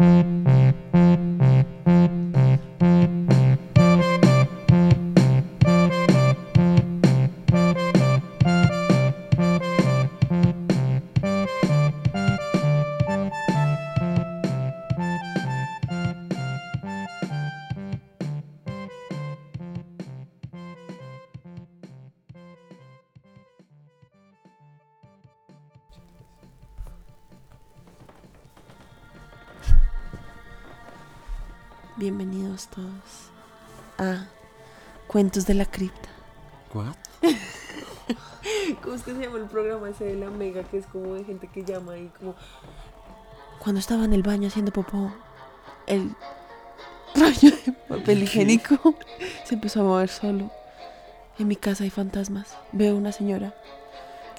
[0.00, 0.77] Mm-hmm.
[35.28, 36.08] Cuentos de la Cripta.
[36.72, 36.94] ¿What?
[38.82, 40.62] ¿Cómo es que se llama el programa ese de la Mega?
[40.62, 42.34] Que es como de gente que llama ahí como...
[43.58, 45.12] Cuando estaba en el baño haciendo popó,
[45.86, 46.14] el
[47.14, 48.94] rollo de papel higiénico
[49.44, 50.50] se empezó a mover solo.
[51.38, 52.56] En mi casa hay fantasmas.
[52.72, 53.54] Veo una señora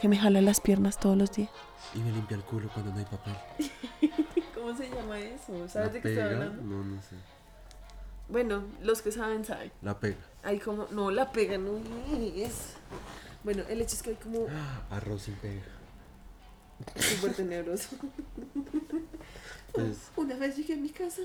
[0.02, 1.52] que me jala las piernas todos los días.
[1.94, 3.36] Y me limpia el culo cuando no hay papel.
[4.56, 5.54] ¿Cómo se llama eso?
[5.68, 6.64] ¿Sabes ¿La de qué estoy hablando?
[6.64, 7.16] No, no sé.
[8.28, 9.72] Bueno, los que saben, saben.
[9.84, 10.29] La pega.
[10.44, 10.88] Hay como...
[10.92, 11.78] No, la pega no
[12.36, 12.54] es...
[13.44, 14.48] Bueno, el hecho es que hay como...
[14.90, 15.62] Arroz sin pega.
[16.98, 17.90] Súper tenebroso.
[19.72, 21.22] Pues, Una vez llegué a mi casa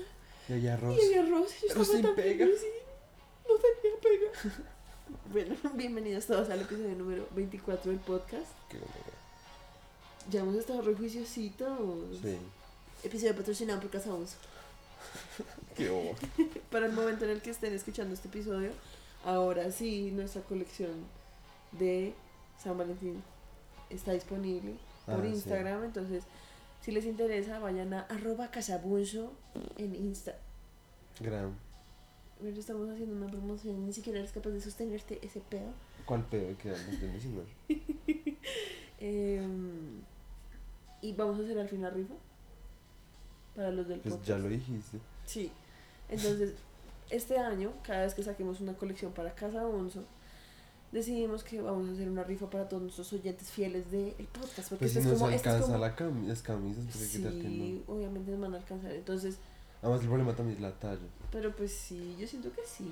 [0.47, 0.95] y hay arroz.
[0.95, 2.45] y había arroz y yo Arroz estaba sin tan pega.
[2.45, 4.55] feliz y no tenía pega.
[5.31, 8.45] Bueno, bienvenidos todos al episodio número 24 del podcast.
[8.69, 8.93] Qué bueno.
[10.29, 12.19] Ya hemos estado rejuiciositos.
[12.21, 12.37] Sí.
[13.03, 14.11] Episodio patrocinado por Casa.
[15.75, 16.15] Qué bobo.
[16.71, 18.71] Para el momento en el que estén escuchando este episodio,
[19.25, 20.91] ahora sí nuestra colección
[21.73, 22.13] de
[22.57, 23.21] San Valentín
[23.89, 25.27] está disponible por Ah, sí.
[25.29, 25.83] Instagram.
[25.83, 26.23] Entonces,
[26.81, 29.33] si les interesa, vayan a arroba casabunzo
[29.77, 30.35] en Insta.
[31.19, 31.53] Gran.
[32.41, 35.71] Bueno, estamos haciendo una promoción, ni siquiera eres capaz de sostenerte ese pedo.
[36.05, 37.47] ¿Cuál pedo que de 19?
[38.99, 40.01] Em,
[41.01, 42.13] y vamos a hacer al fin la rifa
[43.55, 44.29] para los del Pues podcast.
[44.29, 44.99] ya lo dijiste.
[45.25, 45.51] Sí.
[46.09, 46.53] Entonces,
[47.09, 50.03] este año, cada vez que saquemos una colección para Casa Onzo,
[50.91, 54.69] decidimos que vamos a hacer una rifa para todos nuestros oyentes fieles del podcast.
[54.69, 57.09] Porque Pues si este es nos como, este alcanza como- la cami- las camisas, porque
[57.11, 57.93] qué tal que Sí, no.
[57.93, 58.91] obviamente nos van a alcanzar.
[58.91, 59.37] Entonces,
[59.81, 61.01] Además, el problema también es la talla.
[61.31, 62.87] pero pues sí, yo siento que sí.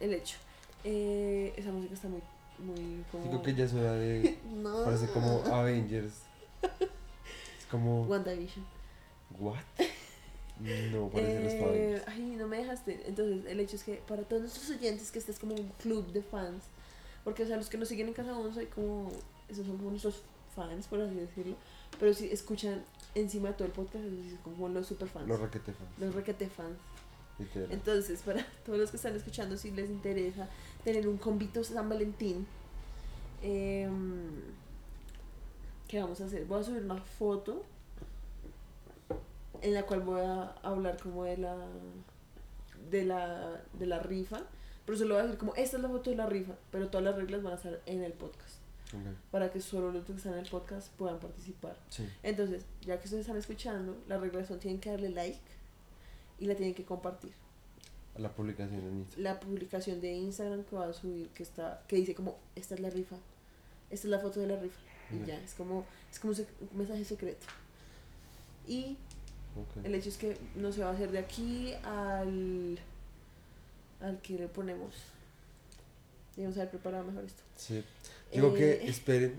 [0.00, 0.36] El hecho.
[0.84, 2.22] Eh, esa música está muy,
[2.58, 3.42] muy como...
[3.42, 4.38] Que ya es hora de.
[4.62, 4.84] No.
[4.84, 6.14] Parece como Avengers.
[6.62, 8.04] Es como.
[8.04, 8.64] WandaVision.
[9.38, 9.58] ¿What?
[10.60, 13.02] No, Eh, ay, no me dejaste.
[13.06, 16.12] Entonces, el hecho es que para todos nuestros oyentes, que este es como un club
[16.12, 16.64] de fans,
[17.24, 19.10] porque, o sea, los que nos siguen en Casa Onzo, hay como,
[19.48, 20.22] esos son como nuestros
[20.54, 21.56] fans, por así decirlo,
[21.98, 22.84] pero si escuchan
[23.14, 25.90] encima de todo el podcast, son como los super fans, Los raquete fans.
[25.98, 26.78] los requete fans.
[27.70, 30.46] Entonces, para todos los que están escuchando, si les interesa
[30.84, 32.46] tener un convito San Valentín,
[33.42, 34.28] em,
[35.88, 36.44] ¿qué vamos a hacer?
[36.44, 37.64] Voy a subir una foto
[39.62, 41.56] en la cual voy a hablar como de la
[42.90, 44.40] de la de la rifa,
[44.86, 47.04] pero solo voy a decir como esta es la foto de la rifa, pero todas
[47.04, 48.56] las reglas van a estar en el podcast
[48.92, 49.14] Ok.
[49.30, 51.76] para que solo los que están en el podcast puedan participar.
[51.90, 52.08] Sí.
[52.24, 55.38] Entonces, ya que ustedes están escuchando, las reglas son tienen que darle like
[56.40, 57.32] y la tienen que compartir
[58.16, 59.22] la publicación en Instagram.
[59.34, 62.80] la publicación de Instagram que va a subir que está que dice como esta es
[62.80, 63.16] la rifa
[63.88, 64.80] esta es la foto de la rifa
[65.12, 65.26] y Ya.
[65.26, 67.46] ya es como es como un mensaje secreto
[68.66, 68.96] y
[69.84, 72.78] El hecho es que no se va a hacer de aquí al
[74.00, 74.94] al que le ponemos
[76.36, 77.84] debemos haber preparado mejor esto Sí.
[78.32, 78.88] Digo que Eh.
[78.88, 79.38] esperen.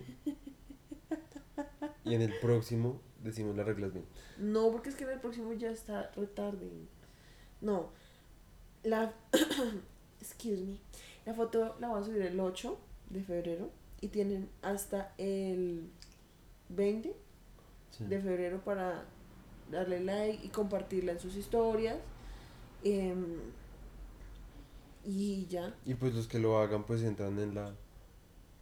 [2.04, 4.06] Y en el próximo decimos las reglas bien.
[4.38, 6.70] no porque es que en el próximo ya está retarde
[7.62, 7.90] no
[8.84, 9.14] la
[10.22, 10.78] excuse me
[11.26, 12.78] la foto la voy a subir el 8
[13.12, 13.70] de febrero
[14.02, 15.90] y tienen hasta el
[16.70, 17.16] 20
[17.92, 18.06] Sí.
[18.06, 19.04] de febrero para
[19.72, 21.98] darle like y compartirla en sus historias.
[22.84, 23.38] Em,
[25.06, 25.74] y ya.
[25.86, 27.72] Y pues los que lo hagan pues entran en la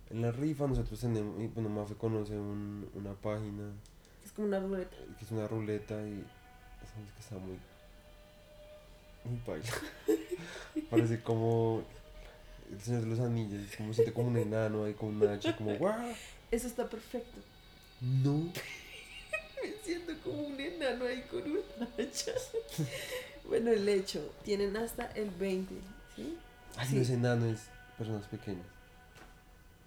[0.10, 0.68] en la rifa.
[0.68, 3.72] Nosotros tenemos, y bueno, Mafe conoce un- una página
[4.24, 4.96] Es como una ruleta.
[5.18, 6.24] que es una ruleta y
[6.84, 7.58] esa música está muy
[9.26, 9.70] muy baila.
[10.90, 11.84] Parece como
[12.72, 15.74] el Señor de los Anillos, como siente como un enano ahí con una hacha como
[15.78, 16.14] ¡guau!
[16.52, 17.40] Eso está perfecto.
[18.02, 18.52] No.
[19.64, 21.60] Me siento como un enano ahí con una
[21.98, 22.32] hacha.
[23.48, 24.22] bueno, el hecho.
[24.44, 25.74] Tienen hasta el 20.
[26.16, 26.38] ¿Sí?
[26.78, 26.96] Ay, Sí.
[26.96, 27.62] no es enano, es
[27.98, 28.66] personas pequeñas.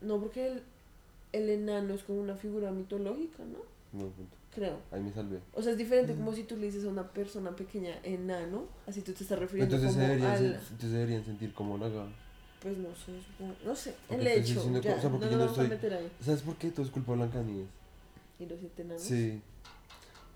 [0.00, 0.62] No, porque el,
[1.32, 3.58] el enano es como una figura mitológica, ¿no?
[3.98, 4.36] No, punto.
[4.54, 4.78] Creo.
[4.90, 5.38] Ahí me salvé.
[5.54, 9.00] O sea, es diferente como si tú le dices a una persona pequeña enano, así
[9.00, 10.44] tú te estás refiriendo Entonces, como deberían, al...
[10.54, 12.12] entonces deberían sentir como la gama.
[12.60, 15.38] Pues no sé, supongo- no sé, el hecho, ya, co- o sea, porque no yo
[15.38, 16.10] no a estoy- meter ahí.
[16.22, 16.70] ¿Sabes por qué?
[16.70, 17.66] Todo es culpa de Blancanieves.
[18.42, 19.02] ¿Y los siete enanos?
[19.02, 19.40] Sí.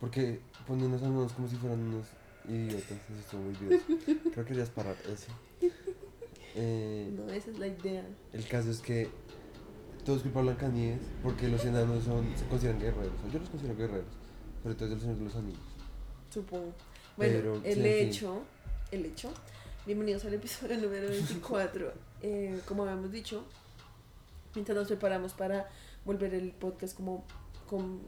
[0.00, 2.06] Porque poniéndonos a unos como si fueran unos
[2.48, 2.92] idiotas.
[2.92, 3.80] Eso estuvo muy bien.
[4.32, 5.32] Creo que querías parar eso.
[6.54, 8.06] Eh, No, esa es la idea.
[8.32, 9.08] el caso es que
[10.04, 13.12] todos culpan a Blancanieves porque los enanos son, se consideran guerreros.
[13.26, 14.06] O yo los considero guerreros.
[14.62, 15.60] Pero todo es del Señor de los Anillos.
[16.30, 16.72] Supongo.
[17.16, 18.42] Bueno, Pero, el sí, hecho,
[18.92, 19.32] el hecho.
[19.84, 21.92] Bienvenidos al episodio número 24.
[22.22, 23.44] Eh, como habíamos dicho,
[24.54, 25.68] mientras nos preparamos para
[26.04, 27.24] volver el podcast como
[27.68, 28.00] con,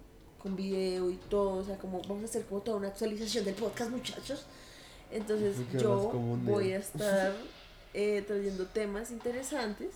[0.43, 3.55] con video y todo, o sea, como vamos a hacer como toda una actualización del
[3.55, 4.47] podcast, muchachos.
[5.11, 6.11] Entonces yo
[6.45, 7.35] voy a estar
[7.95, 9.91] eh, trayendo temas interesantes,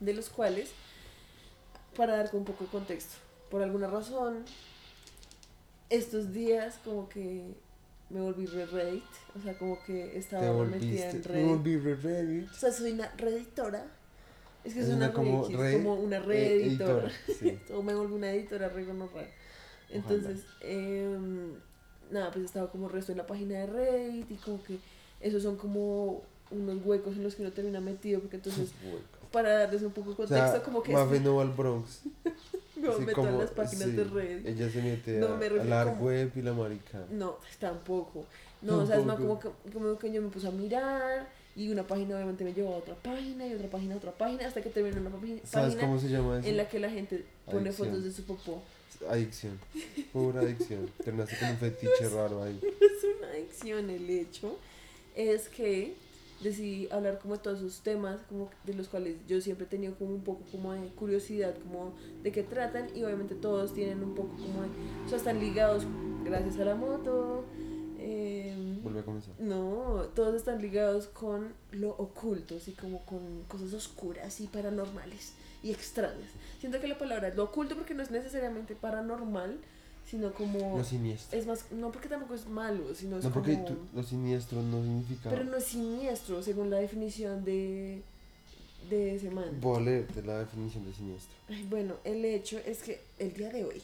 [0.00, 0.70] de los cuales,
[1.96, 3.16] para dar un poco de contexto,
[3.50, 4.44] por alguna razón,
[5.90, 7.54] estos días como que
[8.10, 9.04] me volví re Reddit,
[9.38, 11.48] o sea, como que estaba metida en Me Reddit.
[11.48, 12.50] volví re Reddit.
[12.50, 13.86] O sea, soy una redditora.
[14.64, 16.92] Es que Es es una, como re- como una eh, reeditora.
[17.06, 17.58] editora, sí.
[17.72, 19.28] o me volví una editora re gonorrea.
[19.90, 21.52] Entonces, em,
[22.10, 24.78] nada, pues estaba como resto en la página de Reddit y como que
[25.20, 28.70] esos son como unos huecos en los que uno termina metido, porque entonces,
[29.32, 32.00] para darles un poco de O contexto, sea, como que Mafe no va al Bronx.
[32.76, 34.46] me Así meto en las páginas sí, de Reddit.
[34.46, 37.04] Ella se mete No, a, me a la como- web y la marica.
[37.10, 38.24] No, tampoco.
[38.62, 39.56] No, o sea, es más como Tampoco.
[39.64, 42.78] que, como que yo me puse a mirar y una página obviamente me llevó a
[42.78, 45.80] otra página y otra página a otra página hasta que terminó una página, ¿Sabes página
[45.82, 46.48] cómo se llama eso?
[46.48, 47.88] en la que la gente pone Adicción.
[47.88, 48.62] fotos de su popó.
[49.08, 49.58] Adicción.
[50.12, 50.88] Pura adicción.
[51.04, 52.58] Terminaste con un fetiche raro ahí.
[52.62, 54.56] Es una adicción el hecho.
[55.14, 55.94] Es que
[56.42, 59.94] decidí hablar como de todos esos temas como de los cuales yo siempre he tenido
[59.94, 64.14] como un poco como de curiosidad como de qué tratan y obviamente todos tienen un
[64.14, 64.68] poco como de,
[65.06, 65.84] o sea, están ligados
[66.24, 67.44] gracias a la moto.
[68.04, 69.34] Em, Vuelve a comenzar.
[69.38, 75.70] No, todos están ligados con lo oculto, así como con cosas oscuras y paranormales y
[75.70, 76.28] extrañas.
[76.60, 79.58] Siento que la palabra es lo oculto porque no es necesariamente paranormal,
[80.10, 80.76] sino como...
[80.76, 81.38] Lo siniestro.
[81.38, 83.64] Es más, no porque tampoco es malo, sino es No, porque como...
[83.66, 85.30] tú- lo siniestro no significa.
[85.30, 88.02] Pero no es siniestro, según la definición de,
[88.90, 89.58] de ese man.
[89.62, 91.32] Voy a leerte la definición de siniestro.
[91.48, 93.82] Ay, bueno, el hecho es que el día de hoy...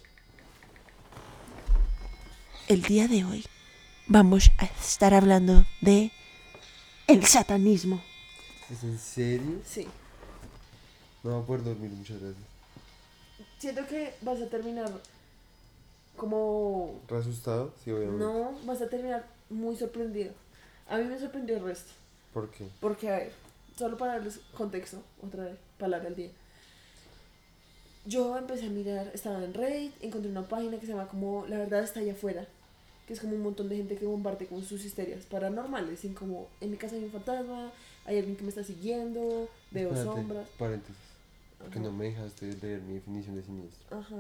[2.69, 3.45] El día de hoy
[4.11, 6.11] vamos a estar hablando de
[7.07, 8.03] el satanismo.
[8.69, 9.61] ¿Es en serio?
[9.65, 9.87] Sí.
[11.23, 12.45] No va a poder dormir, muchas gracias.
[13.59, 14.91] Siento que vas a terminar
[16.17, 17.01] como...
[17.09, 17.73] ¿Re asustado?
[17.85, 18.25] Sí, obviamente.
[18.25, 20.33] No, vas a terminar muy sorprendido.
[20.89, 21.93] A mí me sorprendió el resto.
[22.35, 22.67] ¿Por qué?
[22.81, 23.33] Porque, a ver,
[23.79, 26.31] solo para darles contexto, otra vez, palabra al día.
[28.07, 31.59] Yo empecé a mirar, estaba en Reddit, encontré una página que se llama como La
[31.59, 32.49] verdad está allá afuera,
[33.11, 36.47] que es como un montón de gente que comparte con sus histerias paranormales, sin como
[36.61, 37.73] en mi casa hay un fantasma,
[38.05, 40.49] hay alguien que me está siguiendo, veo Espérate, sombras.
[40.57, 41.03] Paréntesis.
[41.59, 41.89] Porque Ajá.
[41.89, 43.99] no me dejaste leer mi definición de siniestro.
[43.99, 44.17] Ajá.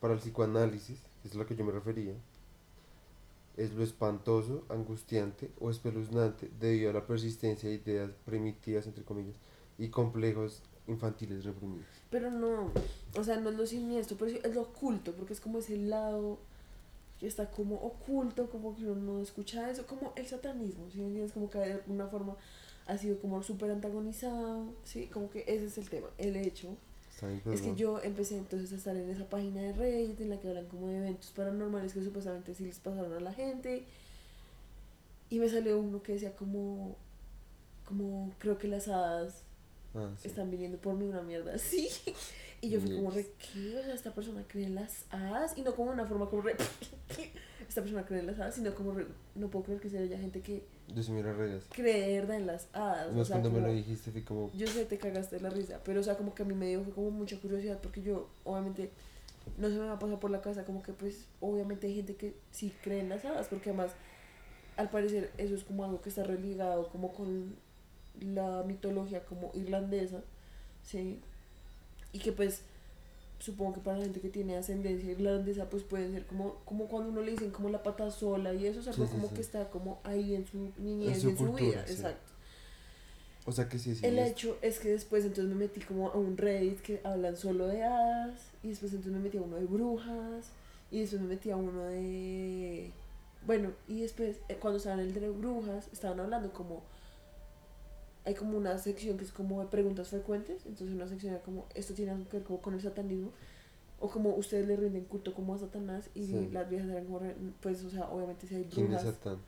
[0.00, 2.14] Para el psicoanálisis, que es a lo que yo me refería,
[3.58, 9.36] es lo espantoso, angustiante o espeluznante debido a la persistencia de ideas primitivas, entre comillas,
[9.76, 11.84] y complejos infantiles reprimidos.
[12.10, 12.72] Pero no,
[13.14, 16.38] o sea, no es lo siniestro, pero es lo oculto, porque es como ese lado
[17.20, 21.32] que está como oculto, como que uno no escucha eso, como el satanismo, ¿sí entiendes?
[21.32, 22.36] Como que de alguna forma
[22.86, 25.06] ha sido como súper antagonizado, ¿sí?
[25.08, 26.76] Como que ese es el tema, el hecho.
[27.52, 30.48] Es que yo empecé entonces a estar en esa página de Reddit en la que
[30.48, 33.84] hablan como de eventos paranormales que supuestamente sí les pasaron a la gente.
[35.28, 36.96] Y me salió uno que decía como,
[37.84, 39.42] como creo que las hadas
[39.94, 40.28] Ah, sí.
[40.28, 41.88] están viniendo por mí una mierda así.
[42.62, 43.78] Y yo fui como, re, ¿qué?
[43.78, 45.56] O sea, esta persona cree en las hadas.
[45.56, 46.56] Y no como una forma como re,
[47.68, 50.18] esta persona cree en las hadas, sino como re, no puedo creer que sea haya
[50.18, 50.64] gente que
[50.94, 51.64] Yo sí me la regas.
[51.70, 53.12] cree de verdad en las hadas.
[53.14, 54.50] No o sea, cuando me como- lo dijiste, fui como.
[54.52, 56.66] yo sé, te cagaste de la risa, pero o sea, como que a mí me
[56.68, 58.90] dio fue como mucha curiosidad porque yo, obviamente,
[59.56, 62.14] no se me va a pasar por la cabeza como que pues, obviamente hay gente
[62.16, 63.92] que sí cree en las hadas, porque además,
[64.76, 67.56] al parecer, eso es como algo que está religado como con
[68.20, 70.20] la mitología como irlandesa,
[70.82, 71.20] ¿sí?
[72.12, 72.62] Y que pues,
[73.38, 77.10] supongo que para la gente que tiene ascendencia irlandesa, pues pueden ser como, como cuando
[77.10, 79.34] uno le dicen como la pata sola y eso es algo Sí, sí, como sí.
[79.34, 81.92] que está como ahí en su niñez su y en su cultura, vida, sí.
[81.94, 82.30] exacto.
[83.46, 86.16] O sea que sí es El hecho es que después entonces me metí como a
[86.16, 89.64] un Reddit que hablan solo de hadas y después entonces me metí a uno de
[89.64, 90.50] brujas
[90.90, 92.90] y después me metí a uno de...
[93.46, 96.82] Bueno, y después eh, cuando estaban en el de brujas estaban hablando como...
[98.24, 101.66] Hay como una sección que es como de preguntas frecuentes, entonces una sección era como,
[101.74, 103.30] esto tiene algo que ver como con el satanismo,
[103.98, 106.48] o como ustedes le rinden culto como a Satanás y Sí.
[106.52, 107.20] las viejas eran como,
[107.60, 109.14] pues, o sea, obviamente si hay ¿Quién es brujas.
[109.16, 109.38] Satán?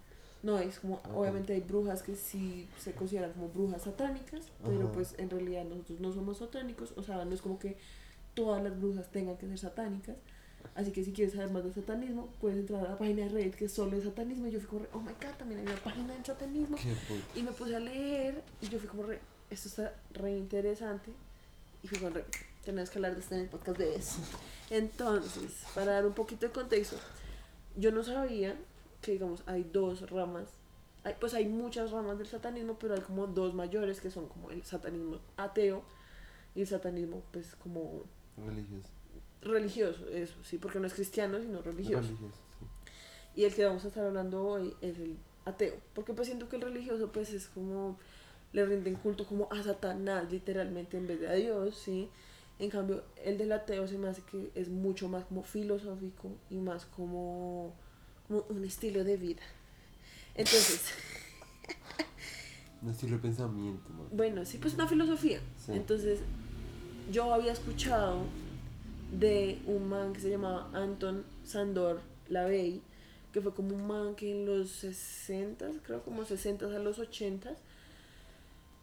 [0.42, 4.84] No, es como, Ah, obviamente hay brujas que sí se consideran como brujas satánicas, pero
[4.86, 4.92] Ajá.
[4.92, 7.76] pues en realidad nosotros no somos satánicos, o sea, no es como que
[8.34, 10.16] todas las brujas tengan que ser satánicas,
[10.74, 13.54] Así que si quieres saber más de satanismo, puedes entrar a la página de Reddit
[13.54, 14.46] que es solo de satanismo.
[14.46, 16.76] Y yo fui como, re, oh my god, también hay una página de satanismo.
[17.34, 21.12] Y me puse a leer y yo fui como, re, esto está re interesante.
[21.82, 22.24] Y fui como, re,
[22.64, 24.20] tenemos que hablar de esto en el podcast de eso.
[24.70, 26.96] Entonces, para dar un poquito de contexto,
[27.76, 28.56] yo no sabía
[29.00, 30.48] que, digamos, hay dos ramas.
[31.04, 34.50] Hay, pues hay muchas ramas del satanismo, pero hay como dos mayores que son como
[34.50, 35.82] el satanismo ateo
[36.54, 38.04] y el satanismo, pues, como
[38.36, 38.88] Religioso.
[39.42, 42.08] Religioso, eso, sí, porque no es cristiano, sino religioso.
[42.08, 42.66] Religioso, sí.
[43.34, 45.74] Y el que vamos a estar hablando hoy es el ateo.
[45.94, 47.98] Porque pues siento que el religioso pues es como,
[48.52, 52.08] le rinden culto como a Satanás literalmente en vez de a Dios, ¿sí?
[52.58, 56.56] En cambio, el del ateo se me hace que es mucho más como filosófico y
[56.56, 57.74] más como,
[58.28, 59.42] como un estilo de vida.
[60.34, 60.92] Entonces,
[62.82, 64.08] Un estilo de pensamiento, man.
[64.12, 65.40] bueno, sí, pues una filosofía.
[65.56, 65.72] Sí.
[65.72, 66.20] Entonces,
[67.10, 68.24] yo había escuchado
[69.12, 72.80] de un man que se llamaba Anton Sandor Lavey,
[73.32, 77.54] que fue como un man que en los 60, creo como 60 a los 80,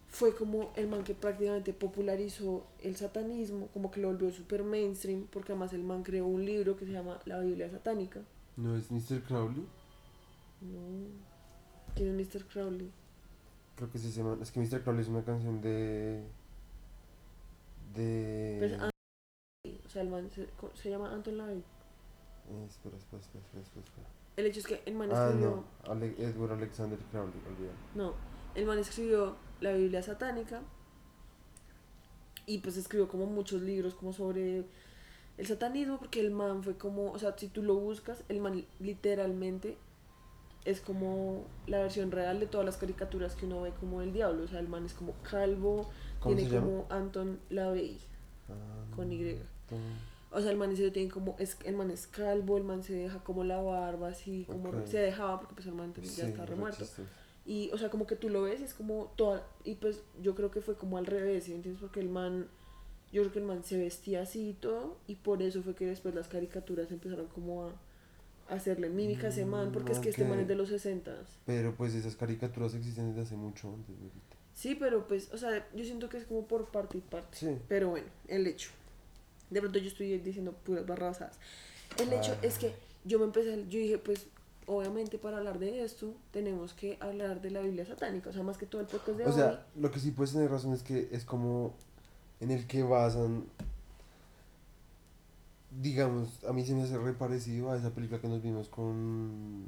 [0.08, 5.26] fue como el man que prácticamente popularizó el satanismo, como que lo volvió super mainstream,
[5.30, 8.20] porque además el man creó un libro que se llama La Biblia Satánica.
[8.56, 9.22] ¿No es Mr.
[9.22, 9.64] Crowley?
[10.60, 11.08] No.
[11.94, 12.44] ¿Quién es Mr.
[12.46, 12.90] Crowley?
[13.76, 14.38] Creo que sí se llama.
[14.42, 14.82] Es que Mr.
[14.82, 16.22] Crowley es una canción de.
[17.94, 18.56] De.
[18.58, 18.92] Pues,
[19.90, 21.58] o sea, el man se, se llama Anton Lavey.
[21.58, 24.06] Eh, espera, espera, espera, espera, espera.
[24.36, 25.64] El hecho es que el man Ah, escribió...
[25.84, 25.90] no.
[25.92, 27.34] Ale- Edward Alexander Crowley.
[27.96, 28.14] No,
[28.54, 30.60] el man escribió la Biblia satánica
[32.46, 34.64] y pues escribió como muchos libros como sobre
[35.38, 38.64] el satanismo porque el man fue como, o sea, si tú lo buscas, el man
[38.78, 39.76] literalmente
[40.64, 44.44] es como la versión real de todas las caricaturas que uno ve como el diablo,
[44.44, 45.88] o sea, el man es como calvo,
[46.20, 47.98] ¿Cómo tiene como Anton LaVey,
[48.50, 49.38] Ah, con Y.
[50.32, 52.94] O sea, el man serio tiene como, es, el man es calvo, el man se
[52.94, 56.54] deja como la barba así, como se dejaba porque pues el man ya está re
[56.54, 56.84] remuerto.
[57.44, 59.44] Y, o sea, como que tú lo ves y es como toda.
[59.64, 61.80] Y pues yo creo que fue como al revés, ¿sí entiendes?
[61.80, 62.48] Porque el man.
[63.12, 64.98] Yo creo que el man se vestía así y todo.
[65.08, 67.72] Y por eso fue que después las caricaturas empezaron como a,
[68.54, 69.72] hacerle mímica a ese man.
[69.72, 71.12] Porque es que este man es de los 60
[71.44, 74.36] Pero pues esas caricaturas existen desde hace mucho antes, ahorita.
[74.54, 77.36] Sí, pero pues, o sea, yo siento que es como por parte y parte.
[77.36, 77.58] Sí.
[77.66, 78.70] Pero bueno, el hecho.
[79.50, 81.38] De pronto yo estoy diciendo puras barrabasadas.
[81.98, 82.40] El hecho Ah.
[82.42, 84.26] es que yo me empecé, yo dije, pues,
[84.66, 88.30] obviamente para hablar de esto, tenemos que hablar de la Biblia satánica.
[88.30, 89.32] O sea, más que todo el podcast de O hoy.
[89.34, 91.74] sea, lo que sí puedes tener razón es que es como
[92.40, 93.44] en el que basan.
[95.80, 99.66] Digamos, a mí se me hace re parecido a esa película que nos vimos con.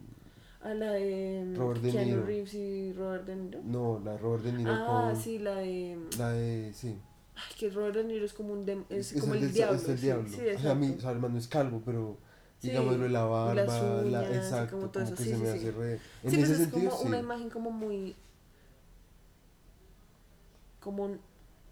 [0.60, 2.24] A la de mm, Robert De Keanu Niro.
[2.26, 3.60] Reeves y Robert De Niro.
[3.64, 5.20] No, la de Robert De Niro ah, con.
[5.22, 5.98] sí, la de.
[6.18, 6.72] La de.
[6.74, 6.96] Sí.
[7.34, 9.76] Ay, que Robert De Niro es como un dem- es, Es, como el, el, diablo.
[9.76, 10.28] es el sí, diablo.
[10.28, 11.02] Sí, o sea, a mí, o exacto.
[11.02, 12.18] sea, el man no es calvo, pero.
[12.58, 15.30] Sí, Digámoslo, la barba, las la, uñas y exacto, como como, todo eso, que sí,
[15.30, 15.58] se sí, me sí.
[15.58, 15.92] hace re.
[16.22, 17.08] En sí, pues ese es sentido, como sí.
[17.08, 18.14] una imagen como muy.
[20.80, 21.20] como un-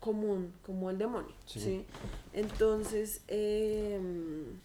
[0.00, 1.35] común, como el demonio.
[1.47, 1.61] Sí.
[1.61, 1.85] Sí.
[2.33, 4.00] Entonces, eh,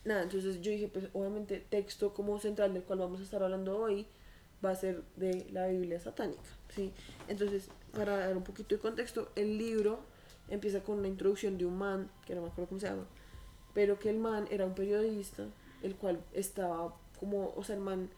[0.06, 3.78] nada, entonces yo dije, pues obviamente, texto como central del cual vamos a estar hablando
[3.78, 4.08] hoy
[4.64, 6.42] va a ser de la Biblia satánica.
[6.74, 6.94] ¿sí?
[7.28, 10.00] Entonces, para dar un poquito de contexto, el libro
[10.50, 13.06] empieza con una introducción de un man, que no me acuerdo cómo se llama,
[13.74, 15.46] pero que el man era un periodista,
[15.84, 18.10] el cual estaba como, o sea, el man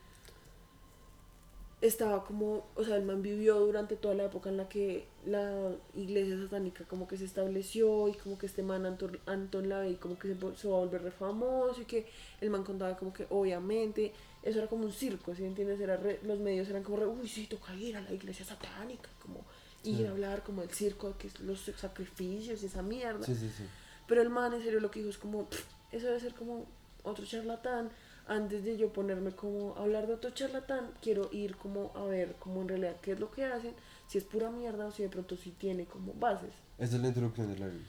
[1.79, 5.75] estaba como, o sea, el man vivió durante toda la época en la que la
[5.95, 10.17] iglesia satánica como que se estableció y como que este man Anton, Anton LaVey como
[10.17, 12.07] que se, va a volver re famoso y que
[12.41, 15.79] el man contaba como que obviamente eso era como un circo, ¿sí entiendes?
[15.79, 19.09] Era re- los medios eran como re, uy, sí, toca ir a la iglesia satánica,
[19.21, 19.41] como
[19.87, 23.25] ir a hablar como del circo, que es los sacrificios y esa mierda.
[23.25, 23.63] Sí, sí, sí.
[24.07, 26.65] Pero el man en serio lo que dijo es como, "Pff, eso debe ser como
[27.03, 27.89] otro charlatán.
[28.29, 32.35] Antes de yo ponerme como a hablar de otro charlatán, quiero ir como a ver
[32.39, 33.73] como en realidad qué es lo que hacen,
[34.09, 36.51] si es pura mierda o si de pronto sí tiene como bases.
[36.77, 37.87] Esa es la introducción de la Biblia.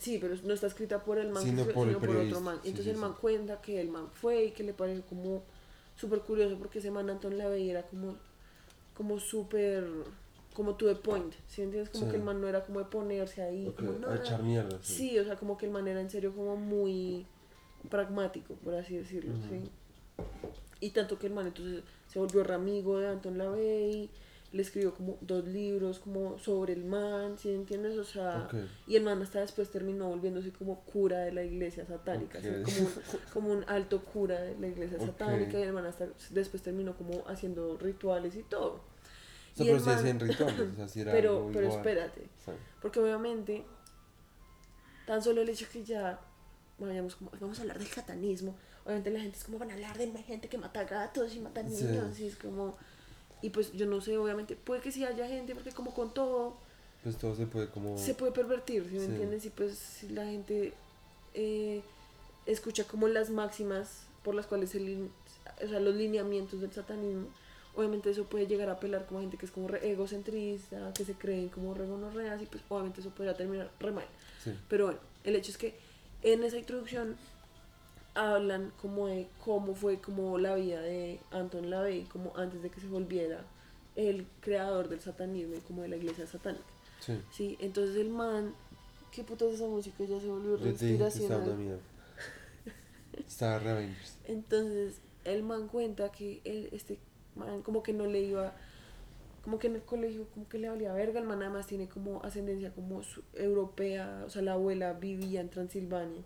[0.00, 2.56] Sí, pero no está escrita por el man, Sino por el otro man.
[2.62, 3.18] sí, Entonces sí, el man sí.
[3.20, 5.42] cuenta que el man fue y que le pareció como
[5.96, 8.16] súper curioso porque ese man Anton Lavey era como,
[8.96, 9.84] como súper,
[10.52, 11.90] como to the point, ¿sí entiendes?
[11.90, 12.10] Como Sí.
[12.10, 14.78] que el man no era como de ponerse ahí, como no, a echar mierda.
[14.82, 14.94] Sí.
[15.10, 17.26] Sí, o sea, como que el man era en serio como muy
[17.90, 19.70] pragmático, por así decirlo, sí.
[20.80, 24.10] Y tanto que el man entonces se volvió re amigo de Anton LaVey,
[24.52, 27.96] le escribió como dos libros como sobre el man, ¿sí entiendes?
[27.96, 28.48] O sea,
[28.86, 32.88] y el man hasta después terminó volviéndose como cura de la iglesia satánica, como, un,
[33.32, 37.22] como un alto cura de la iglesia satánica, y el man hasta después terminó como
[37.28, 38.80] haciendo rituales y todo.
[39.52, 41.78] O sea, pero man- hacían rituales, o sea, sí era Pero, algo pero igual.
[41.78, 42.52] espérate, Sí.
[42.80, 43.64] porque obviamente,
[45.06, 46.20] tan solo el hecho que ya
[46.78, 48.54] vayamos como, vamos a hablar del satanismo,
[48.84, 51.62] obviamente la gente es como van a hablar de gente que mata gatos y mata
[51.68, 51.84] Sí.
[51.84, 52.76] niños y es como
[53.42, 56.56] y pues yo no sé obviamente puede que sí haya gente porque como con todo
[57.02, 57.98] Pues todo se puede como...
[57.98, 59.06] se puede pervertir ¿sí me Sí.
[59.06, 59.44] entiendes?
[59.46, 60.72] y pues si la gente
[61.34, 61.82] eh,
[62.46, 65.10] escucha como las máximas por las cuales el
[65.64, 67.26] o sea los lineamientos del satanismo
[67.74, 71.14] obviamente eso puede llegar a apelar como gente que es como re egocentrista que se
[71.14, 74.04] creen como re gonorreas y pues obviamente eso podría terminar re mal
[74.44, 74.52] Sí.
[74.68, 75.74] pero bueno, el hecho es que
[76.22, 77.16] en esa introducción
[78.14, 82.80] hablan como de cómo fue como la vida de Anton LaVey, como antes de que
[82.80, 83.44] se volviera
[83.96, 86.64] el creador del satanismo y como de la iglesia satánica.
[87.00, 87.20] Sí.
[87.32, 88.54] Sí, entonces el man,
[89.12, 91.78] qué puta es esa música, ya se volvió inspiracional.
[93.26, 94.18] Estaba re Avengers.
[94.24, 96.98] Entonces el man cuenta que él, este
[97.36, 98.52] man como que no le iba,
[99.42, 102.22] como que en el colegio como que le valía verga, el man además tiene como
[102.22, 103.02] ascendencia como
[103.34, 106.22] europea, o sea la abuela vivía en Transilvania,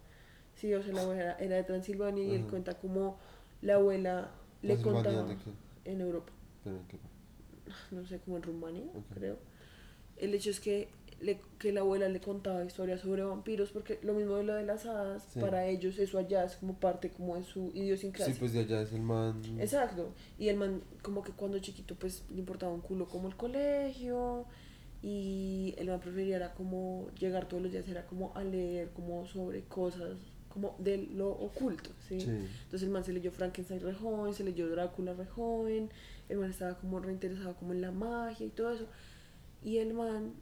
[0.54, 3.18] sí, o sea la abuela era, era de Transilvania y él cuenta como
[3.62, 4.30] la abuela
[4.62, 5.36] le ¿Transilvania contaba
[5.84, 6.32] en Europa,
[6.64, 6.98] Pero, ¿qué?
[7.90, 8.84] no sé, como en Rumania,
[9.14, 9.38] creo.
[10.16, 10.88] El hecho es que,
[11.20, 14.64] le- que la abuela le contaba historias sobre vampiros, porque lo mismo de lo de
[14.64, 15.40] las hadas, Sí.
[15.40, 18.32] para ellos eso allá es como parte como de su idiosincrasia.
[18.34, 19.40] Sí, pues de allá es el man...
[19.58, 20.12] Exacto.
[20.38, 24.44] Y el man, como que cuando chiquito, pues le importaba un culo como el colegio.
[25.02, 29.26] Y el man prefería era como llegar todos los días, era como a leer como
[29.26, 30.16] sobre cosas
[30.48, 32.18] como de lo oculto, ¿sí?
[32.18, 32.30] Sí.
[32.30, 35.90] Entonces el man se leyó Frankenstein re joven, se leyó Drácula re joven,
[36.30, 38.86] el man estaba como reinteresado como en la magia y todo eso.
[39.62, 40.32] Y el man,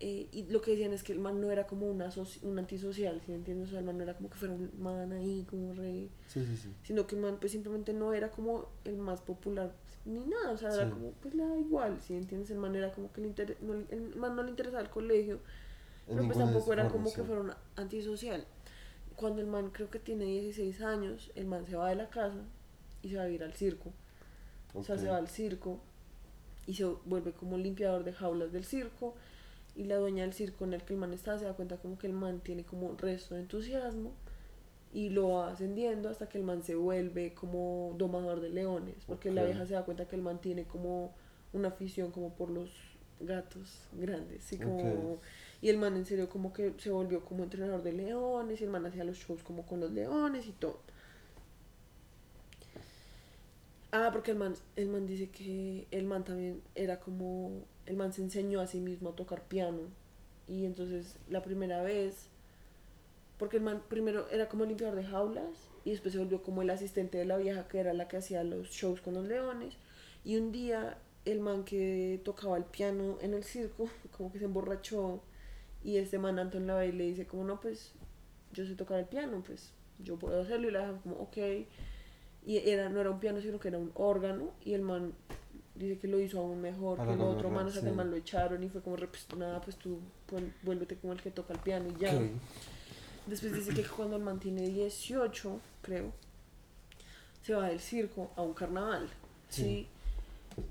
[0.00, 2.58] eh, y lo que decían es que el man no era como una soci- un
[2.58, 3.68] antisocial, ¿sí me entiendes?
[3.68, 6.44] O sea, el man no era como que fuera un man ahí como re Sí,
[6.46, 6.72] sí, sí.
[6.82, 9.72] sino que el man pues simplemente no era como el más popular
[10.06, 10.92] ni nada, o sea, era Sí.
[10.92, 13.74] como pues le da igual, si entiendes, el man era como que le inter- no,
[13.74, 15.40] el man no le interesaba el colegio,
[16.08, 17.26] En pero pues tampoco era como que sí.
[17.26, 18.46] fuera un antisocial.
[19.16, 22.38] Cuando el man creo que tiene 16 años, el man se va de la casa
[23.02, 23.92] y se va a ir al circo,
[24.72, 25.78] o sea, se va al circo
[26.66, 29.14] y se vuelve como limpiador de jaulas del circo
[29.76, 31.98] y la dueña del circo en el que el man está se da cuenta como
[31.98, 34.12] que el man tiene como resto de entusiasmo
[34.92, 39.30] y lo va ascendiendo hasta que el man se vuelve como domador de leones porque
[39.30, 41.14] la vieja se da cuenta que el man tiene como
[41.52, 42.70] una afición como por los
[43.20, 45.20] gatos grandes sí como
[45.62, 48.70] y el man en serio como que se volvió como entrenador de leones y el
[48.70, 50.80] man hacía los shows como con los leones y todo.
[53.92, 58.12] Ah, porque el man, el man dice que el man también era como, el man
[58.12, 59.80] se enseñó a sí mismo a tocar piano.
[60.46, 62.28] Y entonces la primera vez,
[63.36, 66.70] porque el man primero era como limpiador de jaulas y después se volvió como el
[66.70, 69.74] asistente de la vieja que era la que hacía los shows con los leones.
[70.24, 74.44] Y un día el man que tocaba el piano en el circo, como que se
[74.44, 75.20] emborrachó
[75.82, 77.92] y este man Anton Lavey le dice como no, pues
[78.52, 81.38] yo sé tocar el piano, pues yo puedo hacerlo y la deja como ok
[82.46, 85.12] y era no era un piano sino que era un órgano y el man
[85.80, 87.94] dice que lo hizo aún mejor Para que el otro man o sea que el
[87.94, 87.96] sí.
[87.96, 89.98] man lo echaron y fue como pues, nada pues tú
[90.62, 92.12] vuélvete como el que toca el piano y ya
[93.26, 96.12] después dice que cuando el man tiene 18 creo
[97.42, 99.08] se va del circo a un carnaval
[99.48, 99.62] Sí.
[99.62, 99.86] ¿sí?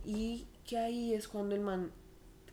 [0.06, 1.92] y que ahí es cuando el man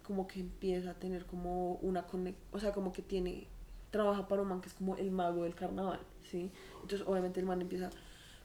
[0.02, 3.46] como que empieza a tener como una conexión o sea como que tiene
[3.90, 6.50] trabaja para un man que es como el mago del carnaval sí
[6.82, 7.90] entonces obviamente el man empieza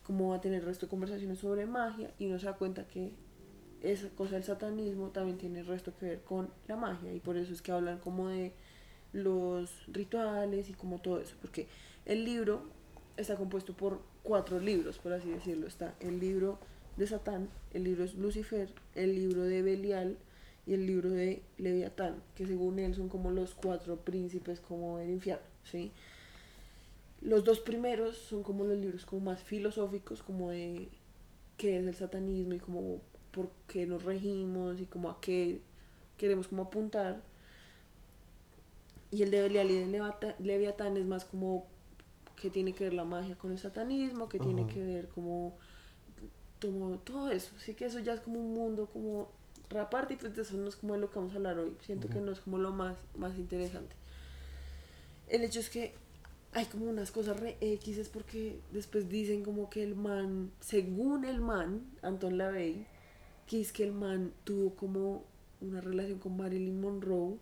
[0.03, 3.11] como a tener resto de conversaciones sobre magia y uno se da cuenta que
[3.81, 7.53] esa cosa del satanismo también tiene resto que ver con la magia y por eso
[7.53, 8.53] es que hablan como de
[9.13, 11.67] los rituales y como todo eso porque
[12.05, 12.63] el libro
[13.17, 15.67] está compuesto por cuatro libros por así decirlo.
[15.67, 16.59] Está el libro
[16.97, 20.17] de Satán el libro es Lucifer el libro de Belial
[20.65, 25.09] y el libro de Leviatán que según él son como los cuatro príncipes como del
[25.09, 25.91] infierno sí
[27.21, 30.89] los dos primeros son como los libros como más filosóficos, como de
[31.55, 32.99] qué es el satanismo y como
[33.31, 35.61] por qué nos regimos y como a qué
[36.17, 37.21] queremos como apuntar.
[39.11, 41.65] Y el de Belial y de Leviatán es más como
[42.35, 44.73] que tiene que ver la magia con el satanismo, que tiene Ajá.
[44.73, 45.57] que ver como,
[46.61, 47.51] como todo eso.
[47.57, 49.29] Así que eso ya es como un mundo como
[49.79, 51.75] aparte y pues de eso no es como de lo que vamos a hablar hoy.
[51.85, 52.25] Siento que Ujú.
[52.25, 53.95] no es como lo más, más interesante.
[55.27, 55.93] El hecho es que
[56.53, 61.23] hay como unas cosas re X es porque después dicen como que el man, según
[61.25, 62.85] el man, Anton LaVey,
[63.51, 65.25] que es que el man tuvo como
[65.59, 67.35] una relación con Marilyn Monroe,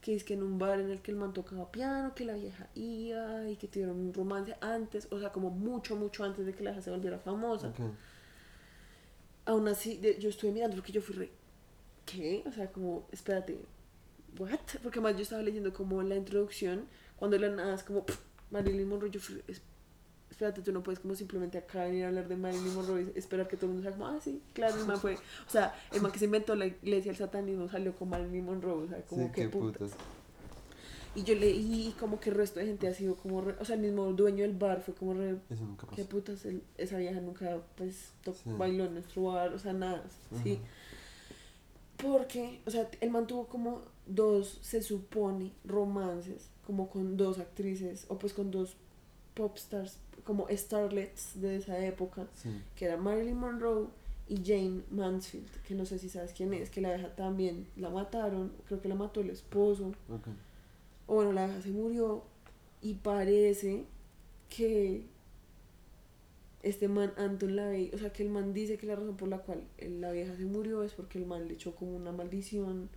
[0.00, 2.34] que es que en un bar en el que el man tocaba piano, que la
[2.34, 6.52] vieja iba y que tuvieron un romance antes, o sea, como mucho, mucho antes de
[6.54, 7.68] que la vieja se volviera famosa.
[7.68, 7.78] Ok.
[9.44, 11.30] Aún así, de- yo estuve mirando porque yo fui re,
[12.04, 12.42] ¿qué?
[12.44, 13.58] O sea, como, espérate,
[14.40, 14.58] ¿what?
[14.82, 18.18] Porque más yo estaba leyendo como la introducción, cuando la nada es como, pff,
[18.50, 19.62] Marilyn Monroe, yo fui, es-
[20.38, 23.48] espérate, tú no puedes como simplemente acá venir a hablar de Marilyn Monroe y esperar
[23.48, 26.00] que todo el mundo sea como, ah, sí, claro, el man fue, o sea, el
[26.00, 29.26] man que se inventó la iglesia, el satanismo salió con Marilyn Monroe, o sea, como
[29.26, 29.90] Sí, que qué putas.
[29.90, 29.98] putas.
[31.16, 33.74] Y yo leí como que el resto de gente ha sido como, re- o sea,
[33.74, 36.08] el mismo dueño del bar fue como, re, Eso nunca qué pasó.
[36.08, 38.42] putas, el- esa vieja nunca, pues, to- Sí.
[38.56, 40.04] bailó en nuestro bar, o sea, nada,
[40.44, 40.52] sí.
[40.52, 40.62] Ujú.
[42.12, 48.18] Porque, o sea, él mantuvo como dos, se supone, romances, como con dos actrices, o
[48.20, 48.76] pues con dos
[49.38, 52.50] pop stars, como starlets de esa época, Sí.
[52.76, 53.86] que era Marilyn Monroe
[54.28, 57.88] y Jane Mansfield, que no sé si sabes quién es, que la vieja también la
[57.88, 60.26] mataron, creo que la mató el esposo, Ok.
[61.06, 62.22] o bueno, la vieja se murió,
[62.82, 63.84] y parece
[64.50, 65.06] que
[66.62, 69.38] este man Anton LaVey, o sea que el man dice que la razón por la
[69.38, 72.88] cual la vieja se murió es porque el man le echó como una maldición,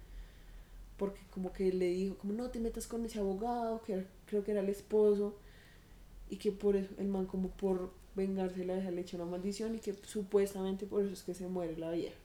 [0.97, 4.43] porque como que le dijo como no te metas con ese abogado, que era- creo
[4.43, 5.35] que era el esposo,
[6.31, 9.75] y que por eso el man como por vengarse la vieja le echó una maldición
[9.75, 12.15] y que supuestamente por eso es que se muere la vieja.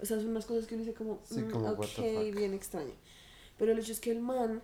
[0.00, 2.36] O sea, son unas cosas que uno dice como, Sí, "Mm, como, ok, the fuck".
[2.38, 2.92] bien extraño.
[3.58, 4.62] Pero el hecho es que el man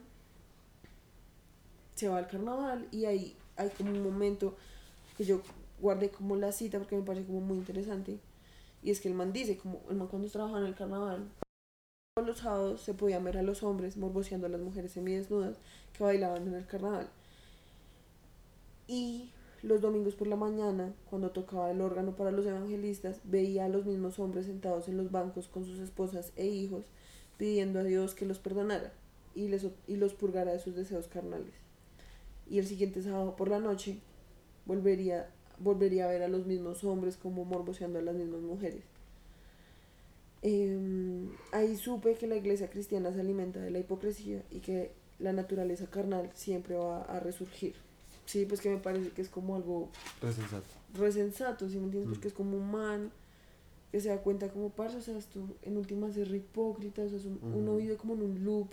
[1.94, 4.56] se va al carnaval y ahí hay como un momento
[5.16, 5.42] que yo
[5.80, 8.18] guardé como la cita porque me parece como muy interesante
[8.82, 11.28] y es que el man dice como el man cuando trabajaba en el carnaval
[12.16, 15.56] todos los sábados se podían ver a los hombres morboseando a las mujeres semidesnudas
[15.96, 17.08] que bailaban en el carnaval
[18.88, 19.30] y
[19.62, 23.86] los domingos por la mañana cuando tocaba el órgano para los evangelistas veía a los
[23.86, 26.86] mismos hombres sentados en los bancos con sus esposas e hijos
[27.36, 28.92] pidiendo a Dios que los perdonara
[29.34, 31.54] y, les, y los purgara de sus deseos carnales
[32.50, 33.98] y el siguiente sábado por la noche
[34.66, 38.84] volvería, volvería a ver a los mismos hombres como morboseando a las mismas mujeres.
[40.40, 45.32] Em, ahí supe que la iglesia cristiana se alimenta de la hipocresía y que la
[45.32, 47.74] naturaleza carnal siempre va a resurgir.
[48.28, 49.88] Sí, pues que me parece que es como algo
[50.20, 50.66] Re sensato.
[50.94, 52.10] resensato, ¿sí me entiendes?
[52.10, 52.12] Mm.
[52.12, 53.10] Porque es como un man
[53.90, 57.08] que se da cuenta como, parce, o sea, esto en últimas es re hipócrita, o
[57.08, 58.68] sea, es un- uno vive como en un loop,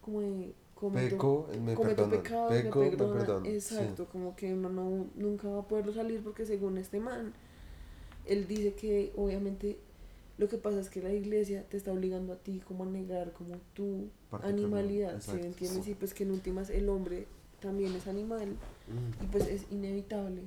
[0.00, 0.52] como de...
[0.74, 3.48] cometo- Peco, me cometo pecados, Peco, me me perdona.
[3.48, 7.32] Exacto, como que uno no, nunca va a poderlo salir porque según este man,
[8.24, 9.78] él dice que obviamente
[10.36, 13.32] lo que pasa es que la iglesia te está obligando a ti como a negar
[13.32, 14.08] como tu
[14.48, 15.84] animalidad, ¿sí me entiendes?
[15.84, 15.92] sí.
[15.92, 17.26] Y pues que en últimas el hombre
[17.60, 18.56] también es animal
[18.88, 19.24] Mm.
[19.24, 20.42] y pues es inevitable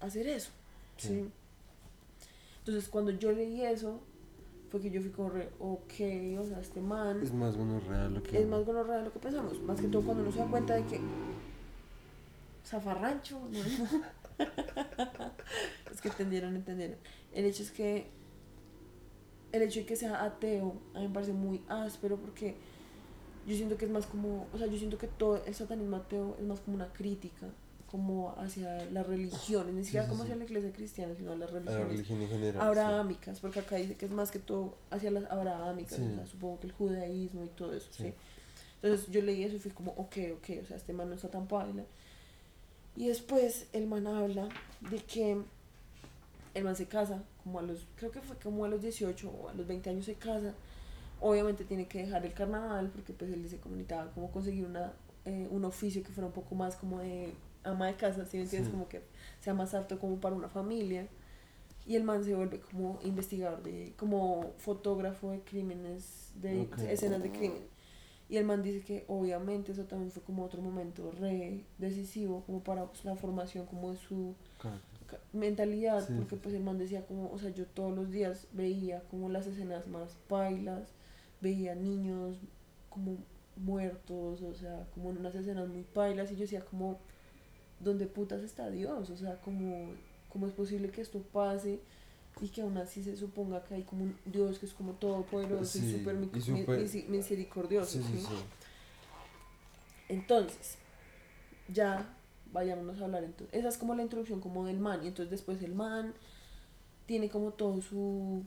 [0.00, 0.50] hacer eso,
[0.98, 1.08] ¿sí?
[1.08, 1.30] Sí.
[2.58, 4.00] Entonces cuando yo leí eso,
[4.70, 8.14] fue que yo fui como, re, ok, o sea, este man Es más bueno real
[8.14, 8.40] lo que.
[8.40, 9.60] es más de lo que pensamos.
[9.62, 11.00] Más que todo cuando uno se da cuenta de que.
[12.64, 13.58] Zafarrancho, ¿no?
[15.92, 16.96] es que entendieron, entendieron.
[17.32, 18.06] El hecho es que.
[19.52, 22.56] El hecho de que sea ateo a mí me parece muy áspero porque
[23.46, 24.46] yo siento que es más como.
[24.52, 27.46] O sea, yo siento que todo el satanismo ateo es más como una crítica,
[27.90, 30.30] como hacia las religiones, ni siquiera sí, como sí.
[30.30, 32.66] hacia la iglesia cristiana, sino a las A la religiones religión en general.
[32.68, 36.60] abrahámicas, porque acá dice que es más que todo hacia las abrahámicas, o sea, supongo
[36.60, 38.04] que el judaísmo y todo eso, ¿sí?
[38.04, 38.14] Sí.
[38.82, 41.28] Entonces yo leí eso y fui como, ok, ok, o sea, este man no está
[41.28, 41.84] tan paila.
[42.96, 44.48] Y después el man habla
[44.90, 45.40] de que
[46.54, 49.48] el man se casa, como a los, creo que fue como a los 18 o
[49.48, 50.54] a los 20 años se casa.
[51.22, 54.92] Obviamente tiene que dejar el carnaval porque pues él dice como necesitaba como conseguir una,
[55.24, 57.32] eh, un oficio que fuera un poco más como de
[57.64, 58.70] ama de casa, ¿sí me entiendes?
[58.70, 58.72] Sí.
[58.72, 59.02] Como que
[59.40, 61.08] sea más apto como para una familia.
[61.86, 67.30] Y el man se vuelve como investigador de, como fotógrafo de crímenes, de escenas de
[67.32, 67.72] crimen.
[68.28, 72.62] Y el man dice que obviamente eso también fue como otro momento re decisivo como
[72.62, 74.34] para pues, la formación como de su
[75.32, 79.02] mentalidad, Sí, porque pues el man decía como, o sea, yo todos los días veía
[79.10, 80.88] como las escenas más bailas,
[81.42, 82.38] veía niños
[82.88, 83.18] como
[83.56, 86.98] muertos, o sea, como en unas escenas muy bailas y yo decía como,
[87.80, 89.10] ¿dónde putas está Dios?
[89.10, 89.90] O sea, como,
[90.30, 91.80] ¿cómo es posible que esto pase?
[92.40, 95.78] Y que aún así se suponga que hay como un Dios que es como todopoderoso
[95.78, 98.00] Sí, y súper- misericordioso.
[98.02, 98.24] Sí.
[100.08, 100.78] Entonces,
[101.68, 102.16] ya
[102.52, 103.54] vayámonos a hablar entonces.
[103.58, 105.02] Esa es como la introducción como del man.
[105.04, 106.14] Y entonces después el man
[107.06, 108.44] tiene como todo su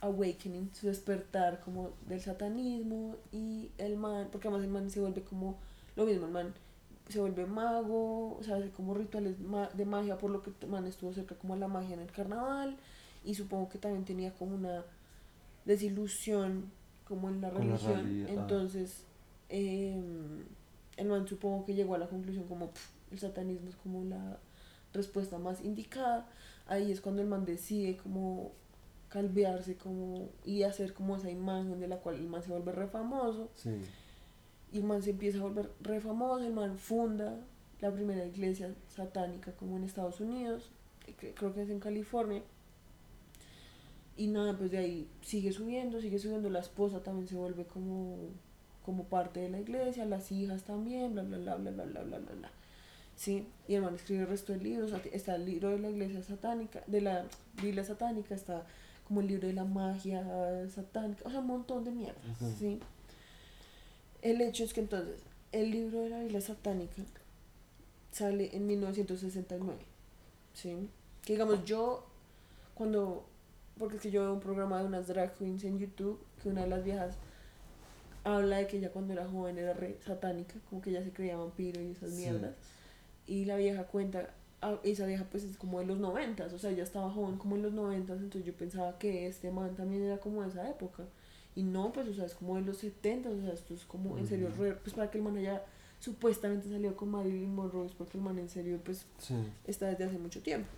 [0.00, 3.16] awakening, su despertar como del satanismo.
[3.32, 5.58] Y el man, porque además el man se vuelve como
[5.96, 6.54] lo mismo, el man
[7.08, 9.36] se vuelve mago, o sea, hace como rituales
[9.74, 12.10] de magia, por lo que el man estuvo cerca como a la magia en el
[12.12, 12.76] carnaval.
[13.24, 14.84] Y supongo que también tenía como una
[15.64, 16.70] desilusión
[17.06, 17.94] como en la Con religión.
[17.94, 18.28] realidad.
[18.30, 19.04] Entonces,
[19.48, 20.44] em,
[20.96, 24.38] el man supongo que llegó a la conclusión como "Pf, el satanismo es como la
[24.92, 26.26] respuesta más indicada.
[26.66, 28.52] Ahí es cuando el man decide como
[29.08, 32.86] calvearse como y hacer como esa imagen de la cual el man se vuelve re
[32.88, 33.70] famoso Sí.
[34.72, 37.38] y el man se empieza a volver re famoso, el man funda
[37.80, 40.70] la primera iglesia satánica como en Estados Unidos,
[41.36, 42.42] creo que es en California.
[44.16, 48.16] Y nada, pues de ahí sigue subiendo, sigue subiendo, la esposa también se vuelve como,
[48.84, 52.18] como parte de la iglesia, las hijas también, bla, bla, bla, bla, bla, bla, bla,
[52.18, 52.50] bla, bla.
[53.14, 56.82] Sí, y hermano escribe el resto de libros, está el libro de la iglesia satánica,
[56.88, 57.24] de la
[57.62, 58.66] Biblia satánica, está
[59.08, 60.22] como el libro de la magia
[60.68, 62.52] satánica, o sea, un montón de mierda, Ujú.
[62.58, 62.78] ¿sí?
[64.22, 65.20] El hecho es que entonces,
[65.52, 67.02] el libro de la Biblia satánica
[68.12, 69.78] sale en 1969,
[70.54, 70.76] ¿sí?
[71.22, 72.04] Que digamos, yo,
[72.74, 73.24] cuando,
[73.78, 76.62] porque es que yo veo un programa de unas drag queens en YouTube, que una
[76.62, 77.16] de las viejas
[78.24, 81.36] habla de que ella cuando era joven era re satánica, como que ella se creía
[81.36, 82.16] vampiro y esas Sí.
[82.16, 82.54] mierdas,
[83.26, 84.30] y la vieja cuenta,
[84.82, 87.62] esa vieja pues es como de los noventas, o sea, ella estaba joven como en
[87.62, 91.04] los noventas, entonces yo pensaba que este man también era como de esa época,
[91.54, 94.16] y no, pues, o sea, es como de los setentas, o sea, esto es como,
[94.18, 95.62] en serio, re- pues para que el man haya
[96.00, 99.34] supuestamente salió con Marilyn Monroe, es porque el man en serio, pues, Sí.
[99.64, 100.68] está desde hace mucho tiempo.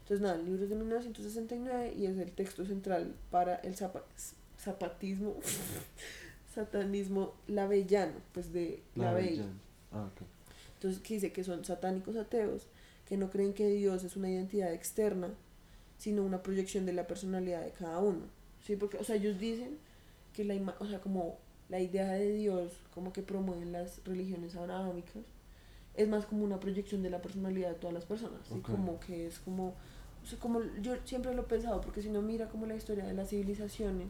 [0.00, 4.04] Entonces, nada, el libro es de 1969 y es el texto central para el zapa-
[4.58, 5.34] zapatismo,
[6.54, 9.30] satanismo lavellano, pues de La Lavey.
[9.30, 9.44] Bella.
[9.92, 10.22] Ah, ok.
[10.74, 12.66] Entonces, que dice que son satánicos ateos,
[13.08, 15.28] que no creen que Dios es una identidad externa,
[15.96, 18.26] sino una proyección de la personalidad de cada uno.
[18.64, 18.76] ¿Sí?
[18.76, 19.78] Porque, o sea, ellos dicen
[20.34, 21.38] que la ima- o sea, como
[21.70, 25.22] la idea de Dios, como que promueven las religiones abrahámicas,
[25.94, 28.40] es más como una proyección de la personalidad de todas las personas.
[28.76, 29.74] Como que es como,
[30.22, 33.04] o sea, como yo siempre lo he pensado, porque si no mira como la historia
[33.06, 34.08] de las civilizaciones,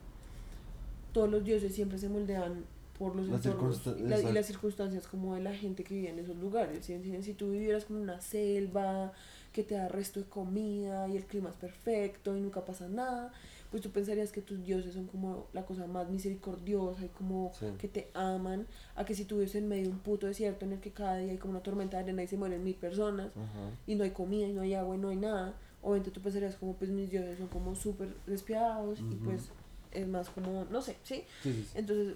[1.13, 2.65] todos los dioses siempre se moldean
[2.99, 6.11] por los Las entornos y, la- y las circunstancias como de la gente que vive
[6.11, 6.85] en esos lugares.
[6.85, 7.01] ¿sí?
[7.23, 9.13] Si tú vivieras como en una selva,
[9.53, 13.33] que te da resto de comida y el clima es perfecto y nunca pasa nada,
[13.71, 17.67] pues tú pensarías que tus dioses son como la cosa más misericordiosa y como Sí.
[17.79, 20.73] que te aman, a que si tú vives en medio de un puto desierto en
[20.73, 23.29] el que cada día hay como una tormenta de arena y se mueren mil personas
[23.29, 23.71] Ajá.
[23.87, 26.57] y no hay comida y no hay agua y no hay nada, obviamente tú pensarías
[26.57, 29.25] como pues mis dioses son como súper despiadados y Ujú.
[29.25, 29.51] pues
[29.93, 30.97] es más como, no sé.
[31.03, 31.69] Sí, sí, sí.
[31.75, 32.15] Entonces,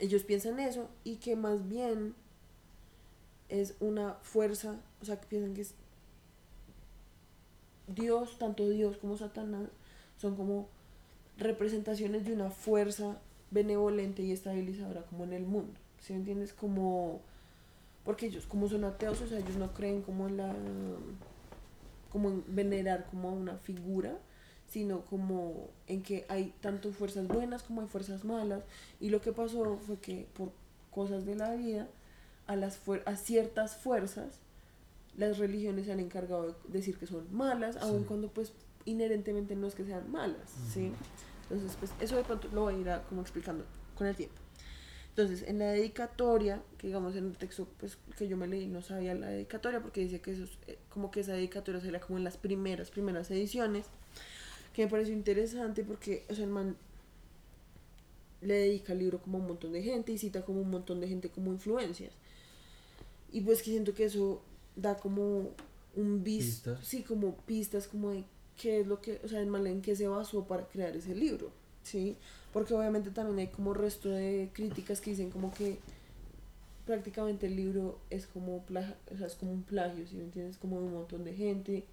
[0.00, 2.14] ellos piensan eso y que más bien
[3.48, 5.74] es una fuerza, o sea, que piensan que es
[7.86, 9.68] Dios, tanto Dios como Satanás,
[10.16, 10.68] son como
[11.38, 13.18] representaciones de una fuerza
[13.50, 15.78] benevolente y estabilizadora como en el mundo.
[16.00, 16.52] ¿Sí me entiendes?
[16.52, 17.20] Como,
[18.04, 20.54] porque ellos como son ateos, o sea, ellos no creen como en la,
[22.10, 24.18] como en venerar como una figura,
[24.68, 28.62] sino como en que hay tanto fuerzas buenas como hay fuerzas malas.
[29.00, 30.50] Y lo que pasó fue que por
[30.90, 31.88] cosas de la vida,
[32.46, 34.38] a, las fuer- a ciertas fuerzas,
[35.16, 38.04] las religiones se han encargado de decir que son malas, aun Sí.
[38.06, 38.52] cuando pues
[38.84, 40.92] inherentemente no es que sean malas, ¿sí?
[41.44, 43.64] Entonces, pues eso de pronto lo voy a ir a- como explicando
[43.96, 44.36] con el tiempo.
[45.10, 48.82] Entonces, en la dedicatoria, que digamos en el texto pues, que yo me leí, no
[48.82, 52.18] sabía la dedicatoria porque dice que eso es, eh, como que esa dedicatoria salía como
[52.18, 53.86] en las primeras, primeras ediciones,
[54.76, 56.76] que me pareció interesante porque, o sea, el man
[58.42, 61.00] le dedica el libro como a un montón de gente y cita como un montón
[61.00, 62.12] de gente como influencias.
[63.32, 64.42] Y pues que siento que eso
[64.76, 65.48] da como
[65.94, 66.86] un visto, Pistas.
[66.86, 68.24] sí, como pistas como de
[68.60, 71.14] qué es lo que, o sea, el man en qué se basó para crear ese
[71.14, 71.50] libro,
[71.82, 72.18] ¿sí?
[72.52, 75.78] Porque obviamente también hay como resto de críticas que dicen como que
[76.86, 80.56] prácticamente el libro es como, o sea, es como un plagio, ¿sí me entiendes?
[80.56, 81.84] Como de un montón de gente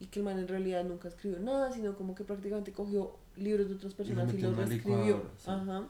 [0.00, 3.68] y que el man en realidad nunca escribió nada, sino como que prácticamente cogió libros
[3.68, 5.22] de otras personas y, los reescribió.
[5.36, 5.50] sí.
[5.50, 5.86] Ajá.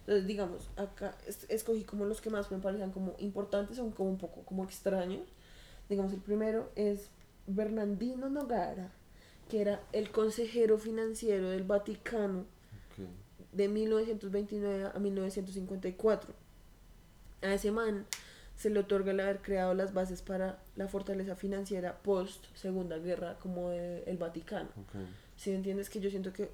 [0.00, 4.10] Entonces, digamos, acá es- escogí como los que más me parecían como importantes, son como
[4.10, 5.28] un poco como extraños.
[5.88, 7.10] Digamos, el primero es
[7.46, 8.92] Bernardino Nogara,
[9.48, 13.06] que era el consejero financiero del Vaticano Ok.
[13.52, 16.32] de 1929 a 1954.
[17.42, 18.06] A ese man
[18.56, 23.38] se le otorga el haber creado las bases para la fortaleza financiera post Segunda Guerra
[23.38, 24.68] como de- el Vaticano.
[24.76, 24.96] Ok.
[25.36, 26.50] Si entiendes que yo siento que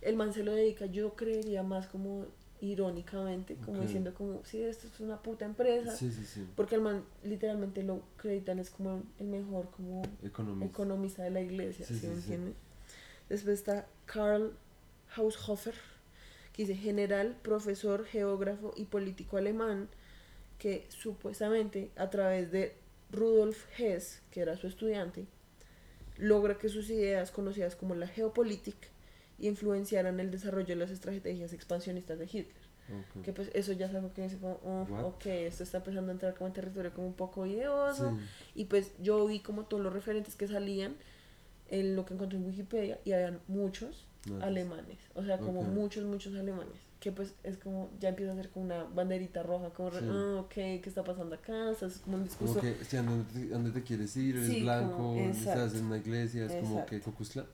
[0.00, 2.26] el man se lo dedica, yo creería más como
[2.60, 5.94] irónicamente, como diciendo como, sí, esto es una puta empresa.
[5.96, 6.46] Sí, sí, sí.
[6.56, 10.66] Porque el man literalmente lo acreditan es como el mejor como Economista.
[10.66, 12.54] economista de la iglesia, Sí, ¿sí, sí, me entiendes?
[13.28, 14.52] Después está Karl
[15.16, 15.74] Haushofer,
[16.52, 19.88] que dice general, profesor, geógrafo y político alemán,
[20.58, 22.74] que supuestamente a través de
[23.10, 25.26] Rudolf Hess, que era su estudiante,
[26.16, 28.88] logra que sus ideas conocidas como la geopolítica
[29.38, 32.68] influenciaran el desarrollo de las estrategias expansionistas de Hitler.
[33.22, 36.14] Que pues eso ya es algo que dice como, oh, ok, esto está empezando a
[36.14, 38.16] entrar como en territorio como un poco ideoso.
[38.16, 38.62] Sí.
[38.62, 40.96] Y pues yo vi como todos los referentes que salían
[41.68, 44.06] en lo que encontré en Wikipedia y habían muchos.
[44.42, 48.50] alemanes, o sea, como muchos, muchos alemanes, que pues es como, ya empieza a ser
[48.50, 49.98] como una banderita roja, como, Sí.
[50.02, 51.70] ah, ok, ¿qué está pasando acá?
[51.70, 54.36] Estás como un discurso, Como que, sí, ¿a dónde te, a dónde te quieres ir?
[54.36, 57.46] Eres Sí, blanco, como- estás en una iglesia, es como que Cocusla.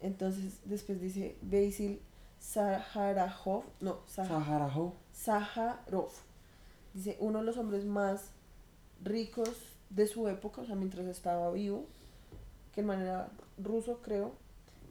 [0.00, 2.00] entonces después dice Basil
[2.42, 4.94] Zaharajov, no, Zah- Saharajo.
[5.14, 6.10] Zaharov,
[6.94, 8.30] dice, uno de los hombres más
[9.02, 9.50] ricos
[9.90, 11.86] de su época, o sea, mientras estaba vivo,
[12.74, 14.32] que el man era ruso, creo,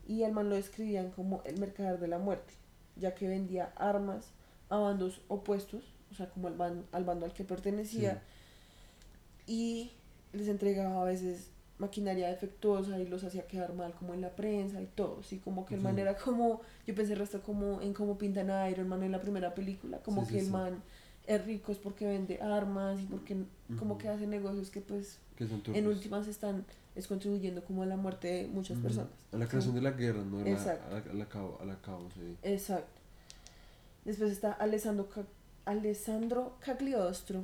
[0.08, 2.54] y el man lo describían como el mercader de la muerte,
[2.96, 4.32] ya que vendía armas
[4.70, 8.22] a bandos opuestos, o sea, como al, ban- al bando al que pertenecía,
[9.48, 9.92] y
[10.34, 14.82] les entregaba a veces maquinaria defectuosa y los hacía quedar mal como en la prensa
[14.82, 18.18] y todo, sí, como que el man era como, yo pensé resto como en cómo
[18.18, 20.82] pintan a Iron Man en la primera película, como Sí, que el man
[21.28, 23.36] es rico es porque vende armas y porque
[23.78, 25.44] como que hace negocios que pues Que
[25.78, 29.10] en últimas están es contribuyendo como a la muerte de muchas personas.
[29.34, 29.80] A la creación Sí.
[29.80, 30.88] de la guerra, no a la, Exacto.
[30.96, 32.38] a la, a la cabo, a la cabo, sí.
[32.44, 33.00] Exacto.
[34.06, 35.26] Después está Alessandro, Ca-
[35.66, 37.44] Alessandro Cagliostro,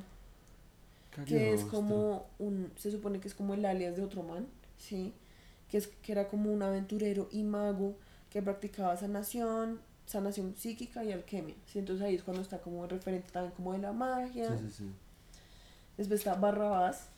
[1.26, 1.70] que es Cagliostro.
[1.70, 4.46] como un, se supone que es como el alias de otro man,
[4.78, 5.12] ¿sí?
[5.68, 7.96] Que, es, que era como un aventurero y mago
[8.30, 11.80] que practicaba sanación, sanación psíquica y alquimia, ¿sí?
[11.80, 14.56] Entonces ahí es cuando está como referente también como de la magia.
[14.56, 14.90] Sí, sí, sí.
[15.98, 17.08] Después está Barrabás,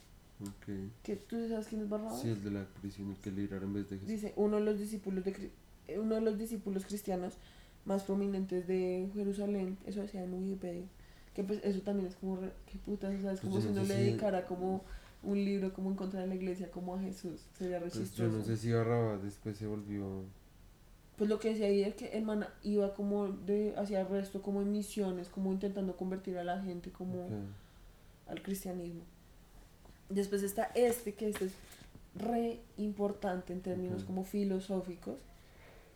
[0.49, 0.93] Ok.
[1.03, 2.21] que tú sabes quién es Barrabás.
[2.21, 4.09] Sí, el de la prisión, el que libraron en vez de Jesús.
[4.09, 5.51] Dice, uno de los discípulos de
[5.89, 7.35] eh, uno de los discípulos cristianos
[7.85, 10.87] más prominentes de Jerusalén, eso decía en Wikipedia,
[11.35, 13.83] que pues eso también es como, qué putas, o sea, es Pues como si no
[13.83, 14.83] le si- dedicara como
[15.23, 18.29] un libro como en contra de la iglesia, como a Jesús, sería re Pues yo
[18.29, 20.23] no sé si Barrabás después se volvió.
[21.17, 24.43] Pues lo que decía ahí es que el man iba como de hacia el resto,
[24.43, 27.33] como en misiones, como intentando convertir a la gente como Ok.
[28.29, 29.03] al cristianismo.
[30.15, 31.53] Después está este, que este es
[32.15, 35.19] re importante en términos como filosóficos,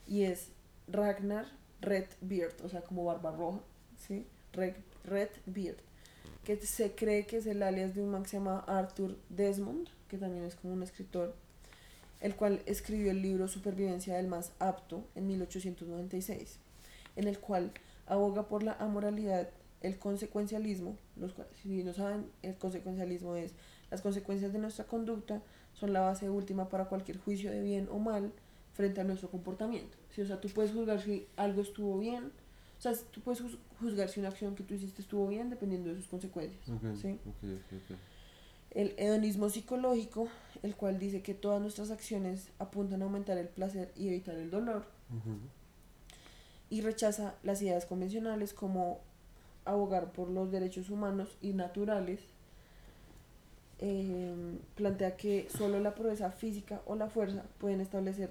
[0.09, 0.49] y es
[0.89, 1.47] Ragnar
[1.81, 3.61] Redbeard, o sea, como barba roja,
[3.97, 4.27] ¿sí?
[4.53, 5.77] Red, Redbeard,
[6.45, 9.89] que se cree que es el alias de un man que se llama Arthur Desmond,
[10.09, 11.37] que también es como un escritor,
[12.21, 16.59] el cual escribió el libro Supervivencia del más apto en 1896,
[17.15, 17.71] en el cual
[18.07, 19.51] aboga por la amoralidad,
[19.81, 23.53] el consecuencialismo, los cuales, si no saben, el consecuencialismo es
[23.91, 25.43] las consecuencias de nuestra conducta
[25.75, 28.33] son la base última para cualquier juicio de bien o mal
[28.75, 29.97] frente a nuestro comportamiento.
[30.11, 30.23] ¿sí?
[30.23, 32.25] O sea, tú puedes juzgar si algo estuvo bien,
[32.79, 35.89] o sea, tú puedes juz- juzgar si una acción que tú hiciste estuvo bien dependiendo
[35.91, 36.69] de sus consecuencias.
[38.71, 40.29] El hedonismo psicológico,
[40.63, 44.51] el cual dice que todas nuestras acciones apuntan a aumentar el placer y evitar el
[44.51, 44.85] dolor,
[46.71, 49.01] y rechaza las ideas convencionales como
[49.65, 52.21] abogar por los derechos humanos y naturales.
[53.81, 58.31] Eh, plantea que solo la proeza física o la fuerza pueden establecer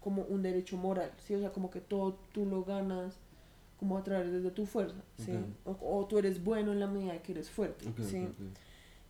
[0.00, 1.34] como un derecho moral, ¿sí?
[1.34, 3.14] O sea, como que todo tú lo ganas
[3.78, 5.32] como a través de tu fuerza, ¿sí?
[5.64, 8.28] O, o tú eres bueno en la medida que eres fuerte, ¿sí?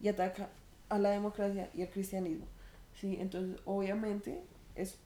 [0.01, 0.51] y ataca
[0.89, 2.47] a la democracia y al cristianismo.
[3.01, 3.17] ¿sí?
[3.21, 4.43] Entonces, obviamente,
[4.75, 4.99] es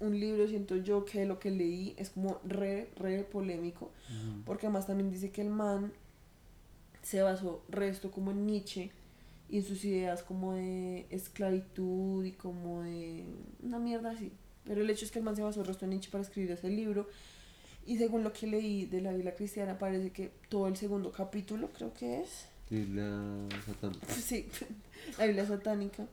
[0.00, 3.90] un libro, siento yo, que lo que leí es como re, re polémico,
[4.44, 5.92] porque además también dice que el man
[7.02, 8.90] se basó resto como en Nietzsche
[9.52, 13.26] y en sus ideas como de esclavitud y como de
[13.62, 14.32] una mierda así.
[14.64, 16.70] Pero el hecho es que el man se basó resto en Nietzsche para escribir ese
[16.70, 17.06] libro.
[17.84, 21.68] Y según lo que leí de la Biblia cristiana, parece que todo el segundo capítulo,
[21.70, 23.92] creo que es, Sí, la Satán.
[24.08, 24.48] Sí,
[25.18, 26.06] la Biblia satánica.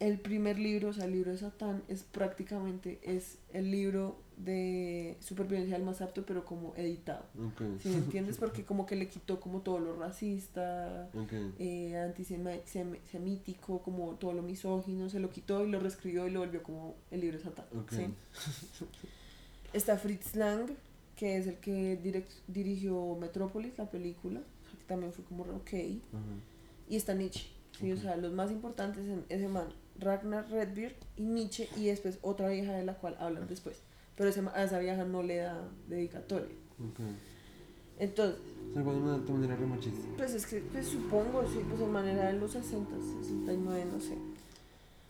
[0.00, 5.16] El primer libro, o sea, el libro de Satán, es prácticamente es el libro de
[5.20, 7.24] supervivencia del más apto, pero como editado.
[7.38, 7.62] Ok.
[7.80, 8.36] ¿Sí me entiendes?
[8.40, 11.32] Porque como que le quitó como todo lo racista, Ok.
[11.60, 16.62] eh, antisemítico, como todo lo misógino, se lo quitó y lo reescribió y lo volvió
[16.62, 17.66] como el libro de Satán.
[19.72, 20.70] Está Fritz Lang,
[21.16, 21.98] que es el que
[22.48, 25.72] dirigió Metrópolis, la película, que también fue como ok.
[25.72, 26.22] Ajá.
[26.88, 27.46] Y está Nietzsche.
[27.78, 27.90] ¿sí?
[27.92, 32.48] O sea, los más importantes en ese man, Ragnar Redbeard y Nietzsche, y después otra
[32.48, 33.80] vieja de la cual hablan después.
[34.16, 36.54] Pero a esa vieja no le da dedicatoria.
[36.78, 37.00] Ok.
[37.98, 38.40] Entonces,
[38.74, 40.00] sea, cuando una de manera re machista.
[40.16, 42.90] pues es que pues supongo, sí, pues en manera de los 60,
[43.22, 44.16] 69, no sé.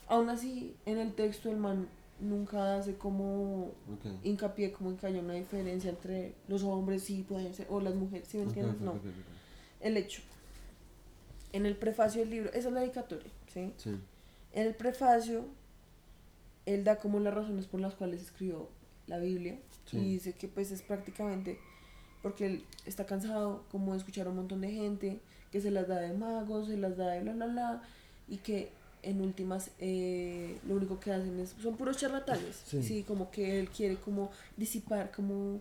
[0.07, 1.89] Aún así, en el texto el man
[2.21, 4.07] nunca hace como Ok.
[4.23, 7.95] hincapié como en que haya una diferencia entre los hombres sí pueden ser, o las
[7.95, 8.81] mujeres, ¿sí me entiendes?
[8.81, 8.95] no.
[9.81, 10.23] El hecho.
[11.53, 13.73] En el prefacio del libro, esa es la dedicatoria, ¿sí?
[13.77, 13.97] Sí.
[14.55, 15.45] En el prefacio,
[16.67, 18.69] él da como las razones por las cuales escribió
[19.07, 19.99] la Biblia Sí.
[19.99, 21.59] y dice que pues es prácticamente
[22.23, 25.21] porque él está cansado como de escuchar a un montón de gente
[25.53, 27.83] que se las da de magos, se las da de bla bla bla
[28.29, 28.71] y que
[29.03, 32.83] en últimas eh, lo único que hacen es, son puros charlatanes, Sí.
[32.83, 33.03] sí.
[33.03, 35.61] como que él quiere como disipar como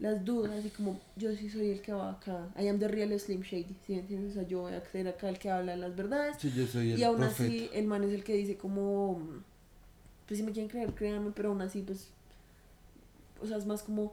[0.00, 3.18] las dudas y como yo sí soy el que va acá, I am the real
[3.18, 4.32] Slim Shady, ¿sí entiendes?
[4.32, 6.92] O sea, yo voy a ser acá el que habla las verdades Sí, yo soy
[6.92, 7.44] el y aún profeta.
[7.44, 9.20] así el man es el que dice como,
[10.26, 12.08] pues si me quieren creer, créanme, pero aún así pues,
[13.40, 14.12] o sea, es más como,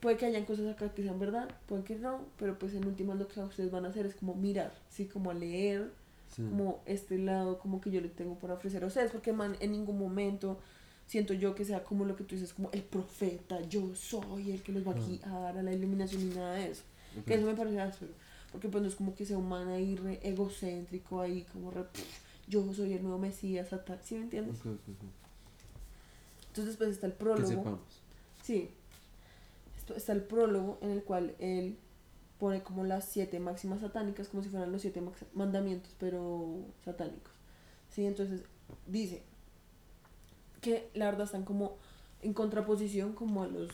[0.00, 3.18] puede que hayan cosas acá que sean verdad, puede que no, pero pues en últimas
[3.18, 5.90] lo que ustedes van a hacer es como mirar, sí, como a leer
[6.34, 6.42] Sí.
[6.48, 9.72] como este lado como que yo le tengo por ofrecer a ustedes, porque man, en
[9.72, 10.58] ningún momento
[11.12, 14.62] siento yo que sea como lo que tú dices, como el profeta, yo soy el
[14.62, 16.84] que los va a guiar a la iluminación y nada de eso.
[17.18, 17.26] Ok.
[17.26, 18.12] Que eso me parece áspero,
[18.50, 22.48] porque pues no es como que sea humano ahí re egocéntrico ahí, como re, pff,
[22.48, 24.56] yo soy el nuevo Mesías, tal, ¿sí me entiendes?
[24.60, 25.04] Ok, ok, ok.
[26.48, 27.46] Entonces pues está el Que prólogo.
[27.46, 27.80] sepamos.
[28.42, 28.70] Sí.
[29.94, 31.76] Está el prólogo en el cual él
[32.38, 35.02] pone como las siete máximas satánicas, como si fueran los siete
[35.34, 36.56] mandamientos, pero
[36.86, 37.32] satánicos.
[37.90, 38.40] Sí, entonces
[38.86, 39.22] dice
[40.62, 41.76] que la verdad están como
[42.22, 43.70] en contraposición como a los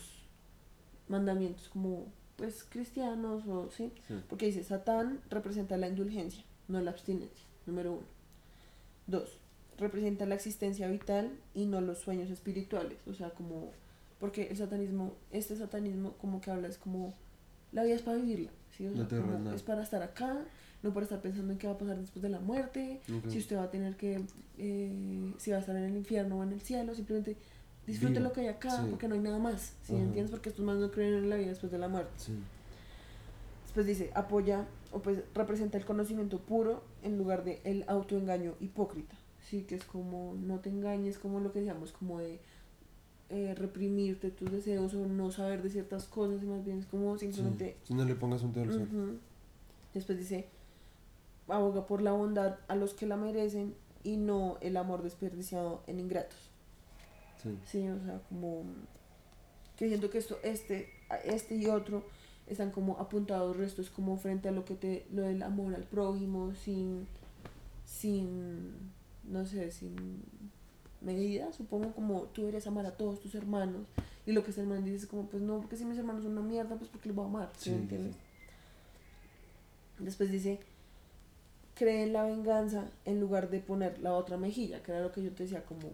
[1.07, 4.15] mandamientos como pues cristianos o sí, Sí.
[4.29, 8.05] porque dice Satán representa la indulgencia, no la abstinencia, número uno.
[9.07, 9.29] Dos,
[9.77, 13.71] representa la existencia vital y no los sueños espirituales, o sea, como,
[14.19, 17.13] porque el satanismo, este satanismo como que habla es como,
[17.71, 18.87] la vida es para vivirla, ¿sí?
[18.87, 20.37] O sea, como es para estar acá,
[20.81, 23.57] no para estar pensando en qué va a pasar después de la muerte, si usted
[23.57, 24.21] va a tener que,
[24.57, 27.35] eh, si va a estar en el infierno o en el cielo, simplemente
[27.85, 28.87] disfrute Viva, lo que hay acá, sí.
[28.89, 29.93] porque no hay nada más, ¿sí?
[29.93, 30.03] Ajá.
[30.03, 30.31] ¿Entiendes?
[30.31, 32.11] Porque estos más no creen en la vida después de la muerte.
[32.17, 32.33] Sí.
[33.63, 39.15] Después dice, apoya o pues representa el conocimiento puro en lugar de el autoengaño hipócrita.
[39.41, 42.39] Sí, que es como no te engañes, como lo que decíamos, como de
[43.29, 47.17] eh, reprimirte tus deseos o no saber de ciertas cosas y más bien es como
[47.17, 47.77] simplemente...
[47.81, 47.89] Sí.
[47.89, 48.81] Si no le pongas un dedo al.
[48.81, 49.17] Ujú.
[49.93, 50.47] Después dice,
[51.49, 55.99] aboga por la bondad a los que la merecen y no el amor desperdiciado en
[55.99, 56.49] ingratos.
[57.41, 57.57] Sí.
[57.65, 58.63] Sí, o sea, como
[59.77, 60.89] que siento que esto, este,
[61.23, 62.03] este y otro
[62.47, 66.53] están como apuntados restos como frente a lo que te, lo del amor al prójimo,
[66.55, 67.07] sin,
[67.85, 68.73] sin,
[69.23, 70.23] no sé, sin
[71.01, 73.87] medida, supongo como tú deberías amar a todos tus hermanos,
[74.25, 76.33] y lo que ese hermano dice es como, pues no, porque si mis hermanos son
[76.33, 78.15] una mierda, pues porque los voy a amar, ¿sí, sí, entiendes?
[79.99, 80.59] Después dice,
[81.79, 85.23] cree en la venganza en lugar de poner la otra mejilla, que era lo que
[85.23, 85.87] yo te decía, como,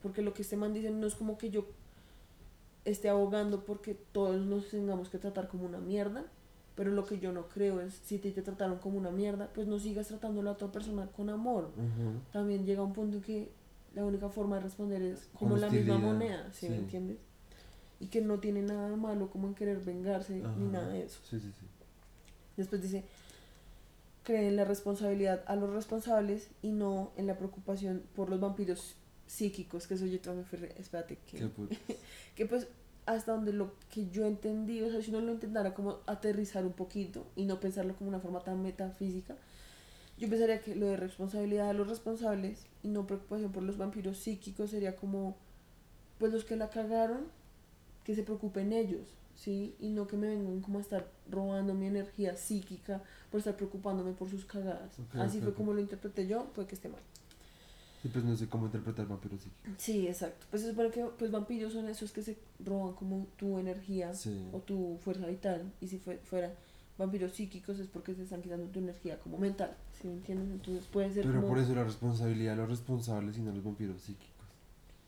[0.00, 1.66] porque lo que este man dice no es como que yo
[2.84, 6.24] esté abogando porque todos nos tengamos que tratar como una mierda,
[6.76, 9.66] pero lo que yo no creo es, si te, te trataron como una mierda, pues
[9.66, 11.70] no sigas tratando a la otra persona con amor.
[12.32, 13.50] También llega un punto en que
[13.92, 16.82] la única forma de responder es como la misma moneda, ¿sí, me sí.
[16.82, 17.18] entiendes?
[17.98, 21.18] Y que no tiene nada de malo como en querer vengarse ni nada de eso.
[21.28, 21.66] Sí, sí, sí.
[22.56, 23.04] Después dice,
[24.24, 28.96] cree en la responsabilidad a los responsables y no en la preocupación por los vampiros
[29.26, 31.48] psíquicos, que eso yo también fui, espérate, que,
[32.34, 32.66] que pues
[33.06, 36.72] hasta donde lo que yo entendí, o sea, si uno lo intentara como aterrizar un
[36.72, 39.36] poquito y no pensarlo como una forma tan metafísica,
[40.18, 44.18] yo pensaría que lo de responsabilidad a los responsables y no preocupación por los vampiros
[44.18, 45.36] psíquicos sería como,
[46.18, 47.26] pues los que la cagaron,
[48.04, 49.74] que se preocupen ellos, ¿sí?
[49.78, 54.12] Y no que me vengan como a estar robando mi energía psíquica por estar preocupándome
[54.12, 54.96] por sus cagadas.
[55.14, 57.00] Así fue como lo interpreté yo, puede que esté mal.
[58.02, 59.56] Sí, pues no sé cómo interpretar vampiro psíquico.
[59.78, 60.46] Sí, exacto.
[60.50, 64.46] Pues se supone que pues, vampiros son esos que se roban como tu energía Sí.
[64.52, 65.72] o tu fuerza vital.
[65.80, 66.52] Y si fue, fuera
[66.98, 69.74] vampiros psíquicos es porque se están quitando tu energía como mental.
[70.00, 70.50] ¿Sí me entiendes?
[70.50, 71.48] Entonces puede ser Pero como...
[71.48, 74.33] por eso la responsabilidad de los responsables y no los vampiros psíquicos.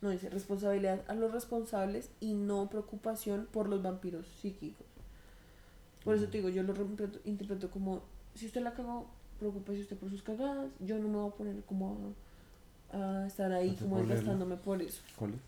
[0.01, 4.85] No, dice responsabilidad a los responsables y no preocupación por los vampiros psíquicos.
[6.03, 6.73] Por eso te digo, yo lo
[7.25, 8.01] interpreto, como,
[8.35, 9.07] si usted la cagó,
[9.39, 10.69] preocúpese usted por sus cagadas.
[10.79, 12.13] Yo no me voy a poner como
[12.91, 15.01] a, a estar ahí como desgastándome por eso.
[15.15, 15.39] ¿Cuál es?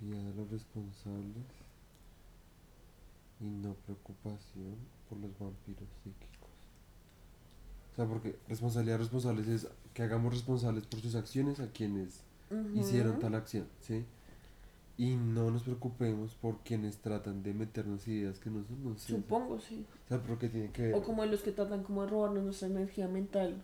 [0.00, 1.44] Los responsables
[3.40, 4.76] y no preocupación
[5.08, 6.29] por los vampiros psíquicos.
[7.92, 12.20] O sea, porque responsabilidad responsables es que hagamos responsables por sus acciones a quienes
[12.74, 13.20] hicieron Ujú.
[13.20, 14.04] tal acción, ¿sí?
[14.96, 19.08] Y no nos preocupemos por quienes tratan de meternos ideas que no son, no sé.
[19.12, 19.86] Supongo, sí.
[20.06, 20.94] O sea, porque tiene que ver.
[20.94, 23.54] O como los que tratan como de robarnos nuestra energía mental,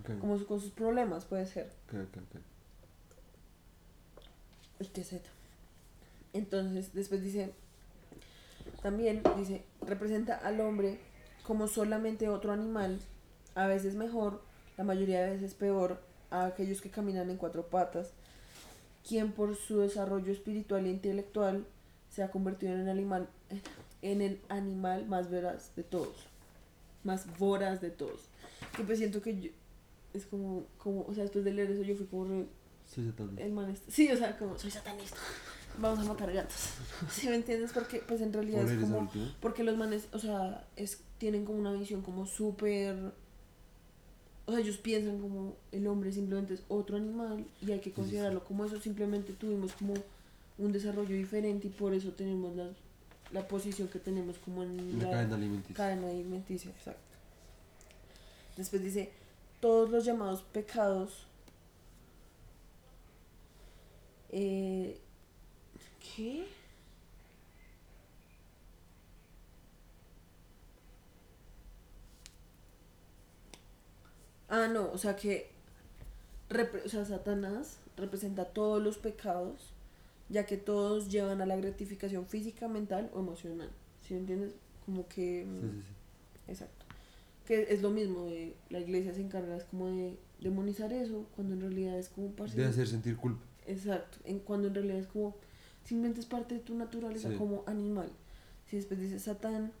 [0.00, 1.70] Ok, como con sus problemas, puede ser.
[1.88, 2.40] ok, ok, ok.
[4.80, 5.24] El que Z.
[6.32, 7.52] Entonces, después dice,
[8.82, 10.98] también dice, representa al hombre
[11.46, 13.00] como solamente otro animal,
[13.54, 14.42] a veces mejor,
[14.76, 16.00] la mayoría de veces peor,
[16.30, 18.12] a aquellos que caminan en cuatro patas,
[19.06, 21.66] quien por su desarrollo espiritual e intelectual
[22.10, 23.28] se ha convertido en el animal,
[24.02, 26.14] en el animal más veraz de todos,
[27.04, 28.28] más voraz de todos.
[28.78, 29.50] Y pues siento que yo,
[30.14, 32.46] es como, como, o sea, después de leer eso yo fui como, re-
[32.86, 33.42] Soy satanista.
[33.42, 35.16] el man está- sí, o sea, como, soy satanista,
[35.78, 36.70] vamos a matar gatos.
[37.10, 37.72] ¿Sí me entiendes?
[37.72, 41.58] Porque, pues en realidad ¿Cuál es como, porque los manes, o sea, es, tienen como
[41.58, 43.12] una visión como súper,
[44.46, 48.44] o sea, ellos piensan como el hombre simplemente es otro animal y hay que considerarlo
[48.44, 49.94] como eso, simplemente tuvimos como
[50.58, 52.68] un desarrollo diferente y por eso tenemos la,
[53.32, 55.74] la posición que tenemos como en La cadena alimenticia.
[55.76, 57.00] cadena alimenticia, exacto.
[58.56, 59.10] Después dice,
[59.60, 61.26] todos los llamados pecados,
[64.30, 64.98] eh,
[66.16, 66.44] ¿qué?
[74.54, 75.48] Ah, no, o sea que,
[76.84, 79.72] o sea, Satanás representa todos los pecados,
[80.28, 83.68] ya que todos llevan a la gratificación física, mental o emocional.
[84.06, 84.52] ¿Sí me entiendes?
[84.86, 85.44] Como que...
[85.44, 86.52] Sí, sí, sí.
[86.52, 86.84] Exacto.
[87.46, 91.54] Que es lo mismo, de, la iglesia se encarga es como de demonizar eso, cuando
[91.54, 93.42] en realidad es como parte De hacer sentir culpa.
[93.66, 95.34] Exacto, en, cuando en realidad es como,
[95.84, 98.08] simplemente es parte de tu naturaleza como animal.
[98.70, 99.72] Si después dice Satán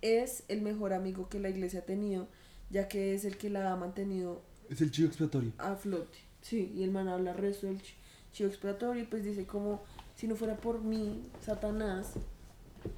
[0.00, 2.28] es el mejor amigo que la iglesia ha tenido,
[2.72, 5.52] ya que es el que la ha mantenido Es el chivo expiatorio.
[5.58, 6.18] a flote.
[6.40, 7.94] Sí, y el man habla resto del chi-
[8.32, 9.80] chivo expiatorio y pues dice como,
[10.16, 12.14] si no fuera por mí, Satanás,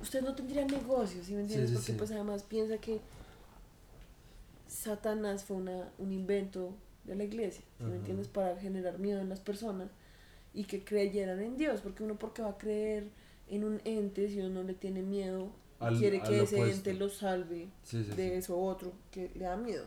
[0.00, 1.70] usted no tendría negocio, ¿sí me entiendes?
[1.70, 1.98] sí, Porque sí.
[1.98, 3.00] pues además piensa que
[4.66, 8.28] Satanás fue una, un invento de la iglesia, ¿sí me entiendes?
[8.28, 9.90] Para generar miedo en las personas
[10.54, 13.08] y que creyeran en Dios, porque uno porque va a creer
[13.48, 15.50] en un ente si uno no le tiene miedo
[15.86, 16.76] Al- quiere que ese opuesto.
[16.90, 18.34] ente lo salve Sí, sí, de sí.
[18.34, 19.86] eso otro que le da miedo.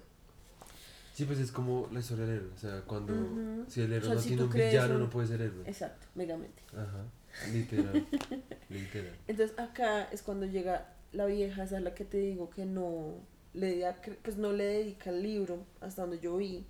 [1.14, 2.52] Sí, pues es como la historia del héroe.
[2.56, 3.14] O sea, cuando.
[3.14, 3.66] Ujú.
[3.68, 5.64] Si el héroe O sea, no si tiene un villano, un- no puede ser héroe.
[5.68, 6.62] Exacto, megamente.
[6.74, 7.06] Ajá.
[7.52, 8.08] Literal.
[8.70, 9.16] Literal.
[9.28, 13.16] Entonces acá es cuando llega la vieja, esa es la que te digo que no
[13.54, 16.66] le, da- pues no le dedica el libro, hasta donde yo vi.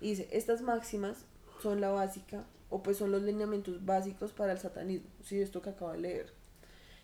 [0.00, 1.24] Y dice, estas máximas
[1.62, 5.70] son la básica, o pues son los lineamientos básicos para el satanismo, sí, esto que
[5.70, 6.32] acabo de leer.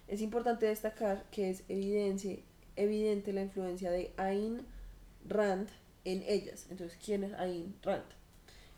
[0.09, 2.37] Es importante destacar que es evidencia,
[2.77, 4.67] evidente la influencia de Ayn
[5.29, 5.69] Rand
[6.05, 6.67] en ellas.
[6.71, 8.05] Entonces, ¿quién es Ayn Rand?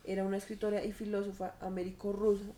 [0.04, 2.52] Era una escritora y filósofa américo-rusa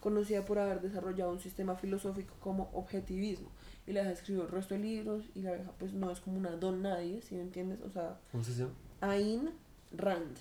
[0.00, 3.48] conocida por haber desarrollado un sistema filosófico como objetivismo.
[3.86, 6.38] Y la vieja escribió el resto de libros y la vieja pues no es como
[6.38, 7.80] una don nadie, si me entiendes?
[7.82, 8.72] O sea, ¿Cómo se llama?
[9.00, 9.50] Ayn
[9.96, 10.36] Rand.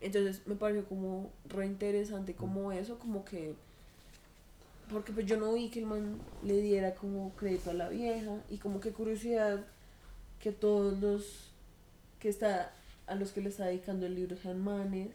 [0.00, 3.54] Entonces me pareció como re interesante como eso, como que...
[4.90, 8.42] Porque pues yo no vi que el man le diera como crédito a la vieja
[8.48, 9.64] y como que curiosidad
[10.40, 11.50] que todos los
[12.20, 12.72] que está
[13.06, 15.08] a los que le está dedicando el libro sean manes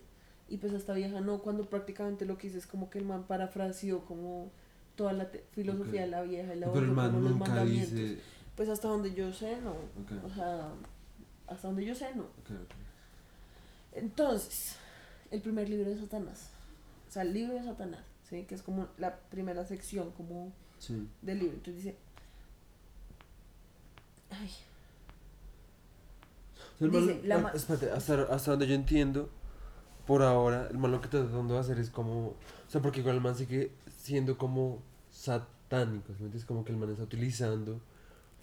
[0.50, 3.24] y pues esta vieja no, cuando prácticamente lo que hice es como que el man
[3.24, 4.52] parafraseó como
[4.96, 7.94] toda la filosofía de la vieja y la Pero el man como los nunca mandamientos.
[7.94, 8.22] dice.
[8.56, 9.72] Pues hasta donde yo sé, no.
[9.72, 10.24] Ok.
[10.26, 10.70] O sea,
[11.48, 12.26] hasta donde yo sé, no.
[13.94, 14.76] Entonces,
[15.32, 16.50] el primer libro de Satanás.
[17.08, 18.44] O sea, el libro de Satanás, ¿sí?
[18.44, 21.08] Que es como la primera sección como Sí.
[21.22, 21.54] del libro.
[21.56, 21.98] Entonces dice...
[24.30, 24.50] Ay,
[26.76, 29.30] O sea, Dice, la ah, ma- espérate, hasta, hasta donde yo entiendo,
[30.08, 32.30] por ahora, el man lo que está tratando de hacer es como.
[32.30, 32.36] O
[32.68, 36.46] sea, porque igual el man sigue siendo como satánico, ¿sí entiendes?
[36.46, 37.80] Como que el man está utilizando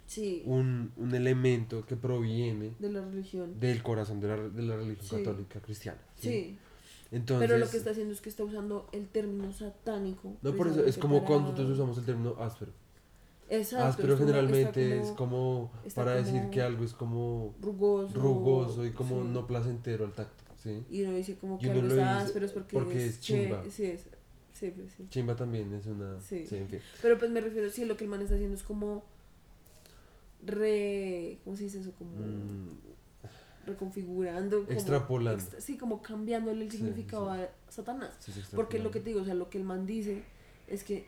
[0.07, 3.59] sí, un, un elemento que proviene de la religión.
[3.59, 5.25] del corazón de la, de la religión Sí.
[5.25, 5.99] católica cristiana.
[6.15, 6.57] ¿sí?
[7.11, 7.45] Entonces.
[7.47, 10.33] pero lo que está haciendo es que está usando el término satánico.
[10.41, 12.71] No, por eso es como para- cuando nosotros usamos el término áspero.
[13.49, 13.85] Exacto.
[13.85, 18.13] áspero como- generalmente es como para decir que algo es como rugoso.
[18.17, 19.27] rugoso y como sí.
[19.29, 20.85] no placentero al tacto, ¿sí?
[20.89, 23.61] Y uno dice como que algo lo está áspero es porque, porque es chimba.
[23.69, 24.05] Sí, es,
[24.53, 25.05] sí, pues, sí.
[25.09, 26.17] Chimba también es una...
[26.21, 26.45] Sí.
[26.47, 26.79] Sí, en fin.
[27.01, 29.03] Pero pues me refiero, sí, lo que el man está haciendo es como
[30.45, 31.39] re...
[31.43, 31.91] ¿Cómo se dice eso?
[31.97, 32.69] Como Mm,
[33.65, 34.59] reconfigurando.
[34.65, 35.39] como Extrapolando.
[35.41, 37.41] extra- sí, como cambiándole el significado sí.
[37.41, 38.11] a Satanás.
[38.19, 40.23] sí, sí, Porque lo que te digo, o sea, lo que el man dice
[40.67, 41.05] es que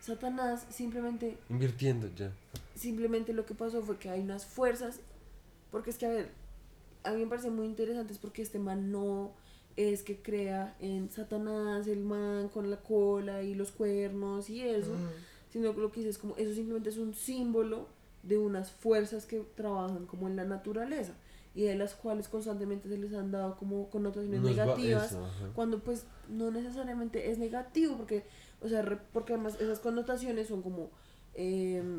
[0.00, 2.32] Satanás simplemente, Invirtiendo ya.
[2.74, 5.00] simplemente lo que pasó fue que hay unas fuerzas,
[5.70, 6.30] porque es que, a ver,
[7.04, 9.32] a mí me parece muy interesante es porque este man no
[9.76, 14.94] es que crea en Satanás, el man con la cola y los cuernos y eso,
[15.50, 17.86] sino que lo que dice es como, eso simplemente es un símbolo
[18.22, 21.14] de unas fuerzas que trabajan como en la naturaleza
[21.54, 25.28] y de las cuales constantemente se les han dado como connotaciones Unos va- negativas eso,
[25.54, 28.24] cuando pues no necesariamente es negativo porque
[28.62, 30.88] o sea re- porque además esas connotaciones son como
[31.34, 31.96] em,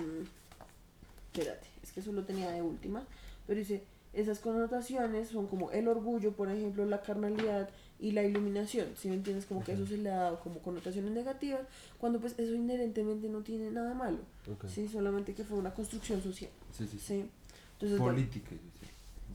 [1.31, 3.03] espérate es que eso lo tenía de última
[3.47, 3.83] pero dice
[4.13, 9.15] esas connotaciones son como el orgullo por ejemplo la carnalidad y la iluminación si me
[9.15, 11.61] entiendes como que eso se le ha dado como connotaciones negativas
[11.99, 14.19] cuando pues eso inherentemente no tiene nada malo
[14.51, 14.65] Ok.
[14.67, 17.05] sí solamente que fue una construcción social Sí, sí, sí.
[17.05, 17.29] sí
[17.73, 18.51] entonces Política,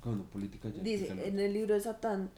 [0.08, 0.82] bueno, política ya.
[0.82, 2.30] Dice, en el libro de Satán,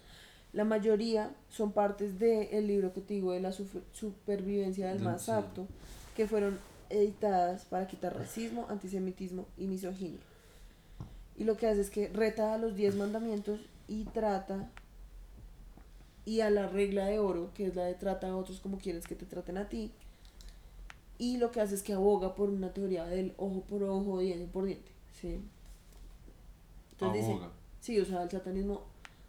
[0.52, 5.30] la mayoría son partes del libro que te digo de la supervivencia del más sí.
[5.30, 5.66] apto,
[6.16, 6.58] que fueron
[6.88, 10.20] editadas para quitar racismo, antisemitismo y misoginia.
[11.36, 14.68] Y lo que hace es que reta a los diez mandamientos y trata
[16.24, 19.06] y a la regla de oro, que es la de trata a otros como quieres
[19.06, 19.90] que te traten a ti.
[21.18, 24.46] Y lo que hace es que aboga por una teoría del ojo por ojo, diente
[24.46, 24.90] por diente.
[25.20, 25.40] ¿sí?
[26.92, 27.52] Entonces dice, Aboga.
[27.80, 28.82] Sí, o sea, el satanismo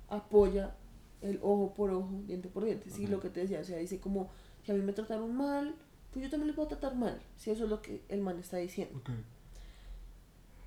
[0.09, 0.75] apoya
[1.21, 2.89] el ojo por ojo, diente por diente.
[2.89, 4.29] Sí, lo que te decía, o sea, dice como,
[4.65, 5.75] si a mí me trataron mal,
[6.11, 7.21] pues yo también les puedo tratar mal.
[7.37, 9.01] Sí, eso es lo que el man está diciendo.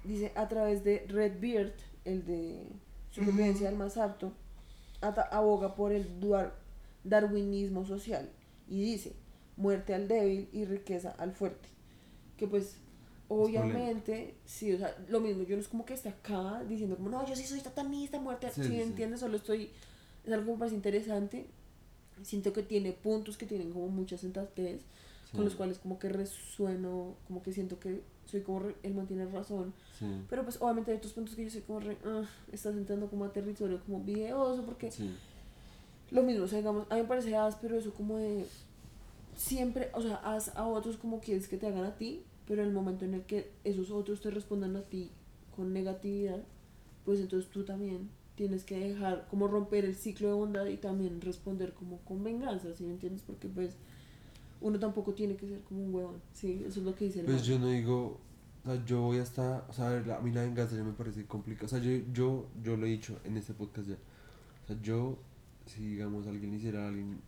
[0.05, 1.73] Dice, a través de Redbeard,
[2.05, 2.67] el de
[3.11, 4.33] supervivencia del más apto,
[5.01, 6.53] aboga por el duar-
[7.05, 8.31] darwinismo social
[8.69, 9.13] y dice,
[9.57, 11.69] muerte al débil y riqueza al fuerte.
[12.37, 12.77] Que pues,
[13.29, 17.09] obviamente, sí, o sea, lo mismo, yo no es como que esté acá diciendo como,
[17.11, 19.71] no, yo sí soy satanista, muerte, Sí, sí, sí, entiendes, solo estoy,
[20.25, 21.47] es algo que me parece interesante.
[22.23, 26.09] Siento que tiene puntos que tienen como mucha sensatez, Sí, con los cuales como que
[26.09, 29.73] resueno, como que siento que soy como, re- él mantiene razón.
[30.31, 32.23] Pero pues obviamente hay otros puntos que yo soy como re, "Ah",
[32.53, 34.91] estás entrando como a territorio como videoso, porque
[36.13, 38.47] lo mismo, o sea, digamos, a mí me parece áspero eso como de
[39.37, 42.69] siempre, o sea, haz a otros como quieres que te hagan a ti, pero en
[42.69, 45.11] el momento en el que esos otros te respondan a ti
[45.55, 46.43] con negatividad,
[47.05, 51.21] pues entonces tú también tienes que dejar como romper el ciclo de bondad y también
[51.21, 53.23] responder como con venganza, ¿sí me entiendes?
[53.23, 53.77] Porque pues
[54.61, 56.65] uno tampoco tiene que ser como un huevón, ¿sí?
[56.67, 57.45] Eso es lo que dice el Pues man.
[57.45, 58.19] yo no digo,
[58.65, 61.67] o sea, yo voy hasta, o sea, a mí la venganza ya me parece complicada.
[61.67, 63.99] O sea, yo, yo, yo lo he dicho en este podcast ya.
[64.65, 65.19] O sea, yo,
[65.67, 67.21] si digamos alguien le hiciera, alguien,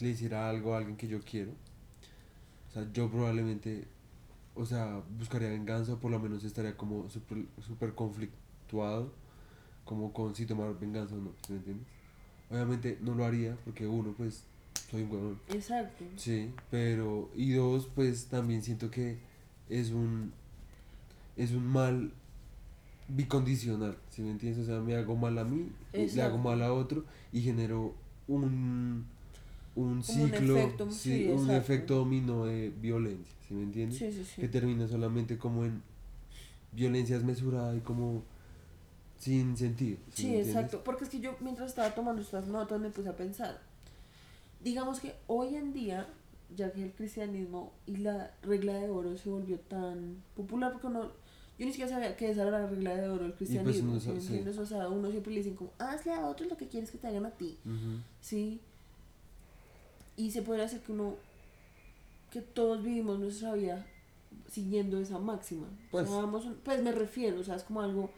[0.00, 3.86] le hiciera algo a alguien que yo quiero, o sea, yo probablemente,
[4.54, 9.12] o sea, buscaría venganza o por lo menos estaría como súper super conflictuado,
[9.84, 11.86] como con si tomar venganza o no, ¿sí ¿me entiendes?
[12.50, 14.44] Obviamente no lo haría porque uno, pues,
[14.90, 15.40] soy un huevón.
[15.48, 16.04] Exacto.
[16.16, 19.18] Sí, pero y dos, pues también siento que
[19.68, 20.32] es un
[21.36, 22.12] es un mal
[23.08, 24.62] bicondicional, ¿sí me entiendes?
[24.62, 27.94] O sea, me hago mal a mí, le hago mal a otro y genero
[28.28, 29.06] un
[29.76, 33.98] un un ciclo, efecto, sí, sí, un efecto dominó de violencia, ¿sí me entiendes?
[33.98, 34.40] Sí, sí, sí.
[34.40, 35.82] Que termina solamente como en
[36.72, 38.22] violencia desmesurada y como
[39.18, 39.98] sin sentido.
[40.12, 40.82] ¿sí Sí, me exacto.
[40.84, 43.60] Porque es que yo mientras estaba tomando estas notas me puse a pensar.
[44.60, 46.06] Digamos que hoy en día,
[46.54, 51.02] ya que el cristianismo y la regla de oro se volvió tan popular, porque uno,
[51.58, 53.92] yo ni siquiera sabía que esa era la regla de oro del cristianismo.
[53.92, 54.26] uno ¿sí sa- me sí.
[54.28, 54.58] entiendes?
[54.58, 57.06] O sea, uno siempre le dicen como, hazle a otros lo que quieres que te
[57.08, 57.58] hagan a ti.
[58.20, 58.60] ¿sí?
[60.16, 61.16] Y se podría hacer que uno,
[62.30, 63.86] que todos vivimos nuestra vida
[64.50, 65.66] siguiendo esa máxima.
[65.90, 68.10] Pues- o sea, vamos un- pues me refiero, o sea, es como algo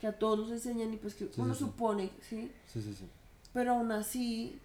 [0.00, 2.50] que a todos nos enseñan y pues que Sí, uno sí, supone, ¿sí?
[2.66, 3.04] Sí, sí, sí.
[3.52, 4.58] Pero aún así,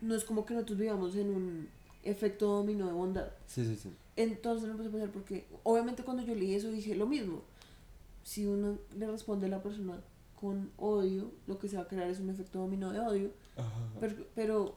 [0.00, 1.68] no es como que nosotros vivamos en un
[2.04, 3.28] efecto dominó de bondad.
[3.46, 3.90] Sí, sí, sí.
[4.16, 7.42] Entonces me puse a pensar porque obviamente cuando yo leí eso dije lo mismo.
[8.24, 10.00] Si uno le responde a la persona
[10.40, 13.30] con odio, lo que se va a crear es un efecto dominó de odio.
[13.56, 13.70] Ajá.
[14.00, 14.74] Pero, pero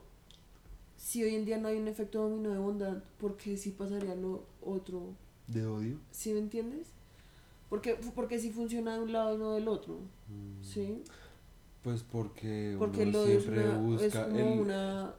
[1.02, 4.14] si hoy en día no hay un efecto dominó de bondad, ¿por qué sí pasaría
[4.14, 5.14] lo otro?
[5.48, 5.98] De odio.
[6.12, 6.86] ¿Sí me entiendes?
[7.68, 9.94] Porque, porque sí funciona de un lado y no del otro.
[10.28, 10.62] Mm.
[10.62, 11.02] ¿Sí?
[11.82, 14.60] Pues porque, Porque el uno es, siempre una- es busca como el...
[14.60, 15.14] una,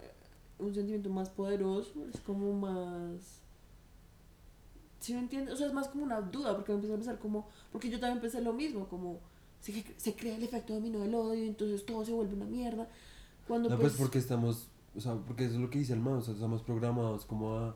[0.59, 3.41] un sentimiento más poderoso, es como más...
[5.01, 5.53] ¿Sí me entiendes?
[5.53, 7.49] O sea, es más como una duda, porque me empecé a pensar como...
[7.73, 9.19] Porque yo también pensé lo mismo, como...
[9.59, 12.87] Se, se crea el efecto dominó del odio, entonces todo se vuelve una mierda.
[13.47, 13.91] Cuando No, pues...
[13.93, 16.33] pues porque estamos, o sea, porque eso es lo que dice el man, o sea,
[16.33, 17.75] estamos programados como a...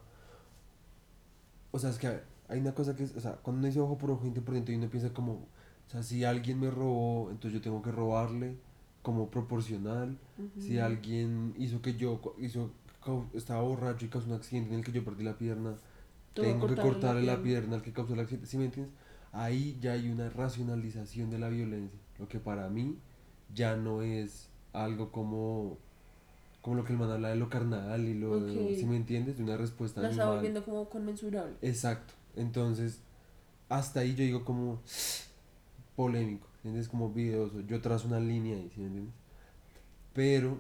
[1.72, 3.98] O sea, es que hay una cosa que es, o sea, cuando uno dice ojo
[3.98, 7.30] por ojo, diente por diente, y uno piensa como, o sea, si alguien me robó,
[7.30, 8.56] entonces yo tengo que robarle
[9.02, 10.18] como proporcional.
[10.58, 10.86] Si Ujú.
[10.86, 12.72] alguien hizo que yo, hizo,
[13.34, 15.76] estaba borracho y causó un accidente en el que yo perdí la pierna,
[16.34, 18.94] tengo que cortarle la la, pierna al que causó el accidente, ¿sí me entiendes?
[19.32, 22.98] Ahí ya hay una racionalización de la violencia, lo que para mí
[23.54, 25.78] ya no es algo como
[26.68, 28.76] como lo que el man habla de lo carnal y lo, Ok.
[28.76, 29.38] ¿sí me entiendes?
[29.38, 31.56] De una respuesta La está volviendo como conmensurable.
[31.62, 32.14] Exacto.
[32.36, 33.00] Entonces,
[33.70, 34.82] hasta ahí yo digo como
[35.96, 36.90] polémico, ¿entiendes?
[36.90, 37.62] Como videoso.
[37.62, 39.14] Yo trazo una línea ahí, ¿sí me entiendes?
[40.12, 40.60] Pero,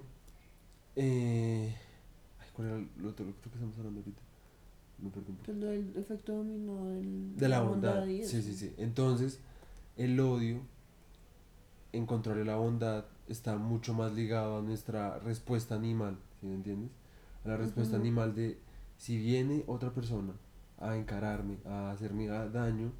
[0.95, 1.75] eh,
[2.39, 3.25] ay, ¿cuál era el otro?
[3.25, 4.21] Creo que estamos hablando ahorita.
[4.99, 5.25] Me poco.
[5.43, 8.05] Pues lo del efecto dominó del, De la bondad.
[8.07, 8.73] y Sí, sí, sí.
[8.77, 9.41] Entonces,
[9.97, 10.61] el odio,
[11.91, 16.55] en contrario a la bondad, está mucho más ligado a nuestra respuesta animal, ¿sí me
[16.55, 16.91] entiendes?
[17.45, 18.57] A la respuesta animal de
[18.97, 20.33] si viene otra persona
[20.79, 22.91] a encararme, a hacerme daño,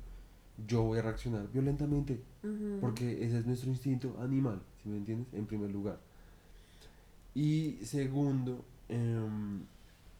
[0.67, 2.21] yo voy a reaccionar violentamente.
[2.81, 5.27] Porque ese es nuestro instinto animal, ¿sí me entiendes?
[5.33, 5.99] En primer lugar.
[7.33, 9.61] Y segundo, em,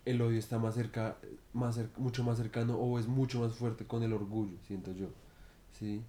[0.05, 1.17] el odio está más cerca,
[1.53, 5.07] más cer- mucho más cercano o es mucho más fuerte con el orgullo, siento yo.
[5.79, 6.01] ¿Sí?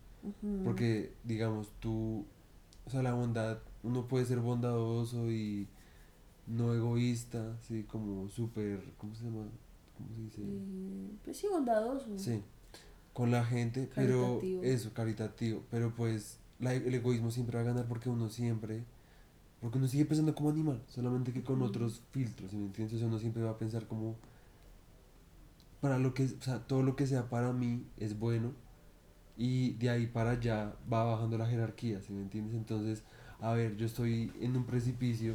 [0.65, 2.25] Porque, digamos, tú,
[2.89, 5.69] o sea, la bondad, uno puede ser bondadoso y
[6.47, 7.85] no egoísta, ¿sí?
[7.85, 9.45] Como súper, ¿cómo se llama?
[9.97, 10.43] ¿Cómo se dice?
[10.43, 12.07] Eh, pues sí, bondadoso.
[12.19, 12.43] Sí,
[13.13, 14.63] con la gente, pero Caritativo.
[14.65, 18.85] eso, caritativo, pero pues la- el egoísmo siempre va a ganar porque uno siempre,
[19.61, 22.97] porque uno sigue pensando como animal, solamente que con otros filtros, ¿sí me entiendes?
[22.97, 24.17] O sea, uno siempre va a pensar como,
[25.81, 28.53] para lo que, o sea, todo lo que sea para mí es bueno
[29.39, 32.55] y de ahí para allá va bajando la jerarquía, ¿sí me entiendes?
[32.57, 33.05] Entonces,
[33.41, 35.33] a ver, yo estoy en un precipicio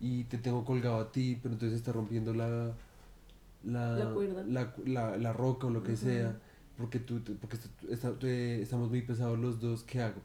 [0.00, 2.72] y te tengo colgado a ti, pero entonces está rompiendo la...
[3.62, 4.42] La, La cuerda.
[4.46, 6.38] la, la- la roca o lo que sea,
[6.78, 7.58] porque tú, porque
[7.90, 10.20] está- estamos muy pesados los dos, ¿qué hago?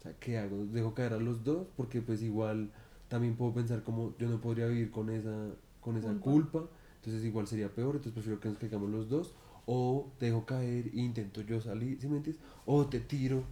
[0.00, 0.64] O sea, ¿qué hago?
[0.66, 1.68] ¿Dejo caer a los dos?
[1.76, 2.70] Porque pues igual
[3.08, 5.50] también puedo pensar como yo no podría vivir con esa,
[5.80, 6.60] con esa Culpa.
[6.60, 6.64] culpa,
[6.96, 9.34] entonces igual sería peor, entonces prefiero que nos caigamos los dos,
[9.66, 12.42] o te dejo caer e intento yo salir, ¿sí me entiendes?
[12.66, 13.42] O te tiro,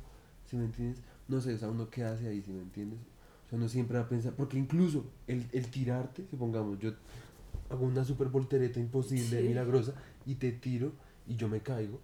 [0.47, 1.01] ¿sí me entiendes?
[1.29, 2.99] No sé, o sea, uno qué hace ahí, ¿sí me entiendes?
[3.47, 6.93] O sea, uno siempre va a pensar, porque incluso el, el tirarte, supongamos, yo
[7.71, 9.49] hago una super voltereta imposible, Sí.
[9.49, 9.95] milagrosa,
[10.27, 10.93] y te tiro
[11.27, 12.01] y yo me caigo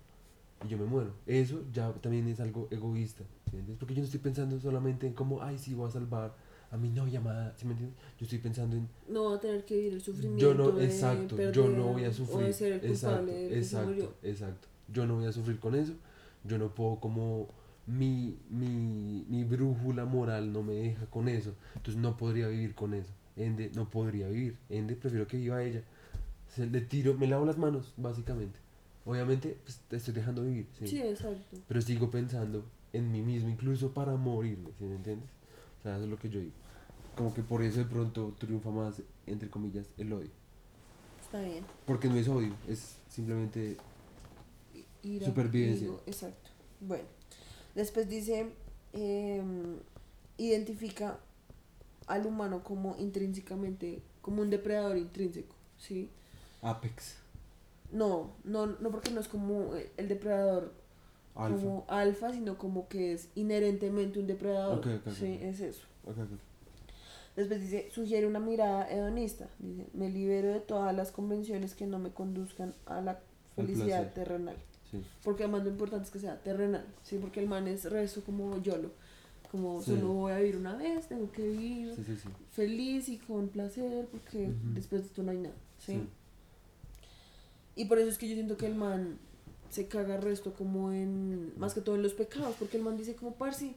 [0.65, 1.13] y yo me muero.
[1.27, 3.79] Eso ya también es algo egoísta, ¿sí me entiendes?
[3.79, 6.35] Porque yo no estoy pensando solamente en cómo, ay, sí, voy a salvar
[6.71, 7.99] a mi novia amada, ¿sí me entiendes?
[8.19, 10.43] Yo estoy pensando en, No va a tener que vivir el sufrimiento.
[10.43, 12.47] yo no, de exacto, yo no voy a O sufrir.
[12.47, 14.69] de ser el exacto, exacto, exacto.
[14.93, 15.93] Yo no voy a sufrir con eso.
[16.45, 17.49] Yo no puedo como
[17.87, 21.55] mi, mi, mi brújula moral no me deja con eso.
[21.77, 23.11] Entonces no podría vivir con eso.
[23.37, 24.57] Ende no podría vivir.
[24.69, 25.83] Ende prefiero que viva ella.
[26.55, 28.59] Se le tiro, me lavo las manos, básicamente.
[29.05, 30.67] Obviamente, pues, te estoy dejando vivir.
[30.79, 30.87] ¿sí?
[30.87, 31.57] Sí, exacto.
[31.67, 35.29] Pero sigo pensando en mí mismo, incluso para morirme, ¿sí me entiendes?
[35.79, 36.53] O sea, eso es lo que yo digo.
[37.17, 40.31] Como que por eso de pronto triunfa más, entre comillas, el odio.
[41.21, 41.65] Está bien.
[41.87, 43.77] Porque no es odio, es simplemente
[45.03, 45.89] Ira, Supervivencia.
[46.07, 46.51] exacto.
[46.81, 47.05] Bueno,
[47.75, 48.51] después dice,
[48.93, 49.77] em,
[50.39, 51.19] identifica
[52.07, 56.09] al humano como intrínsecamente, como un depredador intrínseco, ¿sí?
[56.63, 57.17] Apex,
[57.93, 60.73] No, no, no porque no es como eh, el depredador
[61.35, 61.57] alfa.
[61.61, 64.79] como alfa, sino como que es inherentemente un depredador.
[64.79, 65.13] Ok, ok, ok.
[65.15, 65.87] Sí, es eso.
[67.37, 69.49] Después dice, sugiere una mirada hedonista.
[69.61, 73.21] Dice, me libero de todas las convenciones que no me conduzcan a la
[73.55, 74.57] felicidad terrenal.
[74.91, 77.19] Sí, Porque además lo importante es que sea terrenal, ¿sí?
[77.21, 78.91] Porque el man es rezo como YOLO.
[79.53, 79.93] Como Sí.
[79.95, 82.03] solo voy a vivir una vez, tengo que vivir sí,
[82.51, 85.55] feliz y con placer, porque después de esto no hay nada.
[85.79, 86.01] Sí.
[87.77, 89.19] Y por eso es que yo siento que el man
[89.71, 93.15] se caga resto como en, más que todo en los pecados, porque el man dice
[93.15, 93.75] como, parce,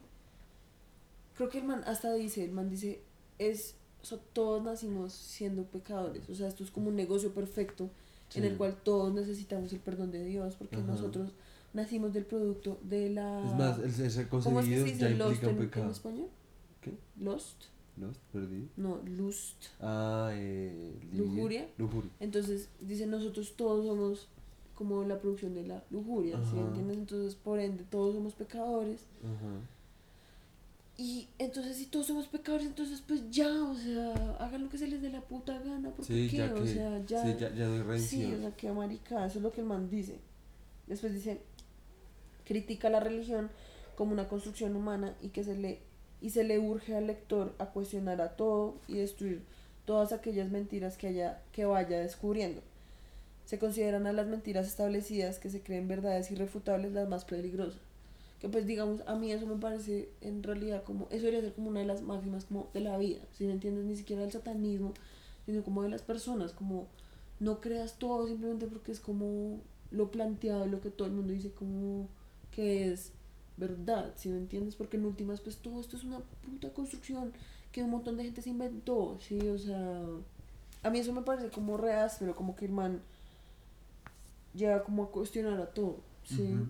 [1.36, 3.02] creo que el man hasta dice, el man dice,
[3.39, 7.89] es, o sea, todos nacimos siendo pecadores, o sea, esto es como un negocio perfecto
[8.36, 10.86] en el cual todos necesitamos el perdón de Dios, porque Ajá.
[10.86, 11.34] nosotros
[11.74, 13.46] nacimos del producto de la...
[13.46, 15.70] Es más, el ser ¿Cómo es que concebido se dice lost implica un en, en
[15.70, 15.92] pecado.
[15.92, 16.28] español?
[16.82, 16.94] ¿Qué?
[17.20, 17.64] Lost,
[17.98, 18.20] ¿Lost?
[18.32, 18.70] ¿Perdí?
[18.78, 19.66] no, lust.
[19.82, 20.98] Ah, eh.
[21.14, 21.68] ¿Lujuria?
[21.78, 22.10] Lujuria.
[22.20, 24.30] Entonces, dice, nosotros todos somos
[24.82, 26.67] como la producción de la lujuria, ¿sí Ajá.
[26.67, 26.97] entiendes?
[26.97, 29.05] Entonces, por ende, todos somos pecadores.
[29.23, 29.59] Ajá.
[30.97, 34.88] Y entonces, si todos somos pecadores, entonces, pues ya, o sea, hagan lo que se
[34.88, 36.61] les dé la puta gana, porque Sí, qué, ya que.
[36.61, 37.23] o sea, ya.
[37.23, 39.67] Sí, ya, ya no hay Sí, o sea, qué maricada, eso es lo que el
[39.67, 40.15] man dice.
[40.88, 41.41] Después dice,
[42.43, 43.51] critica la religión
[43.95, 45.79] como una construcción humana y que se le
[46.21, 49.43] y se le urge al lector a cuestionar a todo y destruir
[49.86, 52.61] todas aquellas mentiras que haya que vaya descubriendo.
[53.52, 57.82] Se consideran a las mentiras establecidas que se creen verdades irrefutables las más peligrosas.
[58.39, 61.68] Que pues digamos, a mí eso me parece en realidad como, eso debería ser como
[61.68, 64.93] una de las máximas como de la vida, si no entiendes ni siquiera del satanismo,
[65.45, 66.88] sino como de las personas, como
[67.41, 69.60] no creas todo simplemente porque es como
[69.91, 72.08] lo planteado, lo que todo el mundo dice como
[72.52, 73.12] que es
[73.58, 77.34] verdad, si me entiendes, porque en últimas pues todo esto es una puta construcción
[77.74, 80.06] que un montón de gente se inventó, sí, o sea,
[80.84, 83.02] a mí eso me parece como reas, pero como que el man
[84.54, 86.68] llega como a cuestionar a todo, sí, Ujú.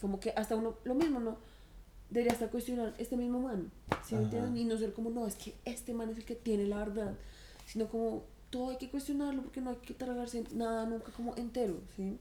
[0.00, 1.36] como que hasta uno, lo mismo, ¿no?
[2.10, 3.70] Debería hasta cuestionar este mismo man,
[4.04, 4.56] ¿sí me entiendes?
[4.56, 7.14] Y no ser como, no, es que este man es el que tiene la verdad,
[7.66, 11.74] sino como todo hay que cuestionarlo porque no hay que tragarse nada nunca como entero,
[11.96, 12.18] ¿sí?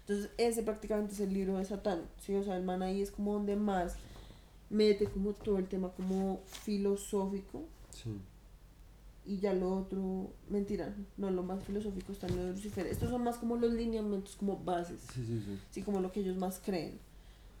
[0.00, 2.34] Entonces ese prácticamente es el libro de Satán, ¿sí?
[2.34, 3.96] O sea, el man ahí es como donde más
[4.68, 8.10] mete como todo el tema como filosófico Sí.
[9.26, 12.86] Y ya lo otro, mentira, no, lo más filosófico está en lo de Lucifer.
[12.86, 15.58] Estos son más como los lineamientos, como bases, Sí, sí, sí.
[15.70, 16.98] sí, como lo que ellos más creen.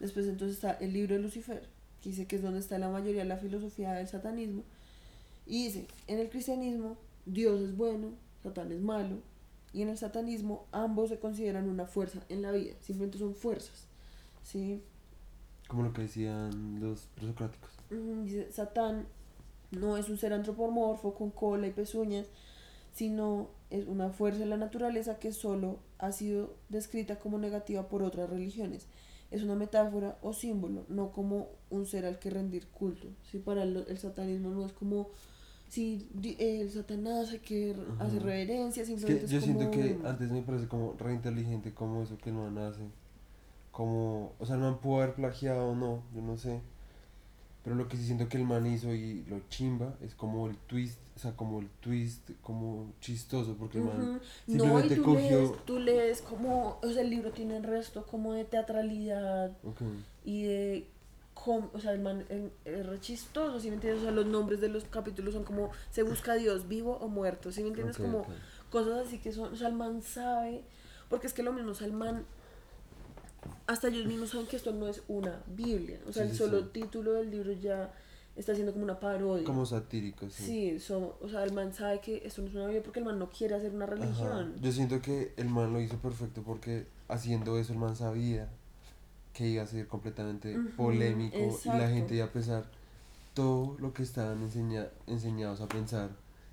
[0.00, 1.66] Después entonces está el libro de Lucifer,
[2.02, 4.62] que dice que es donde está la mayoría de la filosofía del satanismo.
[5.46, 6.96] Y dice, en el cristianismo
[7.26, 8.12] Dios es bueno,
[8.42, 9.16] Satán es malo,
[9.72, 13.86] y en el satanismo ambos se consideran una fuerza en la vida, simplemente son fuerzas.
[14.42, 14.82] ¿sí?
[15.68, 17.70] Como lo que decían los presocráticos.
[18.22, 19.06] Dice, Satán
[19.80, 22.26] no es un ser antropomorfo con cola y pezuñas,
[22.92, 28.02] sino es una fuerza de la naturaleza que solo ha sido descrita como negativa por
[28.02, 28.86] otras religiones.
[29.30, 33.08] Es una metáfora o símbolo, no como un ser al que rendir culto.
[33.30, 33.38] ¿sí?
[33.38, 35.08] Para el, el satanismo no es como
[35.68, 36.08] si
[36.38, 38.04] el satanás hay que r- Ajá.
[38.06, 42.16] hacer reverencia, Es que yo siento que antes me parece como re inteligente como eso
[42.18, 42.82] que man hace.
[43.72, 46.60] Como, o sea, el man pudo haber plagiado o no, yo no sé.
[47.64, 50.56] Pero lo que sí siento que el man hizo y lo chimba es como el
[50.58, 54.00] twist, o sea, como el twist, como chistoso, porque el man.
[54.00, 55.38] No, y simplemente tú cogió.
[55.40, 59.80] lees, tú lees como, o sea, el libro tiene el resto como de teatralidad, Ok,
[60.26, 60.86] y de
[61.32, 62.24] com- o sea el man
[62.64, 64.02] es re chistoso ¿sí me entiendes?
[64.02, 67.08] o sea los nombres de los capítulos son como se busca a Dios vivo o
[67.08, 67.96] muerto ¿sí me entiendes?
[67.96, 68.28] ok, como ok.
[68.70, 70.62] cosas así que son o sea el man sabe
[71.10, 72.24] porque es que lo mismo o sea el man
[73.66, 76.60] hasta ellos mismos saben que esto no es una Biblia o sea Sí, el solo
[76.60, 76.66] sí.
[76.72, 77.92] título del libro ya
[78.36, 80.44] está siendo como una parodia Como satírico, sí.
[80.74, 83.04] sí so- o sea el man sabe que esto no es una Biblia porque el
[83.06, 83.94] man no quiere hacer una Ajá.
[83.94, 88.48] religión Yo siento que el man lo hizo perfecto porque haciendo eso el man sabía
[89.32, 91.50] que iba a ser completamente Ujú, polémico y la
[91.84, 91.88] exacto.
[91.94, 92.64] gente iba a pensar
[93.34, 96.10] todo lo que estaban enseña- enseñados a pensar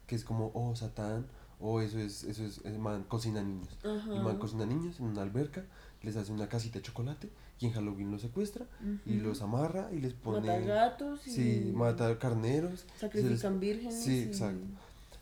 [0.07, 1.25] que es como oh Satán
[1.59, 4.13] o eso es eso es el man cocina niños Ajá.
[4.15, 5.63] el man cocina niños en una alberca
[6.04, 7.30] les hace una casita de chocolate
[7.60, 8.66] y en Halloween los secuestra
[9.06, 14.02] y los amarra y les pone mata gatos y sí mata carneros les- sacrifican vírgenes
[14.04, 14.66] sí, y- exacto.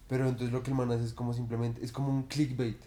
[0.07, 2.77] pero entonces lo que el man hace es como simplemente es como un clickbait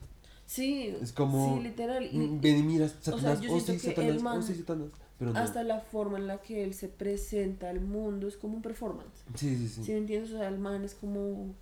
[0.44, 2.04] Sí, Es como, sí, literal.
[2.04, 4.88] Y Ven y mira, Satanás, yo oh sí, Satanás, el man- oh sí, Satanás.
[5.18, 5.38] Pero no.
[5.38, 9.08] hasta la forma en la que él se presenta al mundo es como un performance.
[9.34, 9.82] Sí, sí, sí.
[9.84, 10.30] ¿Sí me entiendes?
[10.32, 11.54] O sea, el man es como.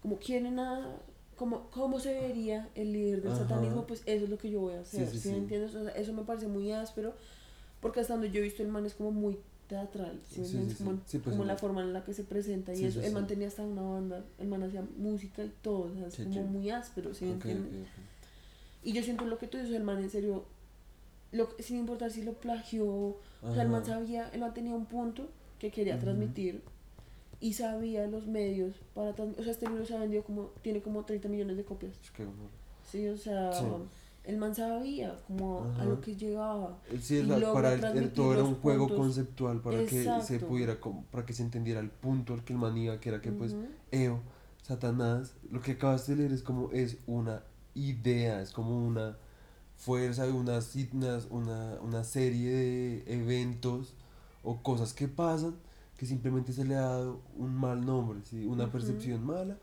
[0.00, 0.96] Como quieren a.
[1.42, 3.40] Como, ¿Cómo se vería el líder del Ajá.
[3.42, 3.84] satanismo?
[3.84, 5.08] Pues eso es lo que yo voy a hacer.
[5.08, 5.74] Sí, Sí, sí, entiendes?
[5.74, 7.14] O sea, eso me parece muy áspero.
[7.80, 9.36] Porque hasta donde yo he visto el man es como muy
[9.66, 10.20] teatral.
[10.24, 10.76] ¿sí me Sí, entiendes?
[10.78, 13.00] sí, como pues, como la forma en la que se presenta y eso.
[13.00, 14.24] el man tenía hasta una banda.
[14.38, 15.90] El man hacía música y todo.
[15.92, 17.12] O sea, es como muy áspero.
[17.12, 17.72] ¿sí me Ok, ok, entiendes?
[17.82, 17.88] ok.
[18.84, 20.44] Y yo siento lo que tú dices, el man en serio,
[21.32, 23.18] lo, sin importar si lo plagió, o
[23.52, 23.94] sea, el man Ajá.
[23.94, 25.28] sabía, el man tenía un punto
[25.58, 26.62] que quería transmitir
[27.42, 31.04] y sabía los medios para o sea, este libro se ha vendido como, tiene como
[31.04, 32.24] 30 millones de copias, Es que,
[32.90, 33.64] sí, o sea, Sí.
[34.24, 35.84] el man sabía como a Ajá.
[35.84, 36.78] lo que llegaba.
[36.90, 40.78] Eh, Sí, Y la- para transmitir todo era un juego conceptual para que se pudiera,
[41.10, 43.52] para que se entendiera el punto al que el man iba, que era que pues
[43.52, 43.66] Ujú.
[43.90, 44.20] Eo,
[44.62, 47.42] Satanás, lo que acabas de leer es como, es una
[47.74, 49.16] idea, es como una
[49.76, 50.24] fuerza,
[50.60, 53.94] si- unas- una, una serie de eventos
[54.44, 55.56] o cosas que pasan
[55.96, 58.44] que simplemente se le ha dado un mal nombre, ¿sí?
[58.46, 58.72] una Ujú.
[58.72, 59.58] percepción mala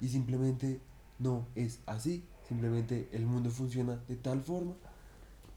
[0.00, 0.80] y simplemente
[1.18, 4.74] no es así, simplemente el mundo funciona de tal forma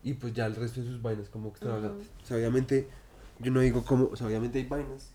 [0.03, 2.07] y pues ya el resto de sus vainas como extravagantes.
[2.23, 2.87] O sea, obviamente,
[3.39, 5.11] yo no digo como, o sea, obviamente hay vainas,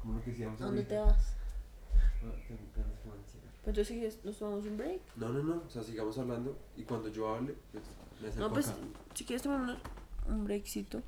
[0.00, 1.12] como lo que decíamos ¿A dónde te ahorita.
[1.16, 1.34] vas?
[2.24, 3.52] Ah, tengo un cigarro.
[3.64, 5.00] Pero entonces sigues- nos tomamos un break.
[5.16, 7.84] No, no, no, o sea, sigamos hablando y cuando yo hable, pues
[8.20, 8.78] me acerco No, pues acá.
[9.14, 9.78] si quieres tomarnos
[10.28, 11.02] un breakcito.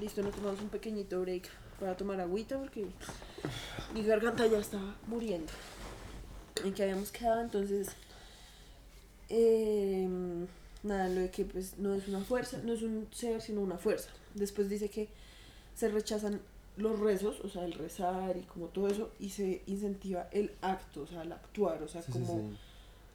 [0.00, 1.48] Listo, nos tomamos un pequeñito break
[1.80, 2.86] para tomar agüita porque
[3.94, 4.78] mi garganta ya está
[5.08, 5.50] muriendo.
[6.64, 7.88] En que habíamos quedado, entonces.
[9.28, 10.46] em,
[10.82, 13.78] nada, lo de que pues no es una fuerza, no es un ser, sino una
[13.78, 14.10] fuerza.
[14.34, 15.08] Después dice que
[15.74, 16.40] se rechazan
[16.76, 21.02] los rezos, o sea, el rezar y como todo eso, y se incentiva el acto,
[21.02, 22.56] o sea, el actuar, o sea, Sí, como sí.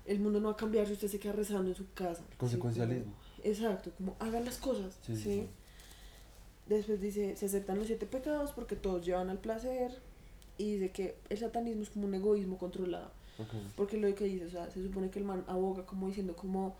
[0.05, 2.23] el mundo no va a cambiar si usted se queda rezando en su casa.
[2.37, 3.11] Consecuencialismo.
[3.13, 4.97] Como- exacto, como hagan las cosas.
[5.05, 5.47] Sí.
[6.67, 9.91] Después dice, se aceptan los siete pecados porque todos llevan al placer.
[10.57, 13.11] Y dice que el satanismo es como un egoísmo controlado.
[13.37, 13.53] Ok.
[13.75, 16.75] Porque lo que dice, o sea, se supone que el man aboga como diciendo como,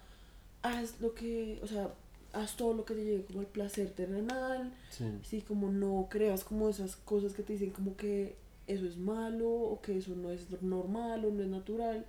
[0.61, 1.93] haz lo que, o sea,
[2.33, 4.73] haz todo lo que te llegue como el placer terrenal.
[4.89, 5.05] Sí.
[5.23, 8.35] Sí, como no creas como esas cosas que te dicen como que
[8.67, 12.05] eso es malo o que eso no es normal o no es natural.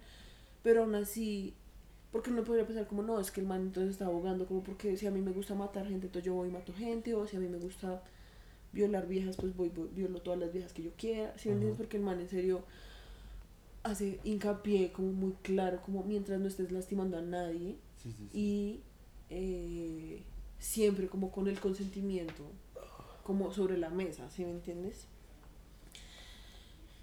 [0.63, 1.55] Pero aún así,
[2.17, 4.97] porque uno podría pensar como no, es que el man entonces está abogando como porque
[4.97, 7.13] si a mí me gusta matar gente, entonces yo voy y mato gente.
[7.13, 8.03] O si a mí me gusta
[8.73, 11.37] violar viejas, pues voy, voy violo todas las viejas que yo quiera.
[11.37, 11.77] ¿Sí me entiendes?
[11.77, 12.63] Porque el man en serio
[13.83, 18.39] hace hincapié como muy claro, como mientras no estés lastimando a nadie Sí, sí, sí.
[18.39, 18.81] y
[19.29, 20.23] eh,
[20.59, 22.45] siempre como con el consentimiento
[23.25, 25.07] como sobre la mesa, ¿sí me entiendes?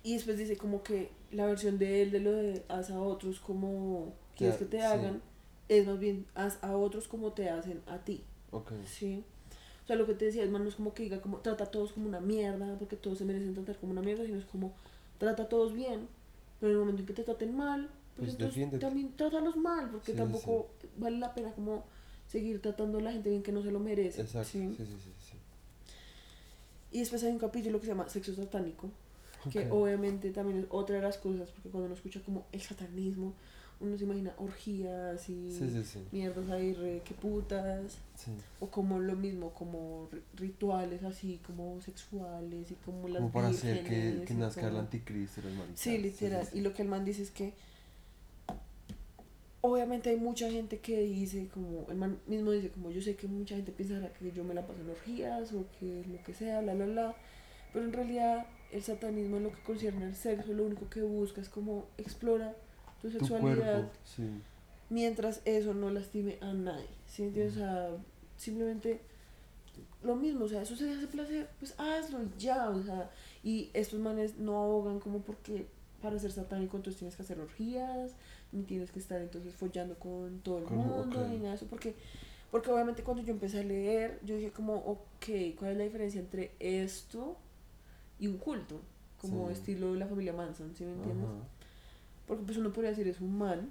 [0.01, 3.39] Y después dice como que la versión de él de lo de haz a otros
[3.39, 4.83] como quieres que te sí.
[4.83, 5.21] hagan,
[5.69, 8.23] es más bien haz a otros como te hacen a ti.
[8.51, 8.71] Ok.
[8.85, 9.23] Sí.
[9.83, 11.65] O sea, lo que te decía, es más, no es como que diga como trata
[11.65, 14.45] a todos como una mierda, porque todos se merecen tratar como una mierda, sino es
[14.45, 14.73] como
[15.17, 16.07] trata a todos bien,
[16.59, 19.89] pero en el momento en que te traten mal, pues, Pues entonces también trátalos mal,
[19.89, 21.83] porque Sí, tampoco vale la pena como
[22.27, 24.21] seguir tratando a la gente bien que no se lo merece.
[24.21, 24.49] Exacto.
[24.49, 24.73] ¿sí?
[24.77, 25.11] Sí, sí, sí.
[25.31, 25.37] sí.
[26.91, 28.89] Y después hay un capítulo que se llama Sexo Satánico,
[29.51, 29.73] que Ok.
[29.73, 33.33] obviamente también es otra de las cosas, porque cuando uno escucha como el satanismo,
[33.83, 35.99] uno se imagina orgías y Sí, sí, sí.
[36.11, 37.97] mierdas ahí re que putas.
[38.59, 43.49] O como lo mismo, como ri- rituales así, como sexuales y como las Como para
[43.49, 45.41] hacer que, que nazca el anticristo.
[45.47, 45.75] el marica.
[45.75, 46.47] Sí, literal.
[46.53, 47.53] Y lo que el man dice es que
[49.61, 53.27] obviamente hay mucha gente que dice, como el man mismo dice, como yo sé que
[53.27, 56.61] mucha gente piensa que yo me la paso en orgías o que lo que sea,
[56.61, 57.15] bla, bla, bla.
[57.71, 61.41] Pero en realidad el satanismo en lo que concierne al sexo, lo único que busca
[61.41, 62.55] es como explora
[63.03, 63.91] tu sexualidad.
[64.05, 64.23] Sí.
[64.89, 66.87] mientras eso no lastime a nadie.
[67.07, 67.23] ¿sí?
[67.23, 67.55] entiendes?
[67.57, 67.89] O sea,
[68.37, 69.01] simplemente
[70.03, 73.09] lo mismo, o sea, eso se hace placer, pues hazlo y ya, o sea,
[73.43, 75.65] y estos manes no ahogan como porque
[76.01, 78.11] para ser satánico entonces tienes que hacer orgías,
[78.51, 81.29] ni tienes que estar entonces follando con todo el mundo, ok.
[81.29, 81.95] ni nada de eso, porque,
[82.51, 86.19] porque obviamente cuando yo empecé a leer, yo dije como, ok, ¿cuál es la diferencia
[86.19, 87.35] entre esto
[88.19, 88.79] y un culto?
[89.21, 89.53] Como Sí.
[89.53, 91.25] estilo de la familia Manson, ¿sí me entiendes?
[91.25, 91.47] Ajá.
[92.35, 93.69] Porque pues uno podría decir es un mal.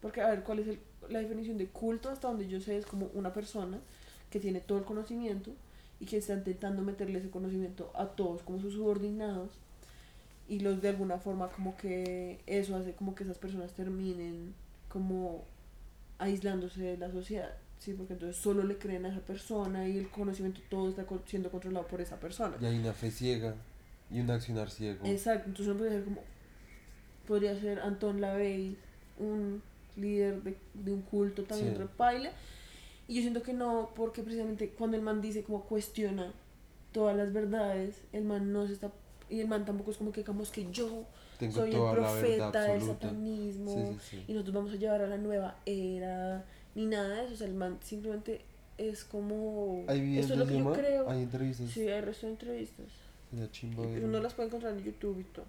[0.00, 2.10] Porque a ver, ¿cuál es el- la definición de culto?
[2.10, 3.78] Hasta donde yo sé es como una persona
[4.30, 5.50] que tiene todo el conocimiento
[6.00, 9.50] y que está intentando meterle ese conocimiento a todos como sus subordinados
[10.48, 14.54] y los de alguna forma como que eso hace como que esas personas terminen
[14.88, 15.44] como
[16.18, 17.54] aislándose de la sociedad.
[17.78, 21.50] Sí, porque entonces solo le creen a esa persona y el conocimiento todo está siendo
[21.50, 22.56] controlado por esa persona.
[22.60, 23.54] Y hay una fe ciega
[24.10, 25.04] y un accionar ciego.
[25.06, 26.22] Exacto, entonces uno podría ser como,
[27.28, 28.76] podría ser Anton Lavey,
[29.18, 29.62] un
[29.96, 31.78] líder de, de un culto también Sí.
[31.78, 32.30] repaila.
[33.06, 36.32] Y yo siento que no, porque precisamente cuando el man dice como cuestiona
[36.92, 38.90] todas las verdades, el man no se está,
[39.30, 41.04] y el man tampoco es como que digamos que yo
[41.38, 45.06] Tengo soy el la profeta del satanismo Sí, sí, y nosotros vamos a llevar a
[45.06, 48.40] la nueva era, ni nada de eso, o sea, el man simplemente
[48.78, 51.10] es como, ¿Hay videos esto es lo que yo creo.
[51.10, 51.70] ¿Hay entrevistas?
[51.70, 52.86] Sí, hay resto de entrevistas.
[53.52, 53.92] Chimba ver.
[53.92, 55.44] pues uno las puede encontrar en YouTube y todo.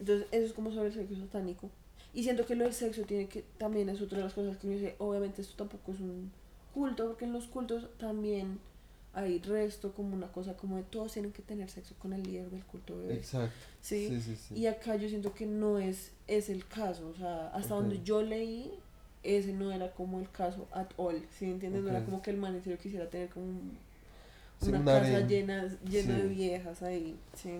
[0.00, 1.70] Entonces, eso es como sobre el sexo satánico.
[2.12, 4.66] Y siento que lo del sexo tiene que, también es otra de las cosas que
[4.66, 6.30] uno dice, obviamente esto tampoco es un
[6.72, 8.58] culto, porque en los cultos también
[9.12, 12.50] hay resto como una cosa como de todos tienen que tener sexo con el líder
[12.50, 13.14] del culto bebé.
[13.14, 13.54] Exacto.
[13.80, 14.08] Sí.
[14.08, 14.54] Sí, sí, sí.
[14.58, 18.22] Y acá yo siento que no es, es el caso, o sea, hasta donde yo
[18.22, 18.72] leí,
[19.22, 21.82] ese no era como el caso at all, ¿sí entiendes?
[21.82, 23.78] No era como que el man en serio quisiera tener como un-
[24.68, 27.50] una un casa llena, llena de viejas ahí, ¿sí?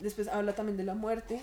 [0.00, 1.40] Después habla también de la muerte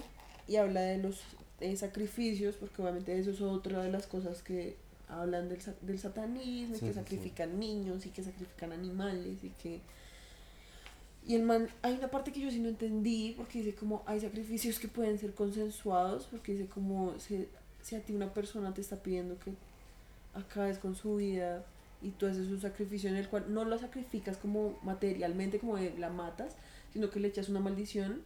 [0.48, 1.22] y habla de los
[1.60, 4.76] eh, sacrificios, porque obviamente eso es otra de las cosas que
[5.10, 6.94] hablan del, del satanismo, y que sí.
[6.94, 9.82] sacrifican niños y que sacrifican animales y que...
[11.26, 14.22] Y el man, hay una parte que yo sí no entendí, porque dice como hay
[14.22, 17.48] sacrificios que pueden ser consensuados, porque dice como si,
[17.82, 19.52] si a ti una persona te está pidiendo que
[20.34, 21.66] acabes con su vida
[22.02, 25.98] y tú haces un sacrificio en el cual no la sacrificas como materialmente, como de
[25.98, 26.56] la matas,
[26.94, 28.22] sino que le echas una maldición,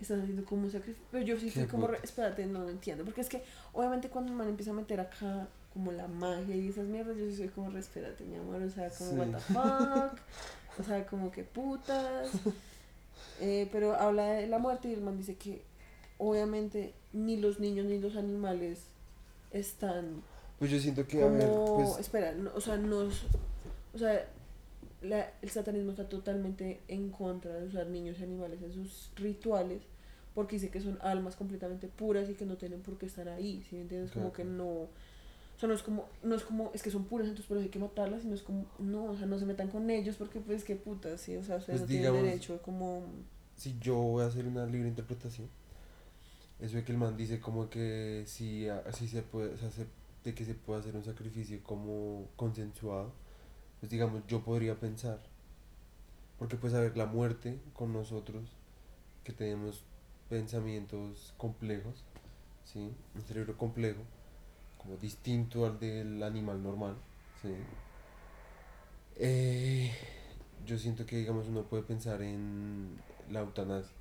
[0.00, 1.06] estás haciendo como un sacrificio.
[1.10, 3.42] Pero yo sí fui como, re- espérate, no lo entiendo, porque es que
[3.72, 7.24] obviamente cuando el man empieza a meter acá como la magia y esas mierdas, yo
[7.26, 9.16] sí soy como, re, espérate, mi amor, o sea, como, Sí.
[9.18, 10.20] what the fuck,
[10.80, 12.30] o sea, como que putas.
[13.40, 15.62] Eh, pero habla de la muerte y el man dice que
[16.16, 18.80] obviamente ni los niños ni los animales
[19.50, 20.22] están
[20.58, 21.98] Pues yo siento que, a ver, pues.
[21.98, 23.24] espera no, o sea nos
[23.94, 24.26] o sea
[25.08, 29.82] la- el satanismo está totalmente en contra de usar niños y animales en sus rituales
[30.34, 33.64] porque dice que son almas completamente puras y que no tienen por qué estar ahí
[33.68, 34.12] ¿sí me entiendes?
[34.12, 37.04] como Ok, que no o sea no es como no es como es que son
[37.04, 39.46] puras entonces por eso hay que matarlas sino es como no o sea no se
[39.46, 42.22] metan con ellos porque pues qué putas sí o sea ustedes Pues no tienen digamos-
[42.22, 43.02] derecho como
[43.56, 45.48] si yo voy a hacer una libre interpretación,
[46.60, 49.86] eso de que el man dice como que si así se puede, o sea, se-
[50.24, 53.12] de que se puede hacer un sacrificio como consensuado,
[53.80, 55.20] pues digamos, yo podría pensar,
[56.38, 58.44] porque pues a ver, la muerte con nosotros,
[59.24, 59.82] que tenemos
[60.28, 62.04] pensamientos complejos,
[62.64, 62.92] ¿sí?
[63.14, 64.00] Un cerebro complejo,
[64.78, 66.96] como distinto al del animal normal,
[67.42, 67.52] ¿sí?
[69.16, 69.92] Eh,
[70.66, 72.98] yo siento que, digamos, uno puede pensar en
[73.30, 73.92] la eutanasia.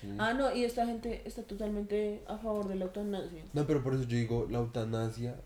[0.00, 0.14] ¿sí?
[0.18, 3.94] ah no y esta gente está totalmente a favor de la eutanasia No, pero por
[3.94, 5.36] eso yo digo la eutanasia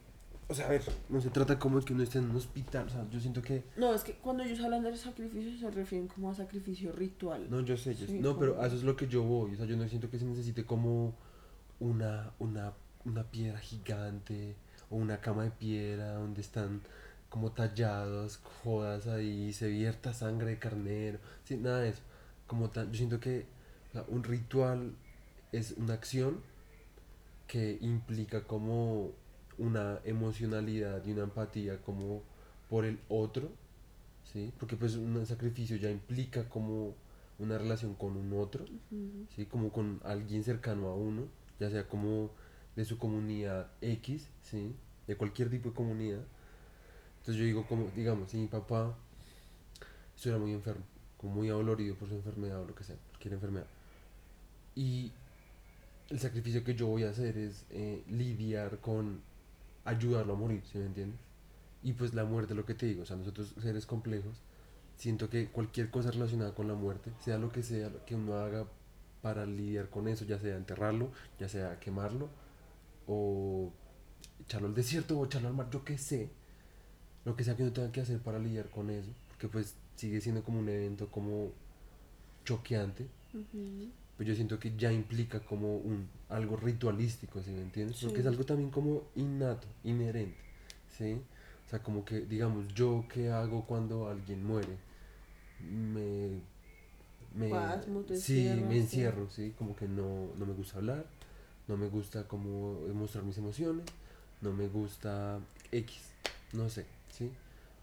[0.50, 2.88] O sea, a ver, no se trata como de que uno esté en un hospital.
[2.88, 3.62] O sea, yo siento que.
[3.76, 7.48] No, es que cuando ellos hablan de sacrificio se refieren como a sacrificio ritual.
[7.48, 8.18] No, yo sé, yo sé.
[8.20, 9.54] No, pero a eso es lo que yo voy.
[9.54, 11.14] O sea, yo no siento que se necesite como
[11.78, 12.72] una, una,
[13.04, 14.56] una piedra gigante
[14.90, 16.80] o una cama de piedra donde están
[17.28, 21.20] como tallados, jodas ahí, se vierta sangre de carnero.
[21.44, 22.02] Sí, nada de eso.
[22.48, 23.46] Como tan, yo siento que
[23.90, 24.96] o sea, un ritual
[25.52, 26.40] es una acción
[27.46, 29.12] que implica como
[29.60, 32.22] una emocionalidad y una empatía como
[32.68, 33.50] por el otro,
[34.32, 34.52] ¿sí?
[34.58, 36.94] Porque pues un sacrificio ya implica como
[37.38, 38.64] una relación con un otro.
[39.34, 39.46] ¿sí?
[39.46, 41.26] Como con alguien cercano a uno,
[41.58, 42.30] ya sea como
[42.76, 44.74] de su comunidad X, ¿sí?
[45.06, 46.22] De cualquier tipo de comunidad.
[47.18, 48.94] Entonces yo digo como, digamos, si mi papá
[50.14, 50.84] estuviera muy enfermo,
[51.16, 53.66] como muy adolorido por su enfermedad o lo que sea, cualquier enfermedad.
[54.74, 55.12] Y
[56.10, 59.22] el sacrificio que yo voy a hacer es eh, lidiar con
[59.84, 61.18] ayudarlo a morir, ¿sí me entiendes?
[61.82, 64.42] Y pues la muerte, lo que te digo, o sea, nosotros seres complejos,
[64.96, 68.66] siento que cualquier cosa relacionada con la muerte, sea lo que sea que uno haga
[69.22, 72.28] para lidiar con eso, ya sea enterrarlo, ya sea quemarlo,
[73.06, 73.72] o
[74.40, 76.30] echarlo al desierto, o echarlo al mar, yo qué sé,
[77.24, 80.20] lo que sea que uno tenga que hacer para lidiar con eso, porque pues sigue
[80.20, 81.52] siendo como un evento como
[82.44, 83.90] choqueante, Ujú.
[84.20, 87.96] Pues yo siento que ya implica como un algo ritualístico, ¿sí me entiendes?
[88.02, 88.20] Porque Sí.
[88.20, 90.36] es algo también como innato, inherente,
[90.98, 91.22] ¿sí?
[91.66, 94.76] O sea, como que, digamos, yo qué hago cuando alguien muere,
[95.66, 96.38] me...
[97.34, 98.80] me te sí, encierras, me sí.
[98.80, 99.54] encierro, ¿sí?
[99.56, 101.06] Como que no, no me gusta hablar,
[101.66, 103.86] no me gusta como mostrar mis emociones,
[104.42, 105.40] no me gusta
[105.72, 105.96] X,
[106.52, 107.30] no sé, ¿sí?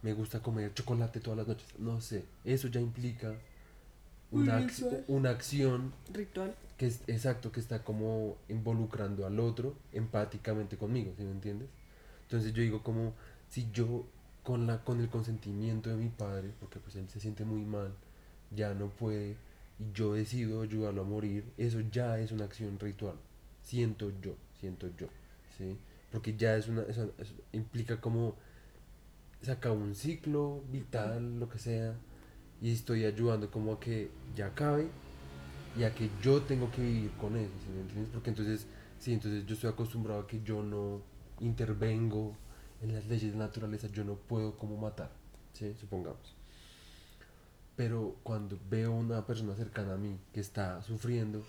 [0.03, 3.33] Me gusta comer chocolate todas las noches, no sé, eso ya implica
[4.31, 5.05] una, ac- ritual.
[5.07, 6.55] una acción Ritual.
[6.77, 11.69] que es exacto, que está como involucrando al otro empáticamente conmigo, ¿sí me entiendes?
[12.23, 13.13] Entonces yo digo como
[13.49, 14.05] si yo
[14.43, 17.93] con la con el consentimiento de mi padre, porque pues él se siente muy mal,
[18.55, 19.35] ya no puede
[19.79, 23.15] y yo decido ayudarlo a morir, eso ya es una acción ritual.
[23.63, 25.07] Siento yo, siento yo,
[25.57, 25.77] ¿sí?
[26.11, 28.35] Porque ya es una eso, eso implica como
[29.41, 31.93] saca un ciclo vital, lo que sea,
[32.61, 34.87] y estoy ayudando como a que ya acabe
[35.77, 38.09] y a que yo tengo que vivir con eso, ¿sí me entiendes?
[38.13, 38.67] Porque entonces,
[38.99, 41.01] sí, entonces yo estoy acostumbrado a que yo no
[41.39, 42.35] intervengo
[42.81, 45.11] en las leyes de la naturaleza, yo no puedo como matar,
[45.53, 45.73] ¿sí?
[45.79, 46.35] Supongamos.
[47.75, 51.43] Pero cuando veo una persona cercana a mí que está sufriendo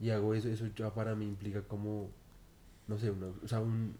[0.00, 2.08] y hago eso, eso ya para mí implica como,
[2.88, 3.96] no sé, una, o sea, un,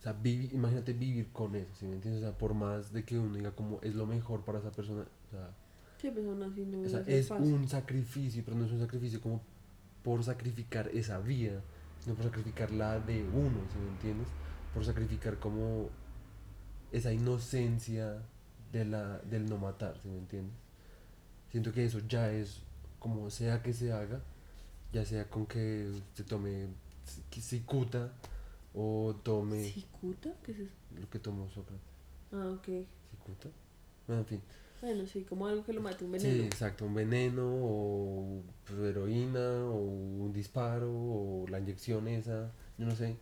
[0.00, 2.22] o sea, vivi- imagínate vivir con eso, ¿sí me entiendes?
[2.24, 5.02] O sea, por más de que uno diga como es lo mejor para esa persona,
[5.28, 5.50] o sea,
[6.00, 7.54] Sí, pues aún así no o sea, es fácil.
[7.54, 9.40] un sacrificio, pero no es un sacrificio como
[10.02, 11.60] por sacrificar esa vida,
[12.00, 14.28] sino por sacrificar la de uno, ¿sí me entiendes?
[14.74, 15.88] Por sacrificar como
[16.92, 18.22] esa inocencia
[18.72, 20.54] de la, del no matar, ¿sí me entiendes?
[21.50, 22.60] Siento que eso ya es
[22.98, 24.20] como sea que se haga,
[24.92, 26.66] ya sea con que se tome
[27.30, 28.12] ci- cicuta
[28.74, 30.30] o tome ¿Cicuta?
[30.42, 30.72] ¿Qué es eso?
[31.00, 31.80] lo que tomó Sócrates,
[32.32, 32.68] Ah, ok.
[33.10, 33.48] cicuta.
[34.06, 34.40] Bueno, en fin.
[34.82, 36.44] Bueno, sí, como algo que lo mate, un Sí, veneno.
[36.44, 42.94] exacto, un veneno o pues, heroína o un disparo o la inyección esa, yo no
[42.94, 43.16] sé.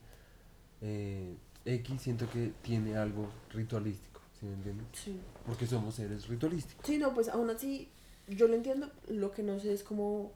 [0.81, 1.35] Eh,
[1.65, 4.87] X siento que tiene algo ritualístico, ¿sí me entiendes?
[4.93, 5.17] Sí.
[5.47, 6.85] Porque somos seres ritualísticos.
[6.87, 7.89] Sí, no, pues aún así,
[8.29, 8.91] yo lo entiendo.
[9.09, 10.33] Lo que no sé es como,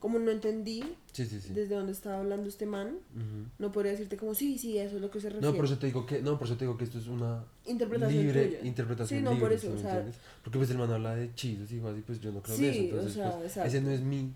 [0.00, 0.82] como no entendí
[1.12, 1.52] Sí, sí, sí.
[1.52, 2.96] desde dónde estaba hablando este man.
[3.58, 5.46] No podría decirte como, sí, sí, eso es lo que se refiere.
[5.46, 7.44] No, por eso te digo que no, por eso te digo que esto es una
[7.66, 8.60] Interpretación libre tuya.
[8.64, 10.04] interpretación Sí, no, libre, por eso, ¿sí me o sea-?
[10.42, 12.80] Porque pues el man habla de hechizos y así, pues yo no creo en eso,
[12.80, 14.32] o entonces sea, pues, ese no es mi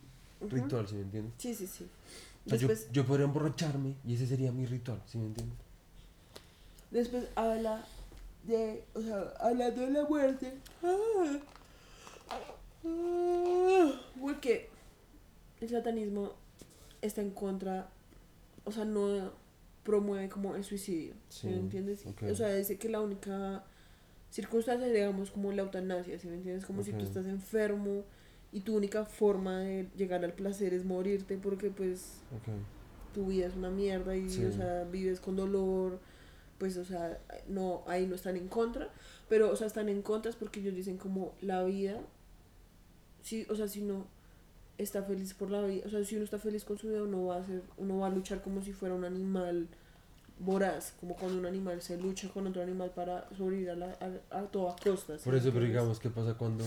[0.51, 1.33] ritual, ¿sí me entiendes?
[1.39, 1.87] Sí, sí, sí.
[2.47, 5.57] O sea, yo, yo podría emborracharme y ese sería mi ritual, ¿sí me entiendes?
[6.91, 7.85] después habla
[8.45, 10.53] de, o sea, hablando de la muerte.
[10.83, 11.39] Ah,
[12.85, 14.69] ah, porque
[15.65, 16.35] el satanismo
[17.03, 17.89] está en contra,
[18.65, 19.33] o sea, no
[19.83, 22.07] promueve como el suicidio, ¿sí me entiendes?
[22.31, 23.65] O sea, dice que la única
[24.31, 26.65] circunstancia, digamos, como la eutanasia, ¿sí me entiendes?
[26.65, 26.99] Como si Ok.
[26.99, 28.05] tú estás enfermo
[28.53, 32.49] y tu única forma de llegar al placer es morirte porque pues Ok.
[33.13, 34.45] tu vida es una mierda y, Sí.
[34.45, 36.01] o sea, vives con dolor,
[36.59, 38.89] pues, o sea, no, ahí no están en contra,
[39.29, 42.01] pero, o sea, están en contra es porque ellos dicen como la vida,
[43.23, 44.07] sí, o sea, si uno
[44.79, 47.27] está feliz por la vida, o sea, si uno está feliz con su vida, uno
[47.27, 49.69] va a hacer, uno va a luchar como si fuera un animal
[50.39, 53.97] voraz, como cuando un animal se lucha con otro animal para sobrevivir a, la,
[54.31, 55.17] a, a toda costa.
[55.19, 56.65] ¿sí Por eso, pero digamos, ¿qué pasa cuando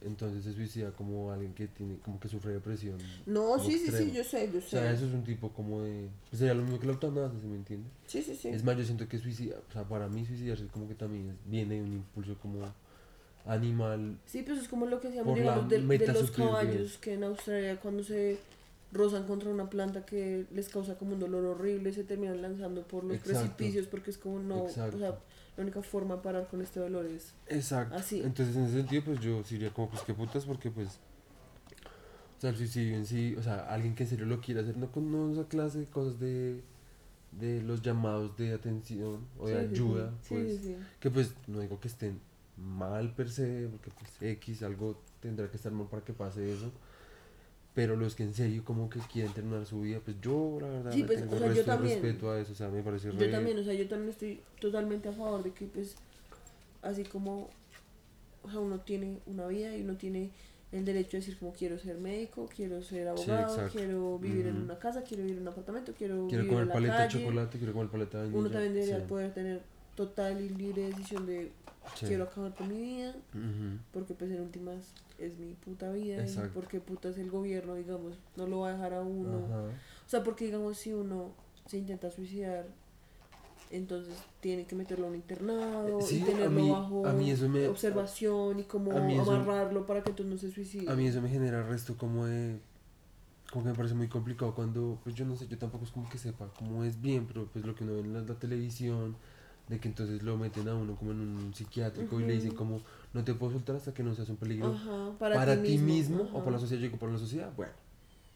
[0.00, 2.98] entonces se suicida como alguien que tiene, como que sufre depresión.
[3.26, 4.94] No, sí, sí, sí, yo sé, yo O sea, sé.
[4.94, 6.08] eso es un tipo como de...
[6.30, 7.90] Pues sería lo mismo que la eutanasia, ¿sí me entiendes?
[8.06, 8.48] Sí, sí, sí.
[8.48, 11.76] Es más, yo siento que suicida, o sea, para mí suicidarse como que también viene
[11.76, 12.60] de un impulso como
[13.48, 14.18] animal.
[14.26, 17.80] Sí, pues es como lo que la digamos, de, de los caballos que en Australia
[17.80, 18.38] cuando se
[18.92, 23.04] rozan contra una planta que les causa como un dolor horrible se terminan lanzando por
[23.04, 23.40] los Exacto.
[23.56, 24.96] precipicios porque es como no, Exacto.
[24.96, 25.18] o sea,
[25.56, 27.96] la única forma de parar con este dolor es Exacto.
[27.96, 28.20] así.
[28.22, 31.00] Entonces, en ese sentido, pues yo diría como, pues qué putas, porque pues...
[32.36, 34.76] O sea, el suicidio en sí, o sea, alguien que en serio lo quiere hacer,
[34.76, 36.62] no con no esa clase de cosas de,
[37.32, 40.76] de los llamados de atención o de Sí, ayuda, Sí, pues, sí, sí.
[41.00, 42.20] que pues no digo que estén
[42.58, 46.70] mal per se, porque pues X algo tendrá que estar mal para que pase eso,
[47.74, 50.94] pero los que en serio como que quieren terminar su vida, pues yo la verdad
[50.94, 52.00] Sí, pues, tengo o sea, yo de también.
[52.00, 54.40] respeto a eso, o sea, me parece Yo re- también, o sea, yo también estoy
[54.60, 55.96] totalmente a favor de que pues
[56.82, 57.48] así como
[58.44, 60.30] o sea, uno tiene una vida y uno tiene
[60.72, 63.78] el derecho de decir como quiero ser médico, quiero ser abogado, exacto.
[63.78, 64.64] quiero vivir en Ujú.
[64.64, 67.08] una casa, quiero vivir en un apartamento, quiero, Quiero vivir comer en la paleta de
[67.08, 67.20] calle.
[67.22, 68.36] chocolate, quiero comer paleta de.
[68.36, 69.62] Uno también debería sí, poder tener
[69.96, 71.50] total y libre decisión de
[71.94, 72.06] sí.
[72.06, 73.14] quiero acabar con mi vida,
[73.92, 76.50] porque pues en últimas es mi puta vida y Exacto.
[76.54, 79.44] porque putas el gobierno, digamos, no lo va a dejar a uno.
[79.46, 79.62] Ajá.
[80.06, 81.32] O sea, porque digamos si uno
[81.66, 82.66] se intenta suicidar,
[83.70, 87.04] entonces tiene que meterlo a un internado sí, y tenerlo mí- bajo
[87.48, 90.90] me- observación y como eso- amarrarlo para que entonces no se suicide.
[90.90, 92.58] A mí eso me genera resto como de...
[93.52, 96.06] Como que me parece muy complicado cuando, pues yo no sé, yo tampoco es como
[96.10, 99.16] que sepa cómo es bien, pero pues lo que uno ve en la, la televisión,
[99.68, 102.80] de que entonces lo meten a uno como en un psiquiátrico y le dicen como,
[103.12, 106.28] no te puedo soltar hasta que no seas un peligro Ajá, para, para, ti mismo,
[106.32, 107.72] o para la sociedad, yo digo, para la sociedad, bueno,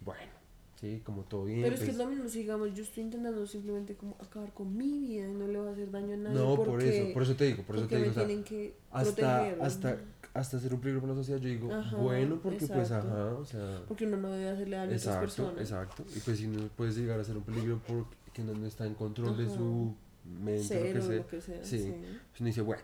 [0.04, 0.32] bueno,
[0.80, 1.62] sí, como todo bien.
[1.62, 4.76] Pero es que pues, es lo mismo, digamos, yo estoy intentando simplemente como acabar con
[4.76, 6.38] mi vida y no le va a hacer daño a nadie.
[6.38, 9.14] no, por eso, por eso te digo, por eso te digo, o sea, que hasta,
[9.14, 9.62] proteger.
[9.62, 9.98] hasta,
[10.34, 13.08] hasta ser un peligro para la sociedad, yo digo, Ajá, bueno, porque pues, exacto.
[13.08, 13.82] ajá, o sea...
[13.88, 15.60] Porque uno no debe hacerle daño a otras Exacto, personas.
[15.62, 16.04] exacto.
[16.14, 18.94] Y pues si no puedes llegar a ser un peligro porque uno no está en
[18.94, 19.94] control de su
[20.40, 21.16] mente, Cero, lo que sea.
[21.16, 21.64] lo que sea.
[21.64, 21.78] sí.
[21.78, 21.90] sí.
[22.30, 22.82] Pues uno dice, bueno,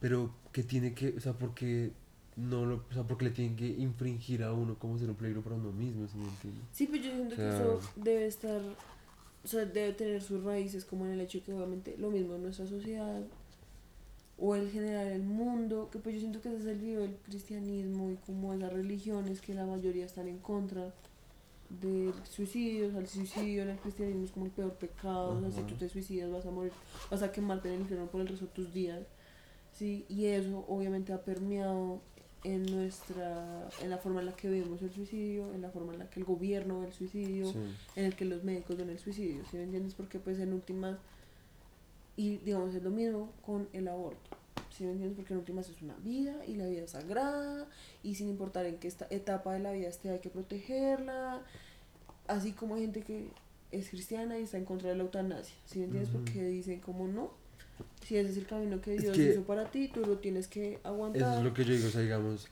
[0.00, 1.92] pero que tiene que, o sea, porque
[2.36, 5.42] no lo, o sea, porque le tienen que infringir a uno como ser un peligro
[5.42, 6.62] para uno mismo, ¿sí me entiendes?
[6.72, 8.60] Sí, pues yo siento O que sea- eso debe estar,
[9.44, 12.42] o sea, debe tener sus raíces como en el hecho que obviamente lo mismo en
[12.42, 13.22] nuestra sociedad
[14.38, 17.16] o el general el mundo, que pues yo siento que ese es el video del
[17.24, 20.92] cristianismo y como esas religiones que la mayoría están en contra
[21.68, 25.40] del suicidio, o sea, el suicidio en el cristianismo es como el peor pecado, o
[25.40, 26.72] sea, si tú te suicidas vas a morir,
[27.10, 29.02] vas a quemarte en el infierno por el resto de tus días,
[29.72, 32.00] sí, y eso obviamente ha permeado
[32.44, 35.98] en nuestra, en la forma en la que vemos el suicidio, en la forma en
[35.98, 37.58] la que el gobierno ve el suicidio, Sí.
[37.96, 39.94] en el que los médicos ven el suicidio, ¿sí me entiendes?
[39.94, 40.96] Porque pues en últimas,
[42.16, 44.35] y digamos es lo mismo con el aborto,
[44.76, 45.16] ¿sí me entiendes?
[45.16, 47.66] Porque en últimas es una vida y la vida es sagrada
[48.02, 51.42] y sin importar en qué esta etapa de la vida esté hay que protegerla,
[52.28, 53.30] así como hay gente que
[53.72, 56.10] es cristiana y está en contra de la eutanasia, ¿sí me entiendes?
[56.14, 56.18] Ujú.
[56.24, 57.30] Porque dicen como no,
[58.04, 60.46] si ese es el camino que Es Dios que hizo para ti, tú lo tienes
[60.48, 61.22] que aguantar.
[61.22, 62.48] Eso es lo que yo digo, o sea, digamos,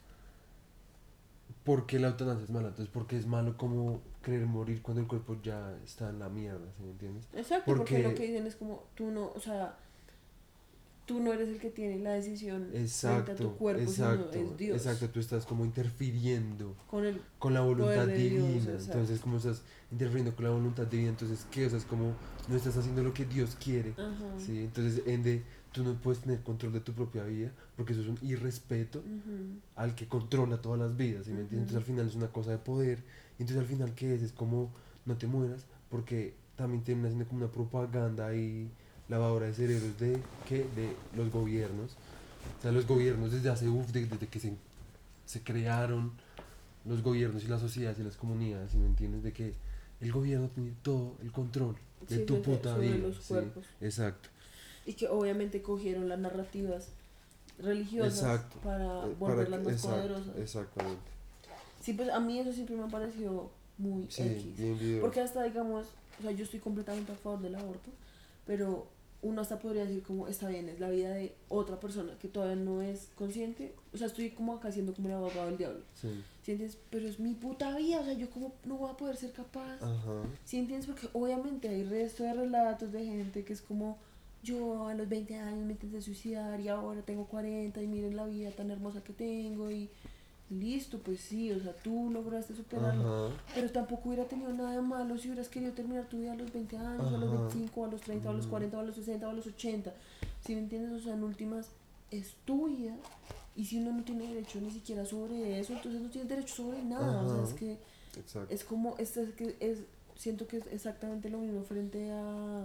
[1.65, 2.69] ¿por qué la eutanasia es mala?
[2.69, 6.67] Entonces, porque es malo como querer morir cuando el cuerpo ya está en la mierda,
[6.77, 7.27] ¿sí me entiendes?
[7.35, 9.77] Exacto, porque, Porque- lo que dicen es como tú no, o sea,
[11.06, 14.51] tú no eres el que tiene la decisión frente a Exacto, tu cuerpo, exacto, sino
[14.52, 14.76] es Dios.
[14.78, 18.72] exacto, tú estás como interfiriendo Con el con la voluntad de Dios, divina.
[18.72, 18.93] exacto.
[18.93, 19.62] entonces, como estás
[19.93, 21.66] interfiriendo con la voluntad divina, entonces, ¿qué?
[21.66, 22.14] O sea, es como
[22.48, 23.90] no estás haciendo lo que Dios quiere.
[23.93, 24.39] ajá.
[24.39, 24.59] ¿sí?
[24.60, 28.18] Entonces, ende, tú no puedes tener control de tu propia vida porque eso es un
[28.22, 29.02] irrespeto
[29.76, 31.26] al que controla todas las vidas.
[31.26, 31.70] ¿sí me entiendes?
[31.70, 32.98] Entonces, al final es una cosa de poder.
[33.39, 34.22] Y entonces, al final, ¿qué es?
[34.22, 34.72] Es como
[35.05, 38.70] no te mueras porque también termina siendo como una propaganda y
[39.09, 40.18] lavadora de cerebros de,
[40.48, 40.59] ¿qué?
[40.76, 41.93] de los gobiernos.
[42.59, 44.55] O sea, los gobiernos desde hace, uf, de- desde que se,
[45.26, 46.12] se crearon
[46.85, 49.22] los gobiernos y las sociedades y las comunidades, ¿sí me entiendes?
[49.22, 49.55] De que
[50.01, 51.76] el gobierno tiene todo el control
[52.09, 53.09] de Sí, tu sobre- puta sobre vida.
[53.09, 53.35] los sí,
[53.81, 54.28] exacto.
[54.86, 56.89] Y que obviamente cogieron las narrativas
[57.59, 58.59] religiosas Exacto.
[58.62, 60.36] para Eh, volverlas más exacto, poderosas.
[60.36, 61.10] Exactamente.
[61.82, 64.22] Sí, pues a mí eso siempre me ha parecido muy Sí,
[64.56, 65.01] X.
[65.01, 65.86] Porque hasta, digamos,
[66.18, 67.90] o sea, yo estoy completamente a favor del aborto,
[68.47, 68.86] pero
[69.25, 72.57] uno hasta podría decir como, está bien, es la vida de otra persona que todavía
[72.57, 73.75] no es consciente.
[73.95, 75.81] O sea, estoy como acá siendo como el abogado del diablo.
[75.95, 76.09] Sí.
[76.43, 76.79] ¿Sí entiendes?
[76.91, 79.83] Pero es mi puta vida, o sea, yo como no voy a poder ser capaz.
[79.83, 80.23] Ajá.
[80.45, 80.87] ¿Sí entiendes?
[80.87, 83.97] Porque obviamente hay resto de relatos de gente que es como,
[84.43, 88.27] yo a los 20 años me intenté suicidar y ahora tengo 40 y miren la
[88.27, 89.89] vida tan hermosa que tengo y
[90.59, 93.26] listo, pues sí, o sea, tú lograste superarlo.
[93.26, 93.35] Ajá.
[93.55, 96.52] Pero tampoco hubiera tenido nada de malo si hubieras querido terminar tu vida a los
[96.52, 97.39] 20 años, o a los Ajá.
[97.43, 98.51] 25, o a los 30, o a los Mm.
[98.51, 99.93] 40, o a los 60, o a los 80.
[100.40, 101.68] Si me entiendes, o sea, en últimas
[102.10, 102.97] es tu vida
[103.56, 106.82] Y si uno no tiene derecho ni siquiera sobre eso, entonces no tiene derecho sobre
[106.82, 107.22] nada.
[107.22, 107.48] O sea, Ajá.
[107.48, 107.78] es que
[108.18, 108.52] Exacto.
[108.52, 109.78] es como, es, es que es,
[110.16, 112.64] siento que es exactamente lo mismo frente a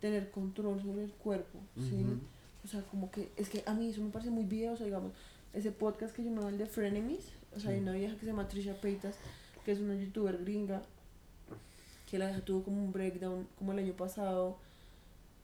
[0.00, 2.04] tener control sobre el cuerpo, ¿sí?
[2.64, 4.86] O sea, como que, es que a mí eso me parece muy video, o sea,
[4.86, 5.12] digamos,
[5.54, 8.26] ese podcast que yo me el de Frenemies, o sea, hay una vieja que se
[8.26, 9.16] llama Trisha Paytas,
[9.64, 10.82] que es una youtuber gringa,
[12.10, 14.58] que la vieja tuvo como un breakdown como el año pasado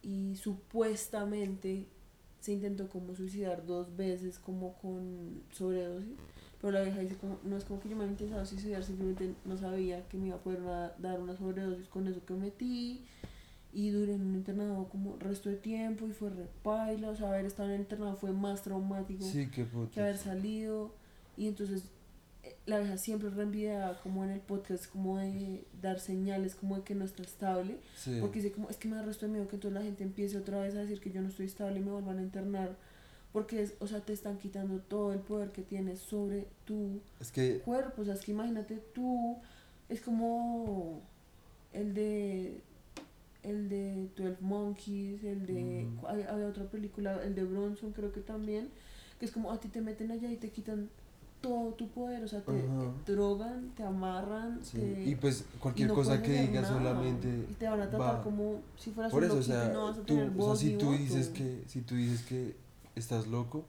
[0.02, 1.86] y supuestamente
[2.40, 6.16] se intentó como suicidar dos veces como con sobredosis.
[6.60, 9.34] Pero la vieja dice como, no es como que yo me había intentado suicidar, simplemente
[9.44, 10.60] no sabía que me iba a poder
[10.98, 13.04] dar una sobredosis con eso que metí.
[13.72, 17.10] Y duré en un internado como resto de tiempo y fue repaila.
[17.10, 20.92] O sea, haber estado en el internado fue más traumático Sí, qué que haber salido.
[21.36, 21.84] Y entonces
[22.42, 26.82] eh, la vieja siempre reenviada como en el podcast, como de dar señales, como de
[26.82, 27.78] que no está estable.
[27.96, 28.18] Sí.
[28.20, 30.38] Porque dice como, es que me da resto de miedo que entonces la gente empiece
[30.38, 32.76] otra vez a decir que yo no estoy estable y me vuelvan a internar.
[33.32, 37.30] Porque, es, o sea, te están quitando todo el poder que tienes sobre tu Es
[37.30, 38.02] que cuerpo.
[38.02, 39.36] O sea, es que imagínate tú,
[39.88, 41.00] es como
[41.72, 42.60] el de
[43.42, 46.06] el de 12 Monkeys, el de Ujú.
[46.08, 48.68] hay- había otra película, el de Bronson creo que también,
[49.18, 50.88] que es como a ti te meten allá y te quitan
[51.40, 52.52] todo tu poder, o sea, te,
[53.06, 54.76] te drogan, te amarran, sí.
[54.78, 58.16] te Y pues y cualquier no cosa que digas solamente y te van a tratar
[58.16, 58.22] va.
[58.22, 60.30] como si fueras Por un eso, o loquito sea, y no vas a tú, tener
[60.36, 60.98] o sea, si tú voto.
[60.98, 62.56] dices que si tú dices que
[62.94, 63.64] estás loco,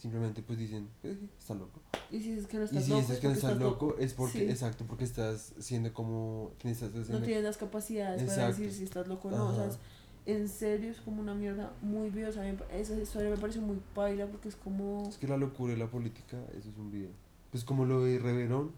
[0.00, 1.80] simplemente pues dicen, eh, está loco.
[2.10, 4.14] y si dices que no Y estás si loco es que no estás loco, es
[4.14, 4.44] porque Sí.
[4.50, 9.28] exacto, porque estás siendo como estás no tienes las capacidades para decir si estás loco
[9.28, 9.78] o no, o sea, es-
[10.26, 13.78] en serio es como una mierda muy viva, o sea, esa historia me parece muy
[13.94, 17.10] paila porque es como, Es que la locura y la política, eso es un video.
[17.50, 18.70] Pues como lo de Reverón,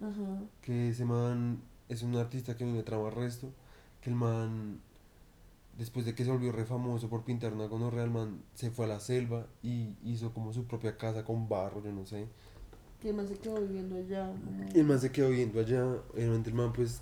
[0.00, 3.48] ajá, que ese man es un artista que a mí me trama resto,
[4.00, 4.80] que el man,
[5.78, 8.84] después de que se volvió re famoso por pintar una gonorrea, el man se fue
[8.86, 12.26] a la selva y hizo como su propia casa con barro, yo no sé.
[13.00, 15.84] que además se quedó viviendo allá, como- Y el man se quedó viendo allá,
[16.14, 17.00] obviamente el man pues,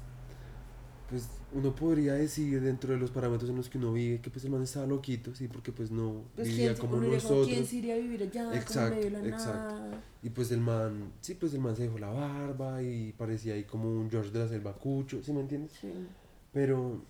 [1.09, 4.45] pues uno podría decir dentro de los parámetros en los que uno vive que pues
[4.45, 7.47] el man estaba loquito, sí, porque pues no pues vivía quién, como uno como, nosotros.
[7.49, 9.75] quién se iría a vivir allá, como Exacto, medio de la exacto.
[9.75, 13.55] nada, Y pues el man, sí, pues el man se dejó la barba y parecía
[13.55, 15.73] ahí como un George de la Selva Cucho, ¿sí me entiendes?
[15.81, 15.93] sí,
[16.53, 17.03] Pero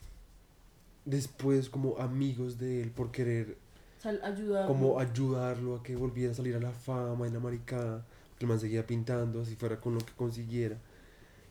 [1.10, 3.58] después como amigos de él por querer
[3.98, 8.06] Sal, ayudar, como ayudarlo a que volviera a salir a la fama y la maricada,
[8.30, 10.78] porque el man seguía pintando, así fuera con lo que consiguiera.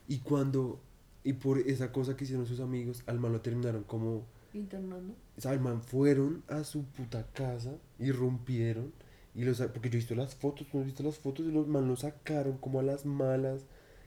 [0.07, 0.80] Y cuando,
[1.23, 4.23] y por esa cosa que hicieron sus amigos, al man lo terminaron como,
[4.53, 8.91] internando, o sea, al man fueron a su puta casa, irrumpieron,
[9.36, 11.68] y los, porque yo he visto las fotos, no he visto las fotos, y los
[11.68, 13.61] man lo sacaron como a las malas,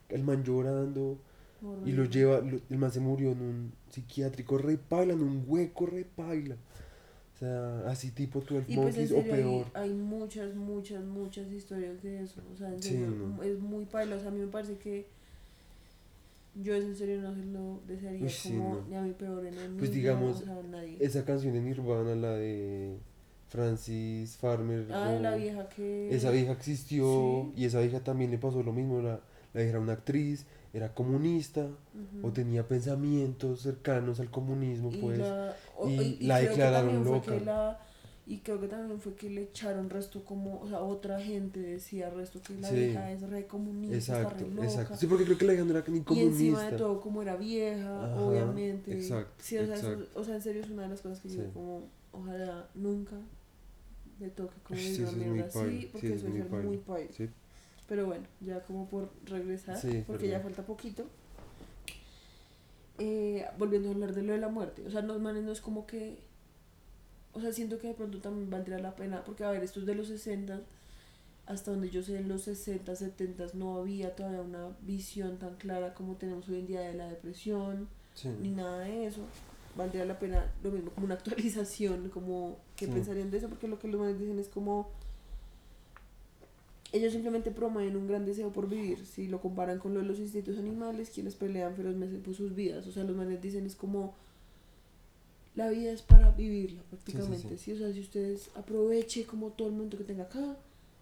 [0.09, 1.17] el man llorando,
[1.85, 5.43] y lo lleva, lo- el man se murió en un psiquiátrico, re paila, en un
[5.47, 6.55] hueco, re paila.
[7.35, 9.65] O sea, así tipo 12 Y pues o serio hay, peor.
[9.73, 12.41] hay muchas, muchas, muchas historias de eso.
[12.53, 13.43] O sea, en Sí, serio, no.
[13.43, 14.15] es muy paila.
[14.15, 15.05] O sea, a mí me parece que
[16.55, 18.85] yo en serio no se lo desearía sí, como no.
[18.87, 19.79] ni a mi peor enemigo.
[19.79, 20.97] Pues digamos, o sea, a nadie.
[20.99, 22.95] Esa canción de Nirvana, la de
[23.49, 24.85] Francis Farmer.
[24.91, 26.15] Ah, la vieja que...
[26.15, 27.61] Esa vieja existió Sí.
[27.61, 29.01] y esa vieja también le pasó lo mismo.
[29.01, 29.21] La, la
[29.55, 32.27] vieja era una actriz, era comunista Ujú.
[32.27, 35.19] o tenía pensamientos cercanos al comunismo, y pues.
[35.19, 37.35] la, o- y y la declararon loca.
[37.39, 37.79] la-
[38.25, 42.09] y creo que también fue que le echaron resto como, o sea, otra gente decía
[42.09, 42.75] resto que la Sí.
[42.75, 44.65] vieja es re comunista, está Exacto, re loca.
[44.65, 44.95] exacto.
[44.97, 46.31] Sí, porque creo que la vieja no era ni Y comunista.
[46.39, 48.93] encima de todo, como era vieja, Ajá, obviamente.
[48.93, 50.19] exacto, Sí, o sea, eso- exacto.
[50.19, 51.49] o sea, en serio es una de las cosas que yo Sí.
[51.53, 51.81] como,
[52.13, 53.17] ojalá nunca
[54.21, 57.11] le toque como sí, una es mierda así, porque eso es es muy muy paila.
[57.93, 61.05] Pero bueno, ya como por regresar, Sí, porque ya falta poquito.
[62.97, 65.61] Eh, volviendo a hablar de lo de la muerte, o sea, los manes no es
[65.61, 66.17] como que,
[67.33, 69.85] o sea, siento que de pronto también valdría la pena, porque a ver, esto es
[69.85, 70.59] de los 60,
[71.45, 75.93] hasta donde yo sé, en los 60, 70 no había todavía una visión tan clara
[75.93, 78.29] como tenemos hoy en día de la depresión, Sí.
[78.41, 79.21] ni nada de eso.
[79.77, 81.13] Valdría la pena lo mismo, como una
[81.53, 82.91] actualización, como qué Sí.
[82.91, 84.89] pensarían de eso, porque lo que los manes dicen es como
[86.93, 90.19] ellos simplemente promueven un gran deseo por vivir, si lo comparan con lo de los
[90.19, 94.13] instintos animales, quienes pelean ferozmente por sus vidas, o sea, los manes dicen es como
[95.55, 97.65] la vida es para vivirla prácticamente, sí.
[97.65, 100.55] sí, o sea, si ustedes aproveche como todo el mundo que tenga acá,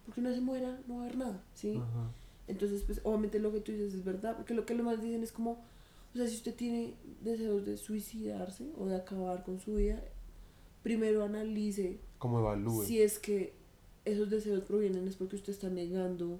[0.05, 1.75] porque no se muera, no va a haber nada, ¿sí?
[1.75, 2.11] Ajá.
[2.47, 5.23] Entonces, pues obviamente lo que tú dices es verdad, porque lo que los más dicen
[5.23, 9.75] es como, o sea, si usted tiene deseos de suicidarse o de acabar con su
[9.75, 10.01] vida,
[10.83, 12.85] primero analice Como evalúe.
[12.85, 13.53] si es que
[14.05, 16.39] esos deseos provienen es porque usted está negando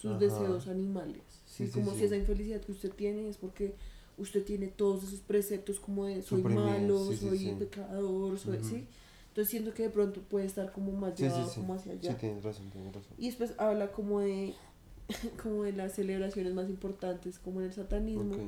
[0.00, 0.18] sus Ajá.
[0.20, 1.22] deseos animales.
[1.46, 1.64] ¿sí?
[1.64, 1.98] Sí, sí, como sí.
[1.98, 3.74] si esa infelicidad que usted tiene es porque
[4.16, 7.54] usted tiene todos esos preceptos como de soy Suprimidos, malo, sí, sí, soy sí.
[7.58, 8.64] pecador, soy, Ujú.
[8.68, 8.86] ¿sí?
[9.28, 11.60] Entonces siento que de pronto puede estar como más Sí, sí, llevado sí.
[11.60, 12.16] como hacia Sí, allá.
[12.18, 13.12] tienes razón, tienes razón.
[13.18, 14.54] Y después habla como de
[15.42, 18.40] como de las celebraciones más importantes como en el satanismo Ok,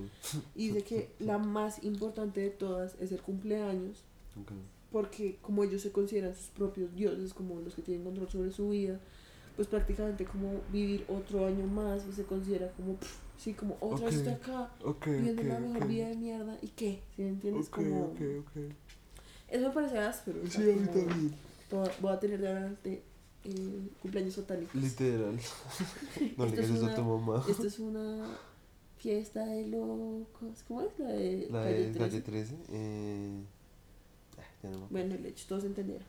[0.55, 4.05] y dice que la más importante de todas es el cumpleaños
[4.40, 4.52] ok.
[4.93, 8.71] Porque como ellos se consideran sus propios dioses como los que tienen control sobre su
[8.71, 8.99] vida
[9.57, 14.07] pues prácticamente como vivir otro año más pues, se considera como pff, sí como otra
[14.07, 17.23] vez Ok, estoy acá Ok, viviendo ok, la mejor vida de mierda y qué ¿sí
[17.23, 17.69] me entiendes?
[17.69, 18.12] Como
[19.49, 21.35] eso me parece áspero o sea, Sí, a mí como también.
[21.69, 23.03] to- voy a tener de adelante
[23.45, 25.39] eh, cumpleaños satánicos Literal.
[26.37, 27.45] No le digas eso a tu mamá.
[27.49, 28.27] Esto es una
[28.99, 30.62] fiesta de locos.
[30.69, 31.99] ¿Cómo es la de La calle de 13?
[31.99, 32.55] calle 13.
[32.71, 33.41] Eh...
[34.62, 34.87] Ya no.
[34.91, 36.07] Bueno, el hecho, todos entendieron.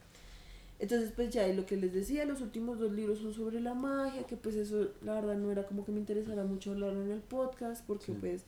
[0.79, 3.75] Entonces, pues ya, y lo que les decía, los últimos dos libros son sobre la
[3.75, 7.11] magia, que pues eso, la verdad, no era como que me interesara mucho hablarlo en
[7.11, 8.17] el podcast, porque Sí.
[8.19, 8.43] pues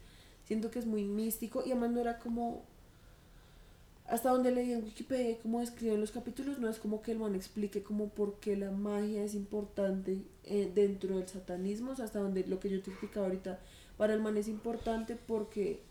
[0.45, 2.63] siento que es muy místico, y además no era como,
[4.07, 7.35] hasta donde leí en Wikipedia, como describen los capítulos, no es como que el man
[7.35, 12.19] explique como por qué la magia es importante eh, dentro del satanismo, o sea, hasta
[12.19, 13.59] donde lo que yo te explicaba ahorita,
[13.97, 15.81] para el man es importante porque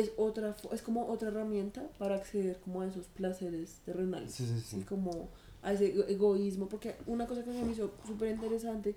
[0.00, 4.32] es otra es como otra herramienta para acceder como a esos placeres terrenales.
[4.32, 5.28] Sí, sí, y como
[5.62, 8.94] a ese ego- egoísmo porque una cosa que me hizo súper interesante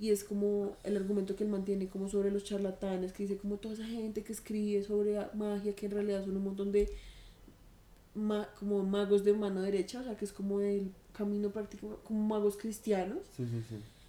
[0.00, 3.56] y es como el argumento que él mantiene como sobre los charlatanes que dice como
[3.56, 6.88] toda esa gente que escribe sobre magia que en realidad son un montón de
[8.14, 12.20] ma- como magos de mano derecha o sea que es como el camino práctico como
[12.26, 13.18] magos cristianos.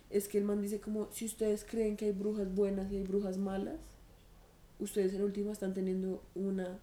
[0.09, 3.03] Es que el man dice como si ustedes creen que hay brujas buenas y hay
[3.03, 3.79] brujas malas,
[4.79, 6.79] ustedes en última están teniendo una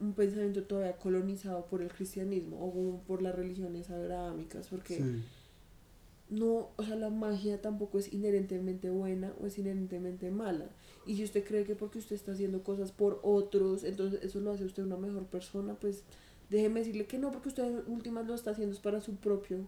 [0.00, 5.22] un pensamiento todavía colonizado por el cristianismo o como por las religiones abrahámicas, porque Sí.
[6.30, 10.66] no, o sea, la magia tampoco es inherentemente buena o es inherentemente mala.
[11.04, 14.52] Y si usted cree que porque usted está haciendo cosas por otros, entonces eso lo
[14.52, 16.04] hace usted una mejor persona, pues
[16.48, 19.66] déjeme decirle que no, porque usted en últimas lo está haciendo es para su propio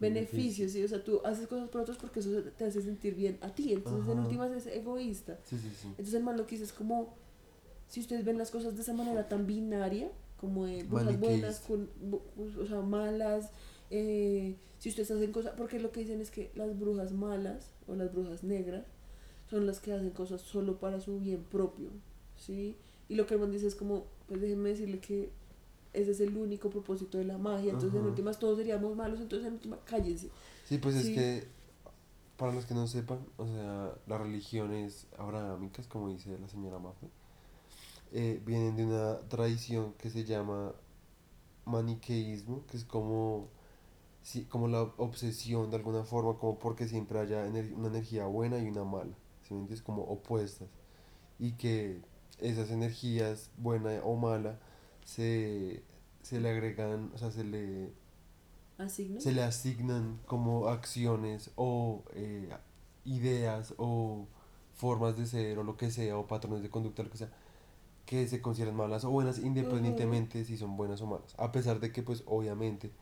[0.00, 0.68] beneficio, Beneficio.
[0.68, 0.82] ¿sí?
[0.84, 3.72] O sea, tú haces cosas por otros porque eso te hace sentir bien a ti,
[3.72, 5.38] entonces en últimas es egoísta.
[5.44, 5.86] Sí, sí, sí.
[5.88, 7.14] Entonces el man lo que dice es como,
[7.88, 11.90] si ustedes ven las cosas de esa manera tan binaria, como de brujas buenas, con,
[12.10, 12.22] bu-
[12.62, 13.50] o sea, malas,
[13.90, 17.94] eh, si ustedes hacen cosas, porque lo que dicen es que las brujas malas o
[17.94, 18.86] las brujas negras
[19.50, 21.90] son las que hacen cosas solo para su bien propio,
[22.36, 22.76] ¿sí?
[23.08, 25.30] Y lo que el man dice es como, pues déjenme decirle que
[25.92, 28.08] ese es el único propósito de la magia, entonces en Ajá.
[28.10, 30.30] últimas todos seríamos malos, entonces en última cállense.
[30.68, 31.08] Sí, pues Sí.
[31.08, 31.48] es que,
[32.36, 37.08] para los que no sepan, o sea, las religiones abrahámicas, como dice la señora Mafe,
[38.12, 40.72] eh, vienen de una tradición que se llama
[41.66, 43.48] maniqueísmo, que es como,
[44.22, 48.58] sí, como la obsesión de alguna forma, como porque siempre haya ener- una energía buena
[48.58, 49.12] y una mala,
[49.44, 49.82] ¿sí me entiendes?
[49.82, 50.68] Como opuestas.
[51.38, 52.00] Y que
[52.38, 54.58] esas energías, buena o mala,
[55.10, 55.82] se,
[56.22, 57.90] se le agregan, o sea, se le
[58.78, 58.88] ¿no?
[58.88, 62.48] se le asignan como acciones o eh,
[63.04, 64.26] ideas o
[64.74, 67.32] formas de ser o lo que sea o patrones de conducta, lo que sea,
[68.06, 71.34] que se consideran malas o buenas independientemente si son buenas o malas.
[71.38, 72.92] A pesar de que pues obviamente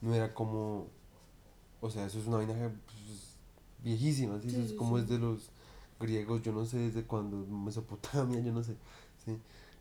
[0.00, 0.86] no era como,
[1.80, 3.36] o sea, eso es una vaina pues,
[3.82, 4.50] viejísima, ¿sí?
[4.50, 5.02] Sí, eso es como sí.
[5.02, 5.50] desde los
[5.98, 8.76] griegos, yo no sé desde cuándo, Mesopotamia, yo no sé,
[9.24, 9.36] ¿sí?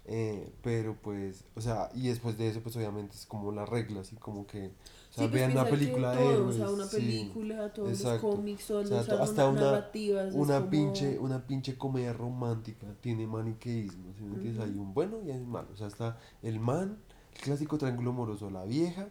[0.05, 4.11] Eh, pero pues, o sea, y después de eso pues obviamente es como las reglas
[4.11, 6.69] y como que, o sea, Sí, pues vean una película de todo, héroes, O sea,
[6.71, 6.95] una sí.
[6.97, 8.27] película, todos exacto.
[8.27, 10.34] los cómics, todas O sea, las hasta una- narrativas.
[10.34, 14.55] una como- pinche una pinche comedia romántica tiene maniqueísmo ¿sí entiendes?
[14.55, 14.63] Ujú.
[14.63, 16.97] hay un bueno y hay un malo o sea está el man
[17.35, 19.09] el clásico triángulo amoroso la vieja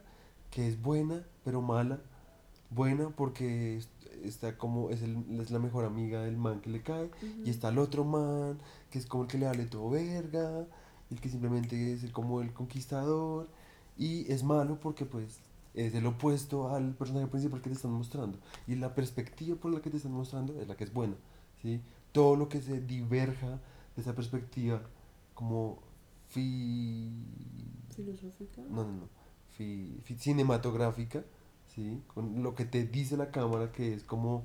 [0.51, 2.01] que es buena pero mala
[2.70, 3.89] buena porque es-
[4.24, 7.43] está como es, el, es la mejor amiga del man que le cae Ujú.
[7.45, 8.59] y está el otro man
[8.90, 10.66] que es como el que le vale todo verga
[11.11, 13.49] el que simplemente es el- como el conquistador
[13.97, 15.40] y es malo porque pues
[15.74, 19.81] es el opuesto al personaje principal que te están mostrando y la perspectiva por la
[19.81, 21.15] que te están mostrando es la que es buena
[21.62, 21.81] ¿sí?
[22.12, 23.61] todo lo que se diverja
[23.95, 24.81] de esa perspectiva
[25.35, 25.78] como
[26.28, 27.11] fi
[27.95, 28.62] Filosófica.
[28.70, 29.09] no no no
[29.57, 31.24] fi- fi- cinematográfica
[31.79, 32.03] ¿sí?
[32.13, 34.43] con lo que te dice la cámara que es como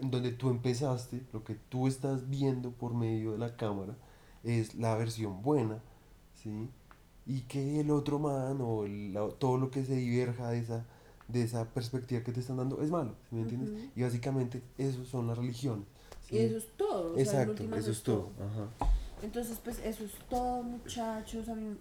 [0.00, 3.94] donde tú empezaste lo que tú estás viendo por medio de la cámara
[4.42, 5.80] es la versión buena
[6.34, 6.70] ¿sí?
[7.26, 10.86] y que el otro man o el- la- todo lo que se diverja de esa
[11.28, 13.70] de esa perspectiva que te están dando es malo ¿sí me entiendes?
[13.70, 13.90] Ujú.
[13.94, 15.84] y básicamente eso son las religiones
[16.26, 16.36] ¿sí?
[16.36, 17.12] Y eso es todo.
[17.12, 18.88] o sea, en exacto últimas eso es todo Ajá.
[19.22, 21.48] Entonces, pues eso es todo, muchachos.
[21.48, 21.76] A mí,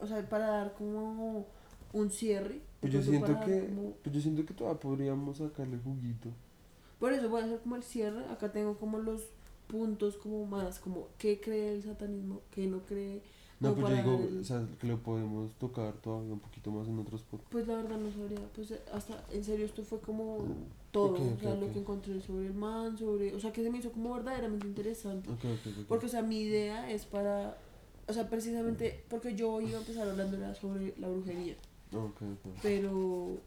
[0.00, 1.46] o sea, para dar como
[1.92, 2.60] un cierre.
[2.80, 6.28] pues yo siento que como- pues yo siento que todavía podríamos sacarle juguito
[7.00, 8.24] Por eso voy a hacer como el cierre.
[8.26, 9.22] Acá tengo como los
[9.68, 13.22] puntos como más, como qué cree el satanismo, qué no cree.
[13.60, 16.86] No, pero yo digo, el- o sea, que lo podemos tocar todavía un poquito más
[16.88, 17.50] en otros podcasts.
[17.52, 20.38] Pues la verdad no sabría, pues eh, hasta, en serio, esto fue como
[20.92, 23.78] todo, o sea, lo que encontré sobre el man, sobre, o sea, que se me
[23.78, 25.28] hizo como verdaderamente interesante.
[25.88, 27.58] Porque, o sea, mi idea es para,
[28.06, 31.56] o sea, precisamente, porque yo iba a empezar hablando sobre la brujería,
[32.62, 33.38] Pero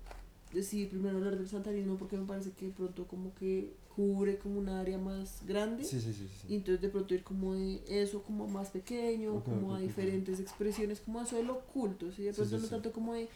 [0.54, 4.60] decidí primero hablar del santanismo porque me parece que de pronto como que cubre como
[4.60, 5.84] un área más grande.
[5.84, 6.48] Sí, sí, sí, sí.
[6.50, 11.02] Y entonces de pronto ir como de eso como más pequeño, como a diferentes expresiones,
[11.02, 12.24] como eso de lo oculto, ¿sí?
[12.24, 13.28] De pronto no tanto como de...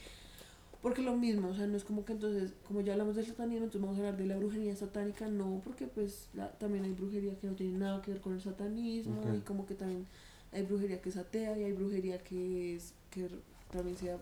[0.82, 3.64] Porque lo mismo, o sea, no es como que entonces, como ya hablamos del satanismo,
[3.66, 7.36] entonces vamos a hablar de la brujería satánica, no, porque pues la- también hay brujería
[7.40, 10.06] que no tiene nada que ver con el satanismo, y como que también
[10.52, 13.28] hay brujería que es atea y hay brujería que es, que
[13.72, 14.16] también se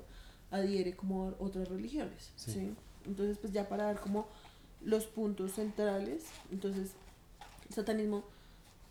[0.54, 2.52] adhiere como a otras religiones, Sí.
[2.54, 2.76] ¿sí?
[3.06, 4.28] Entonces pues ya para dar como
[4.82, 6.92] los puntos centrales, entonces
[7.68, 8.24] el satanismo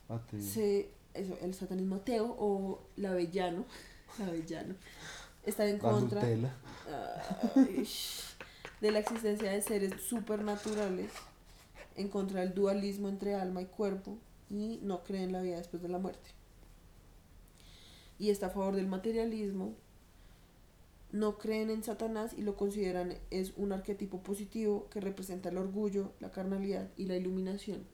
[0.08, 0.40] Ateo.
[0.40, 3.64] se, eso, el satanismo ateo o lavellano,
[4.18, 4.74] lavellano,
[5.44, 7.88] está en La contra ay,
[8.80, 11.12] de la existencia de seres supernaturales,
[11.96, 14.18] en contra del dualismo entre alma y cuerpo
[14.50, 16.30] y no cree en la vida después de la muerte.
[18.18, 19.74] Y está a favor del materialismo,
[21.12, 26.12] no creen en Satanás y lo consideran es un arquetipo positivo que representa el orgullo,
[26.20, 27.84] la carnalidad y la iluminación,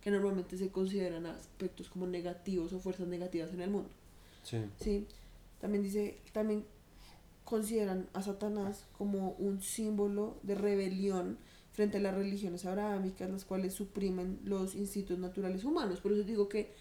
[0.00, 3.90] que normalmente se consideran aspectos como negativos o fuerzas negativas en el mundo.
[4.42, 4.58] Sí.
[4.80, 5.06] Sí,
[5.60, 6.64] también dice, también
[7.44, 11.38] consideran a Satanás como un símbolo de rebelión
[11.72, 16.00] frente a las religiones abrahámicas, las cuales suprimen los instintos naturales humanos.
[16.00, 16.74] Por eso digo que,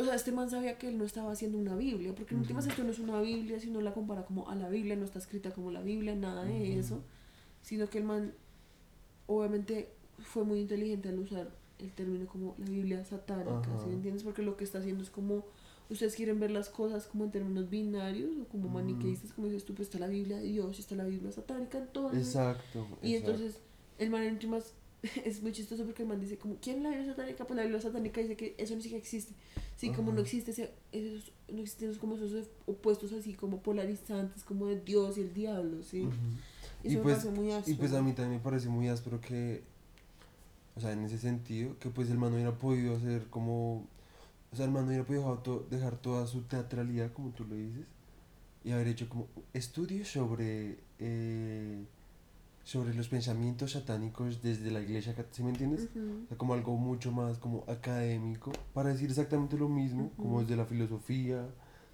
[0.00, 2.64] o sea, este man sabía que él no estaba haciendo una Biblia, porque en últimas
[2.64, 2.72] Ujú.
[2.72, 5.18] esto no es una Biblia, si uno la compara como a la Biblia, no está
[5.18, 7.02] escrita como la Biblia, nada de eso,
[7.60, 8.32] sino que el man
[9.26, 14.22] obviamente fue muy inteligente al usar el término como la Biblia satánica, ¿sí me entiendes?
[14.22, 15.44] Porque lo que está haciendo es como
[15.90, 19.74] ustedes quieren ver las cosas como en términos binarios o como maniqueístas, como dices tú,
[19.74, 22.28] pues está la Biblia de Dios y está la Biblia satánica, entonces.
[22.28, 22.86] Exacto.
[23.02, 23.32] y exacto.
[23.32, 23.60] entonces
[23.98, 24.72] el man en últimas
[25.24, 27.46] es muy chistoso porque el man dice como, ¿quién es la Biblia satánica?
[27.46, 29.32] Pues la Biblia satánica dice que eso ni siquiera existe.
[29.76, 30.16] Sí, como Ajá.
[30.16, 34.78] no existe ese, esos, no existen esos, como esos opuestos así como polarizantes, como de
[34.80, 36.02] Dios y el diablo, ¿sí?
[36.02, 36.14] Ujú.
[36.84, 37.74] Y Y eso pues- me parece muy áspero.
[37.74, 39.62] Y pues a mí también me parece muy áspero que,
[40.76, 43.86] o sea, en ese sentido, que pues el man no hubiera podido hacer como,
[44.52, 47.44] o sea, el man no hubiera podido dejar, to- dejar toda su teatralidad, como tú
[47.46, 47.86] lo dices,
[48.64, 51.82] y haber hecho como estudios sobre, eh,
[52.70, 55.88] sobre los pensamientos satánicos desde la iglesia, ¿sí me entiendes?
[55.92, 56.22] Ujú.
[56.24, 60.42] O sea, como algo mucho más como académico, para decir exactamente lo mismo, como Ujú.
[60.42, 61.48] desde la filosofía,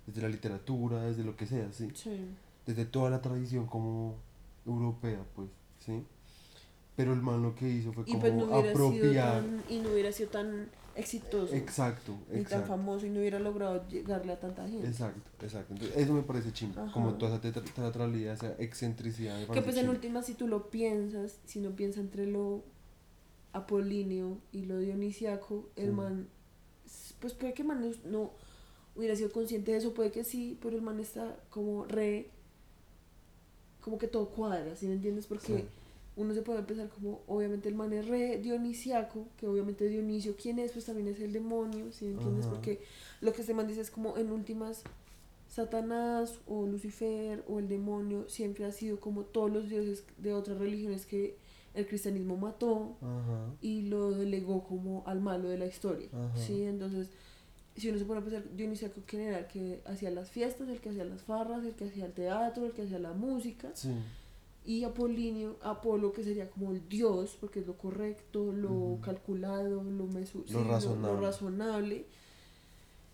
[0.06, 1.88] desde la literatura, desde lo que sea, ¿sí?
[1.94, 2.26] Sí.
[2.66, 4.16] desde toda la tradición como
[4.66, 5.48] europea, pues,
[5.78, 6.04] ¿sí?
[6.94, 9.44] Pero el man lo que hizo fue Y como pues no apropiar.
[9.44, 11.54] tan, y no hubiera sido tan exitoso.
[11.54, 14.86] Exacto, ni tan famoso y no hubiera logrado llegarle a tanta gente.
[14.86, 15.74] Exacto, exacto.
[15.74, 16.84] Entonces, eso me parece chimba.
[16.84, 16.92] Ajá.
[16.92, 19.38] Como toda esa teatralidad, esa excentricidad.
[19.38, 22.62] Me Que pues en última si tú lo piensas, si no piensas entre lo
[23.52, 25.92] apolíneo y lo dionisiaco, el Sí.
[25.92, 26.28] man,
[27.20, 28.30] pues puede que el man no, no
[28.94, 32.30] hubiera sido consciente de eso, puede que sí, pero el man está como re,
[33.80, 35.26] como que todo cuadra, ¿sí me entiendes?
[35.26, 35.64] Porque Sí.
[36.16, 40.58] Uno se puede empezar como, obviamente el man es re dionisiaco, que obviamente Dionisio, ¿quién
[40.58, 40.72] es?
[40.72, 42.46] Pues también es el demonio, ¿sí entiendes?
[42.46, 42.54] Ajá.
[42.54, 42.80] Porque
[43.20, 44.82] lo que este man dice es como en últimas
[45.48, 50.58] Satanás o Lucifer o el demonio siempre ha sido como todos los dioses de otras
[50.58, 51.36] religiones que
[51.74, 53.52] el cristianismo mató Ajá.
[53.60, 56.08] y lo delegó como al malo de la historia.
[56.12, 56.36] Ajá.
[56.36, 56.62] ¿sí?
[56.62, 57.10] Entonces,
[57.76, 60.80] si uno se pone a pensar, Dionisio quién era el que hacía las fiestas, el
[60.80, 63.90] que hacía las farras, el que hacía el teatro, el que hacía la música, Sí.
[64.66, 69.00] Y Apolinio, Apolo que sería como el dios, porque es lo correcto, lo Ujú.
[69.00, 71.14] calculado, lo, mesu sí, Lo lo- razonable.
[71.14, 72.06] lo razonable.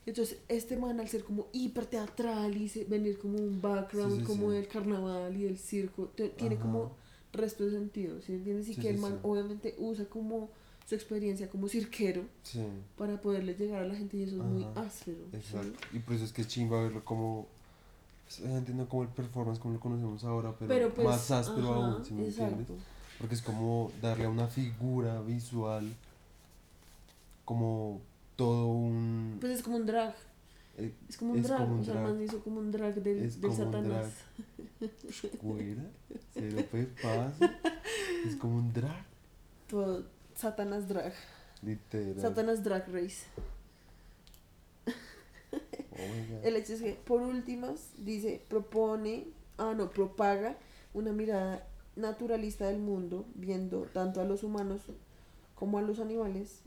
[0.05, 4.21] Entonces, este man al ser como hiper teatral y se- venir como un background Sí,
[4.21, 4.57] sí, como sí.
[4.57, 6.07] del carnaval y del circo,
[6.37, 6.65] tiene Ajá.
[6.65, 6.97] como
[7.33, 8.69] resto de sentido, ¿sí entiendes?
[8.69, 9.19] Y Sí, que sí, el man sí.
[9.23, 10.51] obviamente usa como
[10.89, 12.61] su experiencia como cirquero Sí.
[12.99, 14.83] para poderle llegar a la gente y eso es muy Ajá.
[14.83, 15.19] áspero.
[15.31, 15.37] ¿sí?
[15.37, 15.79] Exacto.
[15.93, 17.47] Y por eso es que es chimba verlo como.
[18.41, 21.93] Pues, entiendo como el performance como lo conocemos ahora, pero, Pero pues, más áspero ajá,
[21.95, 22.61] aún, si me entiendes?
[22.61, 22.75] exacto.
[23.19, 25.93] Porque es como darle a una figura visual
[27.45, 28.01] como
[28.37, 29.37] todo un...
[29.41, 30.15] Pues es como un drag.
[30.79, 31.59] eh, Es como un Es drag.
[31.61, 32.05] como un o sea, drag.
[32.07, 34.13] man hizo como un drag del, Es del como un Satanás.
[35.43, 35.83] güera,
[36.35, 37.45] cero pepazo,
[38.27, 39.05] es como un drag,
[39.69, 40.05] Todo
[40.35, 41.13] Satanás drag.
[41.63, 42.21] literal.
[42.21, 43.27] Satanás drag race.
[46.43, 49.27] El hecho es que, por últimas, dice, propone,
[49.59, 50.57] ah, no, propaga
[50.95, 51.67] una mirada
[51.97, 54.81] naturalista del mundo, viendo tanto a los humanos
[55.55, 56.61] como a los animales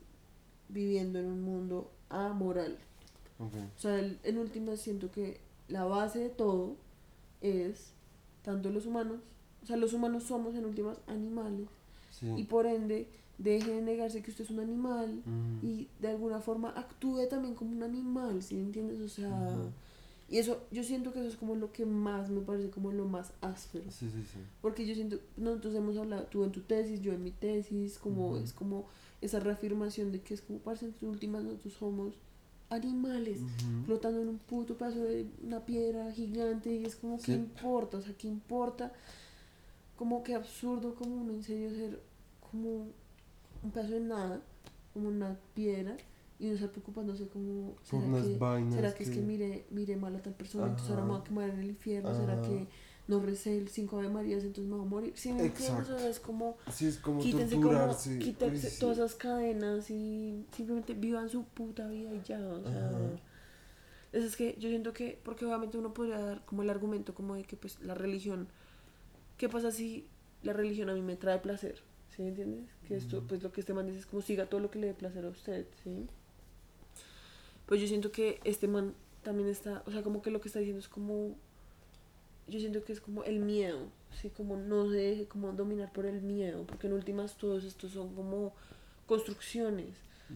[0.69, 2.77] viviendo en un mundo amoral.
[3.39, 3.53] Ok.
[3.75, 6.75] O sea, el- en última siento que la base de todo
[7.41, 7.91] es
[8.43, 9.19] tanto los humanos,
[9.63, 11.67] o sea, los humanos somos en últimas animales
[12.11, 12.31] Sí.
[12.37, 15.67] y por ende deje de negarse que usted es un animal Ujú.
[15.67, 18.99] y de alguna forma actúe también como un animal, ¿sí entiendes?
[19.01, 19.71] O sea,
[20.27, 23.05] y eso, yo siento que eso es como lo que más me parece como lo
[23.05, 23.91] más áspero.
[23.91, 24.39] Sí, sí, sí.
[24.61, 28.37] Porque yo siento, nosotros hemos hablado, tú en tu tesis, yo en mi tesis, como
[28.37, 28.87] es como
[29.21, 32.15] esa reafirmación de que es como, parce, entre últimas nosotros somos
[32.69, 33.41] animales
[33.85, 37.97] flotando en un puto pedazo de una piedra gigante y es como, ¿qué importa?
[37.97, 38.91] O sea, ¿qué importa?
[39.95, 42.01] Como que absurdo como uno en serio ser
[42.51, 42.87] como
[43.65, 44.41] un pedazo de nada,
[44.93, 45.97] como una piedra
[46.39, 49.65] y uno estar preocupándose como, Por ¿será unas que, vainas ¿será que es que mire,
[49.71, 52.13] mire mal a tal persona, entonces ahora me voy a quemar en el infierno?
[52.13, 52.67] ¿Será que
[53.07, 55.13] no recé el cinco Ave Marías entonces me voy a morir?
[55.15, 55.89] Sí, me entiendes?
[55.89, 58.79] O sea, es como Sí, es como quítense como quítense sí.
[58.79, 62.99] todas esas cadenas y simplemente vivan su puta vida y ya o sea Ajá.
[64.11, 67.35] eso es que yo siento que porque obviamente uno podría dar como el argumento como
[67.35, 68.47] de que pues la religión
[69.37, 70.07] qué pasa si
[70.43, 71.81] la religión a mí me trae placer
[72.15, 72.69] ¿sí me entiendes?
[72.87, 74.87] que esto pues lo que este man dice es como siga todo lo que le
[74.87, 76.07] dé placer a usted ¿sí?
[77.65, 78.93] pues yo siento que este man
[79.23, 81.35] también está o sea como que lo que está diciendo es como
[82.47, 83.87] yo siento que es como el miedo,
[84.21, 84.29] ¿sí?
[84.29, 88.13] Como no se deje como dominar por el miedo, porque en últimas todos estos son
[88.13, 88.53] como
[89.07, 89.95] construcciones,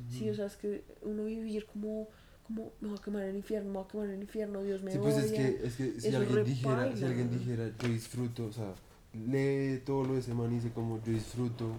[0.10, 0.30] ¿sí?
[0.30, 2.07] O sea, es que uno vivir como,
[2.47, 4.64] como me voy a quemar en el infierno, me voy a quemar en el infierno,
[4.64, 5.38] Dios me Sí, pues es odia.
[5.38, 8.73] que, es que si Eso alguien dijera, si alguien dijera, yo disfruto, o sea,
[9.14, 11.72] lee todo lo de ese man y dice como yo disfruto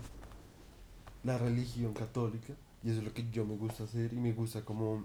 [1.22, 4.64] la religión católica, y eso es lo que yo me gusta hacer, y me gusta
[4.64, 5.04] como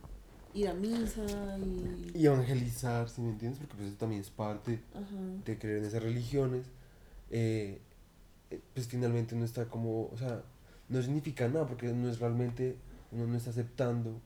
[0.53, 1.25] Ir a misa
[1.57, 2.11] y...
[2.17, 3.59] y evangelizar, ¿sí me entiendes?
[3.59, 5.05] Porque pues eso también es parte Ajá.
[5.45, 6.65] de creer en esas religiones,
[7.29, 7.81] eh,
[8.49, 10.41] eh, pues finalmente uno está como, o sea,
[10.87, 12.77] no significa nada, porque no es realmente,
[13.11, 14.21] uno no está aceptando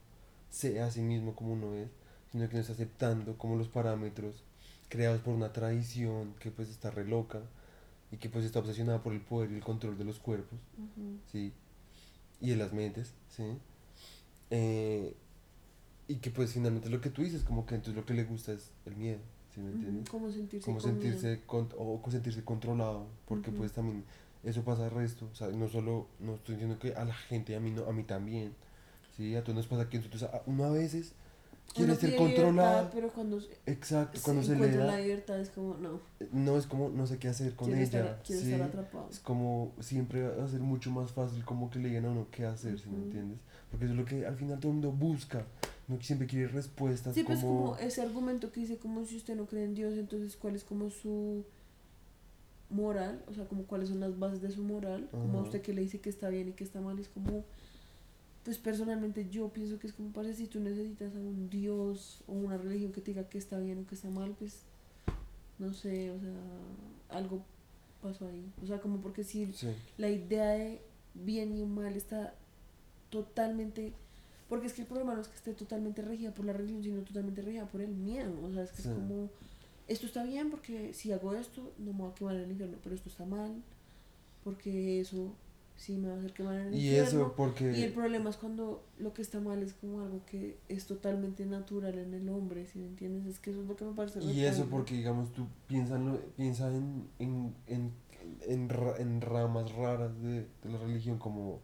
[0.50, 1.88] sea a sí mismo como uno es,
[2.32, 4.42] sino que no está aceptando como los parámetros
[4.88, 7.40] creados por una tradición que pues está re loca
[8.12, 10.58] y que pues está obsesionada por el poder y el control de los cuerpos.
[11.30, 11.52] ¿sí?
[12.40, 13.44] Y de las mentes, ¿sí?
[14.50, 15.14] Eh,
[16.08, 18.52] y que pues finalmente lo que tú dices, como que entonces lo que le gusta
[18.52, 19.20] es el miedo,
[19.54, 20.08] ¿sí me entiendes?
[20.10, 24.04] Como sentirse como con sentirse con- o sentirse controlado porque pues también
[24.42, 27.54] eso pasa al resto o sea no solo no estoy diciendo que a la gente
[27.54, 28.54] a mí no a mí también
[29.16, 31.12] sí a todos nos pasa que nosotros a- uno a veces
[31.74, 35.74] quiere ser controlado pero cuando se exacto cuando se le da la libertad es como,
[35.74, 36.00] no,
[36.32, 38.52] no es como no sé qué hacer con quiero, ella estar, quiero sí.
[38.52, 39.08] estar atrapado.
[39.10, 42.26] es como siempre va a ser mucho más fácil como que le digan a uno
[42.30, 43.38] qué hacer ¿sí me entiendes?
[43.70, 45.44] porque eso es lo que al final todo el mundo busca
[45.88, 49.36] no siempre quiere respuestas Sí, pues como como ese argumento que dice como si usted
[49.36, 51.44] no cree en Dios, entonces cuál es como su
[52.70, 55.74] moral, o sea, como cuáles son las bases de su moral, como a usted que
[55.74, 57.44] le dice que está bien y que está mal, es como,
[58.44, 62.32] pues personalmente yo pienso que es como, parece si tú necesitas a un Dios o
[62.32, 64.62] una religión que te diga que está bien o que está mal, pues,
[65.58, 66.32] no sé, o sea,
[67.10, 67.42] algo
[68.02, 69.68] pasó ahí, o sea, como porque si sí.
[69.98, 70.80] la idea de
[71.14, 72.34] bien y mal está
[73.10, 73.92] totalmente
[74.48, 77.02] porque es que el problema no es que esté totalmente regida por la religión sino
[77.02, 78.32] totalmente regida por el miedo.
[78.44, 78.88] O sea es que Sí.
[78.88, 79.28] es como
[79.88, 82.78] esto está bien porque si hago esto no me voy a quemar en el infierno
[82.82, 83.62] pero esto está mal
[84.44, 85.32] porque eso
[85.80, 88.28] sí me va a hacer quemar en el y infierno eso porque y el problema
[88.28, 92.28] es cuando lo que está mal es como algo que es totalmente natural en el
[92.28, 94.94] hombre si me entiendes es que eso es lo que me parece Y eso porque,
[94.94, 95.98] digamos, tú piensas
[96.36, 97.92] piensa en, en, en,
[98.46, 101.60] en, ra- en ramas raras de, de la religión como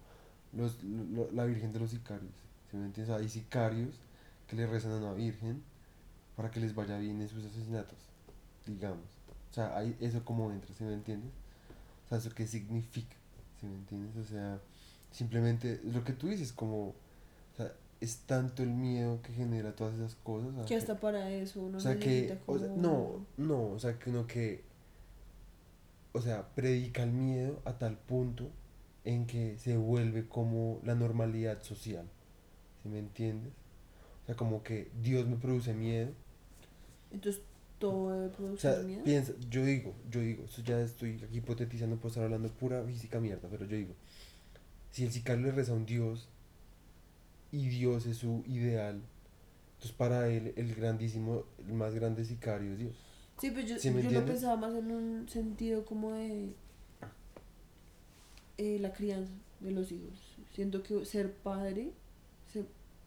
[0.55, 2.33] los, lo- la Virgen de los Sicarios.
[2.71, 3.15] ¿sí me entiendes?
[3.15, 4.01] Hay sicarios
[4.49, 5.63] que le rezan a una Virgen
[6.37, 7.99] para que les vaya bien en sus asesinatos,
[8.67, 9.05] digamos.
[9.51, 11.33] O sea, hay eso como entra, ¿sí me entiendes?
[12.07, 13.16] O sea, eso qué significa,
[13.67, 14.17] ¿sí me entiendes?
[14.17, 14.61] O sea,
[15.11, 16.95] simplemente lo que tú dices, como, o
[17.57, 20.51] sea, es tanto el miedo que genera todas esas cosas.
[20.51, 23.27] o sea, que hasta para eso uno o sea que, necesita o sea, como- no,
[23.37, 24.65] no, o sea que no que,
[26.13, 28.51] o sea, predica el miedo a tal punto
[29.05, 32.07] en que se vuelve como la normalidad social,
[32.83, 33.53] ¿sí me entiendes?
[34.23, 36.11] O sea, como que Dios me produce miedo,
[37.11, 37.43] entonces
[37.79, 41.97] todo o producir sea, miedo piensa, yo digo, yo digo, eso ya estoy aquí hipotetizando,
[41.97, 43.95] puedo estar hablando pura física mierda, pero yo digo,
[44.91, 46.29] si el sicario le reza a un Dios
[47.53, 49.03] y Dios es su ideal,
[49.75, 52.97] entonces para él el grandísimo, el más grande sicario es Dios.
[53.39, 56.55] Sí, pero yo, ¿Sí yo lo pensaba más en un sentido como de
[58.57, 60.15] eh, la crianza de los hijos.
[60.55, 61.93] Siento que ser padre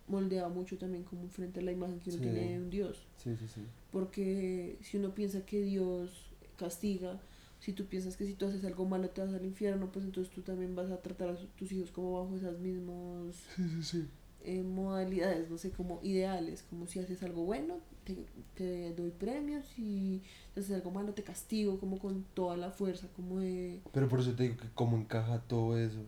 [0.10, 2.23] moldea mucho también como frente a la imagen que uno Sí.
[2.23, 3.06] tiene de un Dios.
[3.18, 3.61] Sí, sí, sí.
[3.91, 6.11] Porque si uno piensa que Dios
[6.57, 7.19] castiga,
[7.60, 10.34] si tú piensas que si tú haces algo malo te vas al infierno, pues entonces
[10.34, 14.07] tú también vas a tratar a tus hijos como bajo esas mismos Sí, sí, sí.
[14.44, 17.76] eh, modalidades, no sé, como ideales, como si haces algo bueno,
[18.06, 18.15] te,
[18.56, 20.22] te doy premios y
[20.53, 23.81] si haces algo malo, te castigo, como con toda la fuerza, como de...
[23.91, 25.99] Pero por eso te digo que cómo encaja todo eso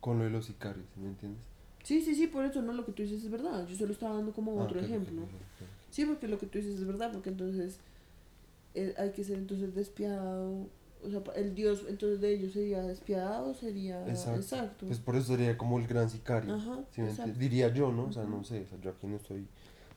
[0.00, 1.42] con lo de los sicarios, ¿sí ¿me entiendes?
[1.82, 4.16] Sí, sí, sí, por eso no lo que tú dices es verdad, yo solo estaba
[4.16, 5.22] dando como Ah, otro ok, ok, ejemplo.
[5.22, 5.66] ok, ok.
[5.90, 7.78] Sí, porque lo que tú dices es verdad, porque entonces
[8.74, 10.68] eh, hay que ser entonces despiadado,
[11.02, 14.40] o sea, el dios entonces de ellos sería despiadado, sería Exacto.
[14.40, 14.86] exacto.
[14.86, 16.54] Pues por eso sería como el gran sicario.
[16.54, 17.38] Ajá, ¿sí entiendes?
[17.38, 18.04] Diría yo, ¿no?
[18.06, 19.46] O sea, no sé, o sea, yo aquí no estoy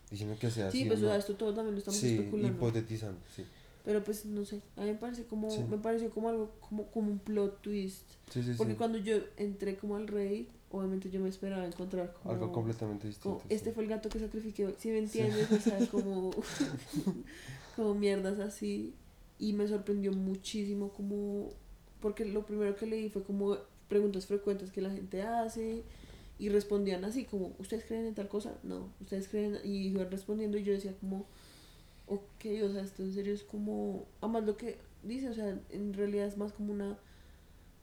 [0.09, 0.87] diciendo que sea Sí, así.
[0.87, 2.57] pues o sea, esto todo también lo estamos sí, especulando.
[2.57, 3.45] hipotetizando, sí.
[3.83, 5.61] Pero pues no sé, a mí me parece como, Sí.
[5.69, 8.03] me pareció como algo, como, como un plot twist.
[8.31, 8.77] Sí, sí, Porque sí.
[8.77, 12.33] cuando yo entré como al rey, obviamente yo me esperaba encontrar como...
[12.33, 13.37] Algo completamente distinto.
[13.37, 13.75] como, este sí.
[13.75, 16.31] fue el gato que sacrifiqué, si me entiendes, o sea, como,
[17.75, 18.95] como mierdas así.
[19.37, 21.49] Y me sorprendió muchísimo como,
[22.01, 25.83] porque lo primero que leí fue como preguntas frecuentes que la gente hace
[26.39, 28.57] y respondían así como, ¿ustedes creen en tal cosa?
[28.63, 29.59] No, ¿ustedes creen?
[29.63, 31.27] Y iban respondiendo y yo decía como,
[32.07, 35.93] ok, o sea, esto en serio es como, además lo que dice, o sea, en
[35.93, 36.97] realidad es más como una,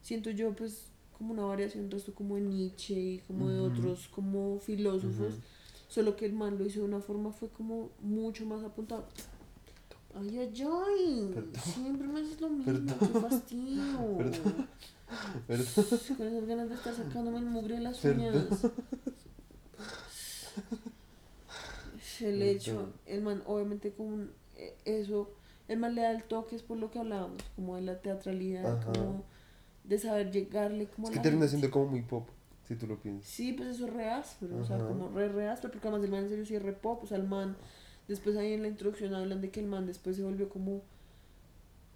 [0.01, 0.90] siento yo pues
[1.21, 5.35] como una variación del resto como de Nietzsche y como de otros como filósofos,
[5.87, 9.05] solo que el man lo hizo de una forma fue como mucho más apuntado.
[10.15, 11.51] Ay, ay, ay, Perdón.
[11.63, 12.97] siempre me haces lo mismo, Perdón.
[13.13, 14.17] qué fastidio.
[14.17, 14.67] Perdón.
[15.47, 15.65] Perdón.
[16.17, 18.19] Con esas ganas de estar sacándome el mugre de las Perdón.
[18.25, 18.71] uñas.
[22.21, 22.93] El hecho, Perdón.
[23.05, 25.29] el man, obviamente, como un- eh, eso,
[25.67, 28.79] el man le da el toque, es por lo que hablábamos, como de la teatralidad,
[28.79, 28.91] Ajá.
[28.91, 29.23] como
[29.83, 31.57] de saber llegarle como Es que la termina gente.
[31.59, 32.27] siendo como muy pop,
[32.67, 33.29] si tú lo piensas.
[33.29, 36.11] Sí, pues eso es re áspero, o sea, como re, re áspero, porque además el
[36.11, 37.55] man en serio sí es re pop, o sea, el man,
[38.07, 40.81] después ahí en la introducción hablan de que el man después se volvió como,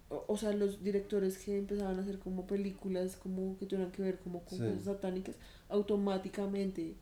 [0.08, 4.02] o, o sea, los directores que empezaban a hacer como películas como que tuvieran que
[4.02, 4.64] ver como con Sí.
[4.64, 5.36] cosas satánicas,
[5.68, 6.94] automáticamente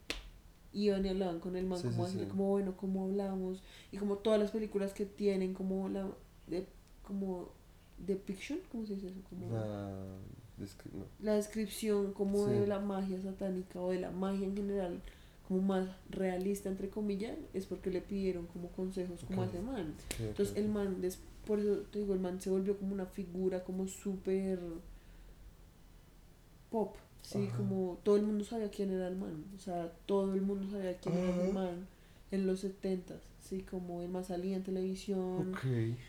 [0.72, 2.30] iban y hablaban con el man, Sí, como sí, así, sí.
[2.30, 3.62] como bueno, como hablamos,
[3.92, 6.08] y como todas las películas que tienen como la,
[6.46, 6.66] de,
[7.02, 7.48] como,
[7.98, 9.20] depiction, ¿cómo se dice eso?
[9.30, 10.16] Como La...
[10.60, 11.04] descri- no.
[11.20, 12.52] la descripción como Sí.
[12.54, 15.00] de la magia satánica o de la magia en general
[15.48, 19.94] como más realista entre comillas es porque le pidieron como consejos como a ese man.
[20.18, 23.62] Entonces el man des- por eso te digo el man se volvió como una figura
[23.64, 24.58] como súper
[26.70, 27.56] pop sí Ajá.
[27.56, 30.96] como todo el mundo sabía quién era el man o sea todo el mundo sabía
[30.98, 31.86] quién era el man
[32.30, 35.52] en los setentas sí como el man salía en televisión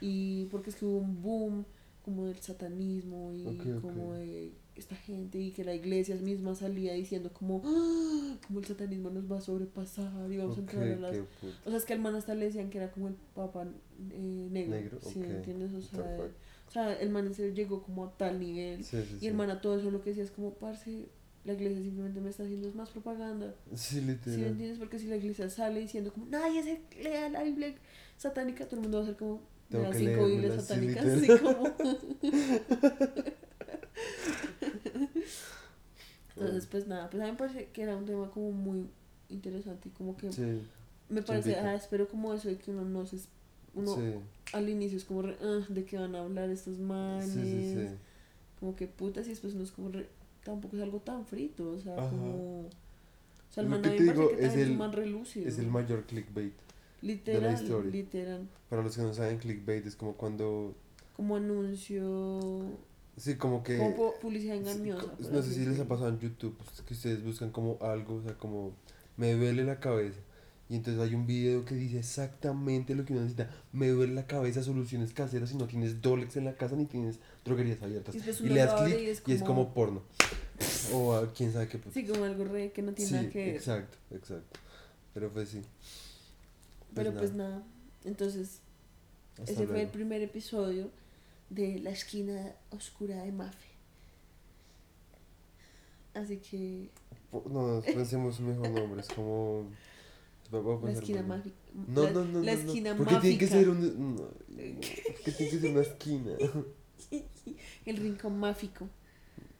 [0.01, 1.65] y porque es que hubo un boom
[2.05, 7.31] como del satanismo y como de esta gente y que la iglesia misma salía diciendo
[7.33, 11.17] como "Ah, como el satanismo nos va a sobrepasar y vamos a entrar a las
[11.65, 13.65] o sea es que al man hasta le decían que era como el papa
[14.11, 15.73] eh, negro, Negro, ¿sí entiendes?
[15.73, 16.37] O sea, perfecto.
[16.67, 19.33] o sea el man en serio llegó como a tal nivel Sí, sí, y el
[19.33, 21.07] man a todo eso lo que decía es como parce
[21.45, 24.43] la iglesia simplemente me está haciendo es más propaganda Sí, ¿Sí me literal.
[24.43, 24.77] entiendes?
[24.79, 27.73] Porque si la iglesia sale diciendo como nadie se lea la Biblia
[28.17, 31.69] satánica, todo el mundo va a ser como Tengo que cinco sí, satánicas, así como.
[36.35, 38.87] Entonces, pues nada, pues a mí me parece que era un tema como muy
[39.29, 40.61] interesante y como que Sí,
[41.09, 43.19] me parece, ah, espero como eso de que uno no se.
[43.73, 44.13] Uno sí.
[44.53, 47.73] al inicio es como re, ah, de qué van a hablar estos manes, Sí, sí,
[47.75, 47.87] sí.
[48.59, 50.07] como que putas y después no es como re,
[50.43, 52.09] tampoco es algo tan frito, o sea, Ajá.
[52.09, 52.61] como.
[52.61, 55.47] O sea, el man que a mí me parece que es el-.
[55.47, 56.53] Es el mayor clickbait.
[57.05, 57.91] Literal, historia.
[57.91, 58.47] literal.
[58.69, 60.75] Para los que no saben, clickbait es como cuando.
[61.15, 62.71] Como anuncio,
[63.17, 63.77] Sí, como que.
[63.77, 65.13] como pu- publicidad engañosa.
[65.31, 68.21] no sé si les ha pasado en YouTube pues, que ustedes buscan como algo, o
[68.23, 68.73] sea, como.
[69.17, 70.19] Me duele la cabeza.
[70.67, 73.51] Y entonces hay un video que dice exactamente lo que uno necesita.
[73.71, 77.19] Me duele la cabeza, soluciones caseras si no tienes Dolex en la casa ni tienes
[77.45, 78.15] droguerías abiertas.
[78.15, 80.01] Y le das clic y es y es como- porno.
[80.91, 81.93] O quién sabe qué puto.
[81.93, 83.55] Sí, como algo re que no tiene Sí, nada que ver.
[83.55, 84.59] exacto, exacto.
[85.13, 85.61] Pero pues sí.
[86.95, 87.63] Pero pues nada.
[88.03, 88.59] Entonces,
[89.37, 90.89] hasta ese fue el primer episodio
[91.49, 93.67] de La esquina oscura de Mafe.
[96.13, 96.89] Así que
[97.51, 99.65] No, pensemos un mejor nombre, es como...
[100.51, 101.55] la esquina mágica.
[101.87, 102.69] No, no, no, la no, no.
[102.69, 104.15] esquina ¿Por qué tiene que ser un...
[104.15, 104.35] No, ¿por
[105.25, 106.31] qué tiene que ser una esquina?
[107.85, 108.87] El rincón máfico.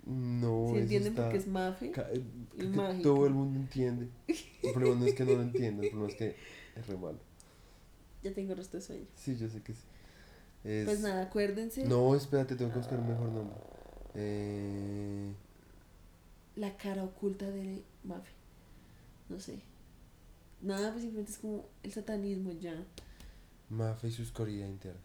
[0.05, 1.23] No, ¿Sí eso entienden está...
[1.23, 1.91] por qué es Mafe?
[1.91, 3.03] ca- y creo que mágico.
[3.03, 4.07] todo el mundo entiende.
[4.27, 6.35] El problema no es que no lo entienda, el problema es que
[6.79, 7.19] es re malo.
[8.23, 9.05] Ya tengo resto de sueño.
[9.15, 9.83] Sí, yo sé que sí.
[10.63, 10.85] Es...
[10.85, 11.85] Pues nada, acuérdense.
[11.85, 13.55] No, espérate, tengo que buscar un mejor nombre.
[14.15, 15.31] Eh...
[16.55, 18.31] La cara oculta de Mafe.
[19.29, 19.59] No sé.
[20.61, 22.73] Nada, pues simplemente es como el satanismo ya.
[23.69, 24.99] Mafe y su oscuridad interna.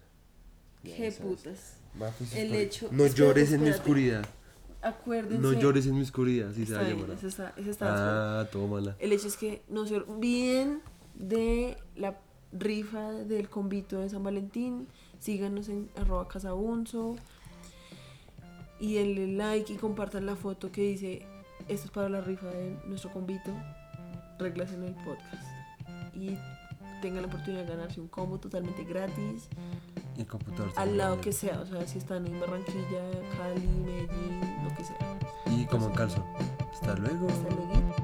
[0.85, 1.75] Ya Qué putas.
[1.99, 2.61] Mafe y su El oscuridad.
[2.63, 4.25] hecho- No espérate, llores en mi oscuridad.
[4.81, 5.39] acuérdense.
[5.43, 7.19] No llores en mi oscuridad, así se va a Está bien, llamar.
[7.19, 8.97] esa está, esa está Ah, tómala.
[9.01, 10.81] El hecho es que no se olviden
[11.21, 12.19] de la
[12.53, 14.89] rifa del convito de San Valentín.
[15.19, 17.17] Síganos en arroba casabunzo.
[18.79, 21.27] Y denle like y compartan la foto que dice
[21.69, 23.53] esto es para la rifa de nuestro convito.
[24.39, 25.45] Reglas en el podcast.
[26.15, 26.37] Y
[27.03, 29.49] tengan la oportunidad de ganarse un combo totalmente gratis.
[30.17, 31.25] Y está Al lado bien.
[31.25, 31.61] que sea.
[31.61, 34.97] O sea, si están en Barranquilla, Cali, Medellín, lo que sea.
[35.47, 36.25] Y como en calzo.
[36.73, 37.29] Hasta luego.
[37.29, 37.99] Hasta luego.